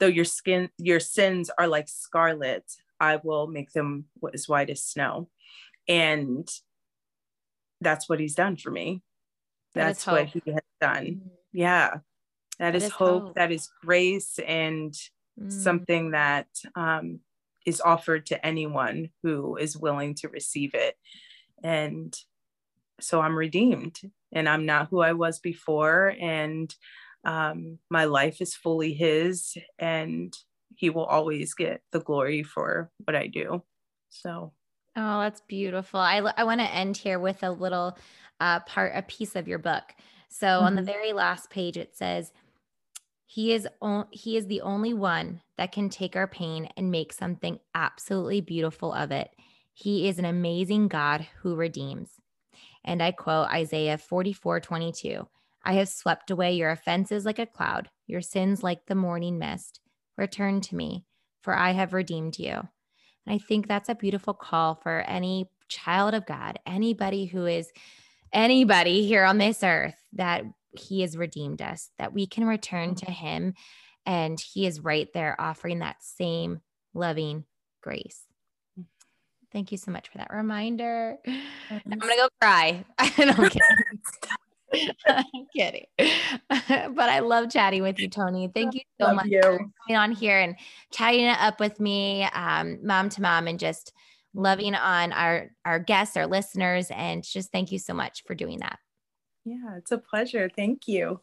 though 0.00 0.06
your 0.06 0.24
skin, 0.24 0.70
your 0.78 1.00
sins 1.00 1.50
are 1.58 1.68
like 1.68 1.88
scarlet, 1.88 2.64
I 3.02 3.18
will 3.22 3.48
make 3.48 3.72
them 3.72 4.04
as 4.32 4.48
white 4.48 4.70
as 4.70 4.84
snow. 4.84 5.28
And 5.88 6.48
that's 7.80 8.08
what 8.08 8.20
he's 8.20 8.36
done 8.36 8.56
for 8.56 8.70
me. 8.70 9.02
That's 9.74 10.06
what 10.06 10.28
he 10.28 10.40
has 10.46 10.62
done. 10.80 11.06
Mm. 11.06 11.20
Yeah. 11.52 11.90
that, 12.60 12.72
that 12.72 12.76
is, 12.76 12.84
is 12.84 12.90
hope, 12.90 13.22
hope, 13.22 13.34
That 13.34 13.50
is 13.50 13.68
grace 13.84 14.38
and 14.38 14.92
mm. 15.40 15.50
something 15.50 16.12
that 16.12 16.46
um, 16.76 17.18
is 17.66 17.80
offered 17.80 18.26
to 18.26 18.46
anyone 18.46 19.10
who 19.24 19.56
is 19.56 19.76
willing 19.76 20.14
to 20.16 20.28
receive 20.28 20.74
it. 20.74 20.94
And 21.64 22.16
so 23.00 23.20
I'm 23.20 23.36
redeemed 23.36 23.98
and 24.30 24.48
I'm 24.48 24.64
not 24.64 24.88
who 24.90 25.00
I 25.00 25.14
was 25.14 25.40
before. 25.40 26.14
And 26.20 26.72
um, 27.24 27.78
my 27.90 28.04
life 28.04 28.40
is 28.40 28.54
fully 28.54 28.94
His, 28.94 29.56
and 29.78 30.36
He 30.76 30.90
will 30.90 31.04
always 31.04 31.54
get 31.54 31.82
the 31.92 32.00
glory 32.00 32.42
for 32.42 32.90
what 33.04 33.16
I 33.16 33.26
do. 33.26 33.62
So, 34.08 34.52
oh, 34.96 35.20
that's 35.20 35.42
beautiful. 35.42 36.00
I, 36.00 36.18
I 36.36 36.44
want 36.44 36.60
to 36.60 36.74
end 36.74 36.96
here 36.96 37.18
with 37.18 37.42
a 37.42 37.50
little 37.50 37.96
uh, 38.40 38.60
part, 38.60 38.92
a 38.94 39.02
piece 39.02 39.36
of 39.36 39.48
your 39.48 39.58
book. 39.58 39.84
So, 40.28 40.46
mm-hmm. 40.46 40.64
on 40.64 40.74
the 40.74 40.82
mm-hmm. 40.82 40.90
very 40.90 41.12
last 41.12 41.50
page, 41.50 41.76
it 41.76 41.96
says, 41.96 42.32
he 43.26 43.54
is 43.54 43.66
o- 43.80 44.08
he 44.10 44.36
is 44.36 44.46
the 44.46 44.60
only 44.60 44.92
one 44.92 45.40
that 45.56 45.72
can 45.72 45.88
take 45.88 46.16
our 46.16 46.26
pain 46.26 46.68
and 46.76 46.90
make 46.90 47.14
something 47.14 47.58
absolutely 47.74 48.42
beautiful 48.42 48.92
of 48.92 49.10
it. 49.10 49.30
He 49.72 50.06
is 50.06 50.18
an 50.18 50.26
amazing 50.26 50.88
God 50.88 51.26
who 51.40 51.54
redeems. 51.54 52.10
And 52.84 53.02
I 53.02 53.12
quote 53.12 53.48
Isaiah 53.48 53.96
44 53.96 54.60
22. 54.60 55.26
I 55.64 55.74
have 55.74 55.88
swept 55.88 56.30
away 56.30 56.54
your 56.54 56.70
offenses 56.70 57.24
like 57.24 57.38
a 57.38 57.46
cloud, 57.46 57.88
your 58.06 58.20
sins 58.20 58.62
like 58.62 58.86
the 58.86 58.94
morning 58.94 59.38
mist. 59.38 59.80
Return 60.22 60.60
to 60.62 60.76
me, 60.76 61.04
for 61.42 61.52
I 61.52 61.72
have 61.72 61.92
redeemed 61.92 62.38
you. 62.38 62.52
And 62.54 63.34
I 63.34 63.38
think 63.38 63.66
that's 63.66 63.88
a 63.88 63.94
beautiful 63.96 64.34
call 64.34 64.76
for 64.76 65.00
any 65.00 65.50
child 65.68 66.14
of 66.14 66.26
God, 66.26 66.60
anybody 66.64 67.24
who 67.24 67.44
is 67.46 67.72
anybody 68.32 69.04
here 69.04 69.24
on 69.24 69.38
this 69.38 69.64
earth, 69.64 69.96
that 70.12 70.44
he 70.70 71.00
has 71.00 71.16
redeemed 71.16 71.60
us, 71.60 71.90
that 71.98 72.12
we 72.12 72.26
can 72.28 72.44
return 72.44 72.94
to 72.94 73.10
him 73.10 73.54
and 74.06 74.38
he 74.38 74.64
is 74.64 74.78
right 74.78 75.12
there 75.12 75.34
offering 75.40 75.80
that 75.80 76.02
same 76.04 76.60
loving 76.94 77.44
grace. 77.82 78.20
Thank 79.52 79.72
you 79.72 79.78
so 79.78 79.90
much 79.90 80.08
for 80.08 80.18
that 80.18 80.32
reminder. 80.32 81.18
I'm 81.26 81.98
gonna 81.98 82.16
go 82.16 82.28
cry. 82.40 82.84
no, 83.18 83.34
I'm 83.36 83.48
kidding. 83.48 83.91
I'm 85.06 85.46
kidding. 85.54 85.86
but 85.98 87.08
I 87.08 87.20
love 87.20 87.50
chatting 87.50 87.82
with 87.82 87.98
you, 87.98 88.08
Toni. 88.08 88.50
Thank 88.52 88.74
you 88.74 88.80
so 89.00 89.06
love 89.06 89.16
much 89.16 89.26
you. 89.26 89.42
for 89.42 89.58
coming 89.58 89.96
on 89.96 90.12
here 90.12 90.38
and 90.38 90.56
chatting 90.92 91.24
it 91.24 91.38
up 91.40 91.60
with 91.60 91.80
me, 91.80 92.24
um, 92.34 92.78
mom 92.84 93.08
to 93.10 93.22
mom, 93.22 93.46
and 93.46 93.58
just 93.58 93.92
loving 94.34 94.74
on 94.74 95.12
our 95.12 95.50
our 95.64 95.78
guests, 95.78 96.16
our 96.16 96.26
listeners, 96.26 96.88
and 96.90 97.22
just 97.22 97.52
thank 97.52 97.72
you 97.72 97.78
so 97.78 97.94
much 97.94 98.24
for 98.26 98.34
doing 98.34 98.60
that. 98.60 98.78
Yeah, 99.44 99.76
it's 99.76 99.92
a 99.92 99.98
pleasure. 99.98 100.48
Thank 100.54 100.86
you. 100.86 101.20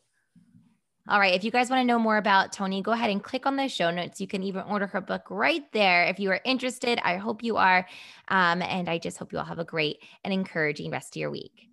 All 1.08 1.20
right. 1.20 1.34
If 1.34 1.44
you 1.44 1.50
guys 1.50 1.72
want 1.72 1.80
to 1.80 1.86
know 1.86 1.98
more 1.98 2.18
about 2.18 2.52
Toni, 2.52 2.84
go 2.84 2.92
ahead 2.92 3.10
and 3.10 3.24
click 3.24 3.48
on 3.48 3.56
the 3.56 3.68
show 3.68 3.90
notes. 3.90 4.22
You 4.22 4.28
can 4.28 4.44
even 4.44 4.62
order 4.64 4.86
her 4.86 5.02
book 5.02 5.24
right 5.32 5.64
there 5.72 6.04
if 6.04 6.20
you 6.20 6.30
are 6.30 6.40
interested. 6.46 7.00
I 7.04 7.16
hope 7.16 7.42
you 7.42 7.58
are. 7.58 7.88
Um, 8.28 8.62
and 8.62 8.88
I 8.88 9.00
just 9.00 9.18
hope 9.18 9.32
you 9.32 9.40
all 9.40 9.46
have 9.46 9.58
a 9.58 9.66
great 9.66 10.04
and 10.24 10.32
encouraging 10.32 10.92
rest 10.92 11.16
of 11.16 11.20
your 11.20 11.32
week. 11.32 11.69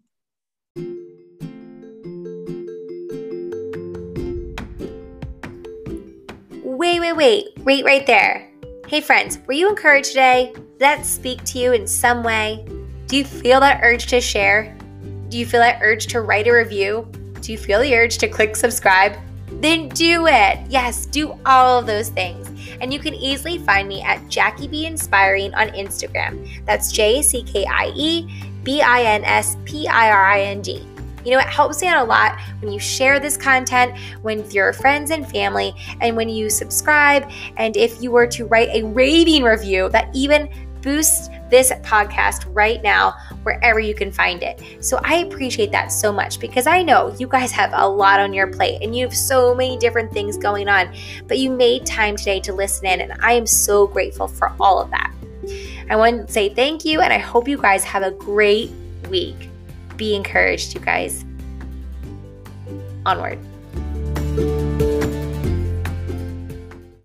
Wait, 6.76 7.00
wait, 7.00 7.14
wait. 7.14 7.46
Wait 7.64 7.86
right 7.86 8.06
there. 8.06 8.50
Hey, 8.86 9.00
friends, 9.00 9.38
were 9.46 9.54
you 9.54 9.70
encouraged 9.70 10.10
today? 10.10 10.52
Did 10.54 10.78
that 10.78 11.06
speak 11.06 11.42
to 11.44 11.58
you 11.58 11.72
in 11.72 11.86
some 11.86 12.22
way? 12.22 12.66
Do 13.06 13.16
you 13.16 13.24
feel 13.24 13.60
that 13.60 13.80
urge 13.82 14.08
to 14.08 14.20
share? 14.20 14.76
Do 15.30 15.38
you 15.38 15.46
feel 15.46 15.60
that 15.60 15.80
urge 15.80 16.06
to 16.08 16.20
write 16.20 16.48
a 16.48 16.52
review? 16.52 17.10
Do 17.40 17.50
you 17.50 17.56
feel 17.56 17.80
the 17.80 17.96
urge 17.96 18.18
to 18.18 18.28
click 18.28 18.56
subscribe? 18.56 19.16
Then 19.52 19.88
do 19.88 20.26
it. 20.26 20.58
Yes, 20.68 21.06
do 21.06 21.38
all 21.46 21.78
of 21.78 21.86
those 21.86 22.10
things. 22.10 22.46
And 22.82 22.92
you 22.92 22.98
can 22.98 23.14
easily 23.14 23.56
find 23.56 23.88
me 23.88 24.02
at 24.02 24.28
Jackie 24.28 24.68
B 24.68 24.84
Inspiring 24.84 25.54
on 25.54 25.68
Instagram. 25.68 26.46
That's 26.66 26.92
J 26.92 27.22
C 27.22 27.42
K 27.42 27.64
I 27.64 27.90
E 27.96 28.52
B 28.64 28.82
I 28.82 29.02
N 29.02 29.24
S 29.24 29.56
P 29.64 29.88
I 29.88 30.10
R 30.10 30.26
I 30.26 30.42
N 30.42 30.60
D. 30.60 30.86
You 31.26 31.32
know, 31.32 31.40
it 31.40 31.48
helps 31.48 31.82
me 31.82 31.88
out 31.88 32.04
a 32.04 32.08
lot 32.08 32.38
when 32.60 32.72
you 32.72 32.78
share 32.78 33.18
this 33.18 33.36
content 33.36 33.98
with 34.22 34.54
your 34.54 34.72
friends 34.72 35.10
and 35.10 35.28
family, 35.28 35.74
and 36.00 36.16
when 36.16 36.28
you 36.28 36.48
subscribe. 36.48 37.28
And 37.56 37.76
if 37.76 38.00
you 38.00 38.12
were 38.12 38.28
to 38.28 38.46
write 38.46 38.68
a 38.68 38.84
raving 38.84 39.42
review, 39.42 39.88
that 39.88 40.08
even 40.14 40.48
boosts 40.82 41.28
this 41.50 41.72
podcast 41.82 42.44
right 42.54 42.80
now 42.80 43.12
wherever 43.42 43.80
you 43.80 43.92
can 43.92 44.12
find 44.12 44.44
it. 44.44 44.62
So 44.78 45.00
I 45.02 45.16
appreciate 45.16 45.72
that 45.72 45.88
so 45.88 46.12
much 46.12 46.38
because 46.38 46.68
I 46.68 46.82
know 46.82 47.12
you 47.18 47.26
guys 47.26 47.50
have 47.50 47.72
a 47.74 47.88
lot 47.88 48.20
on 48.20 48.32
your 48.32 48.46
plate 48.46 48.80
and 48.80 48.94
you 48.94 49.04
have 49.04 49.16
so 49.16 49.52
many 49.52 49.76
different 49.78 50.12
things 50.12 50.36
going 50.36 50.68
on, 50.68 50.94
but 51.26 51.38
you 51.38 51.50
made 51.50 51.84
time 51.84 52.14
today 52.14 52.38
to 52.38 52.52
listen 52.52 52.86
in, 52.86 53.00
and 53.00 53.14
I 53.20 53.32
am 53.32 53.46
so 53.46 53.88
grateful 53.88 54.28
for 54.28 54.52
all 54.60 54.80
of 54.80 54.90
that. 54.92 55.12
I 55.90 55.96
want 55.96 56.28
to 56.28 56.32
say 56.32 56.50
thank 56.50 56.84
you, 56.84 57.00
and 57.00 57.12
I 57.12 57.18
hope 57.18 57.48
you 57.48 57.58
guys 57.58 57.82
have 57.82 58.04
a 58.04 58.12
great 58.12 58.70
week 59.10 59.50
be 59.96 60.14
encouraged, 60.14 60.74
you 60.74 60.80
guys. 60.80 61.24
Onward. 63.04 63.38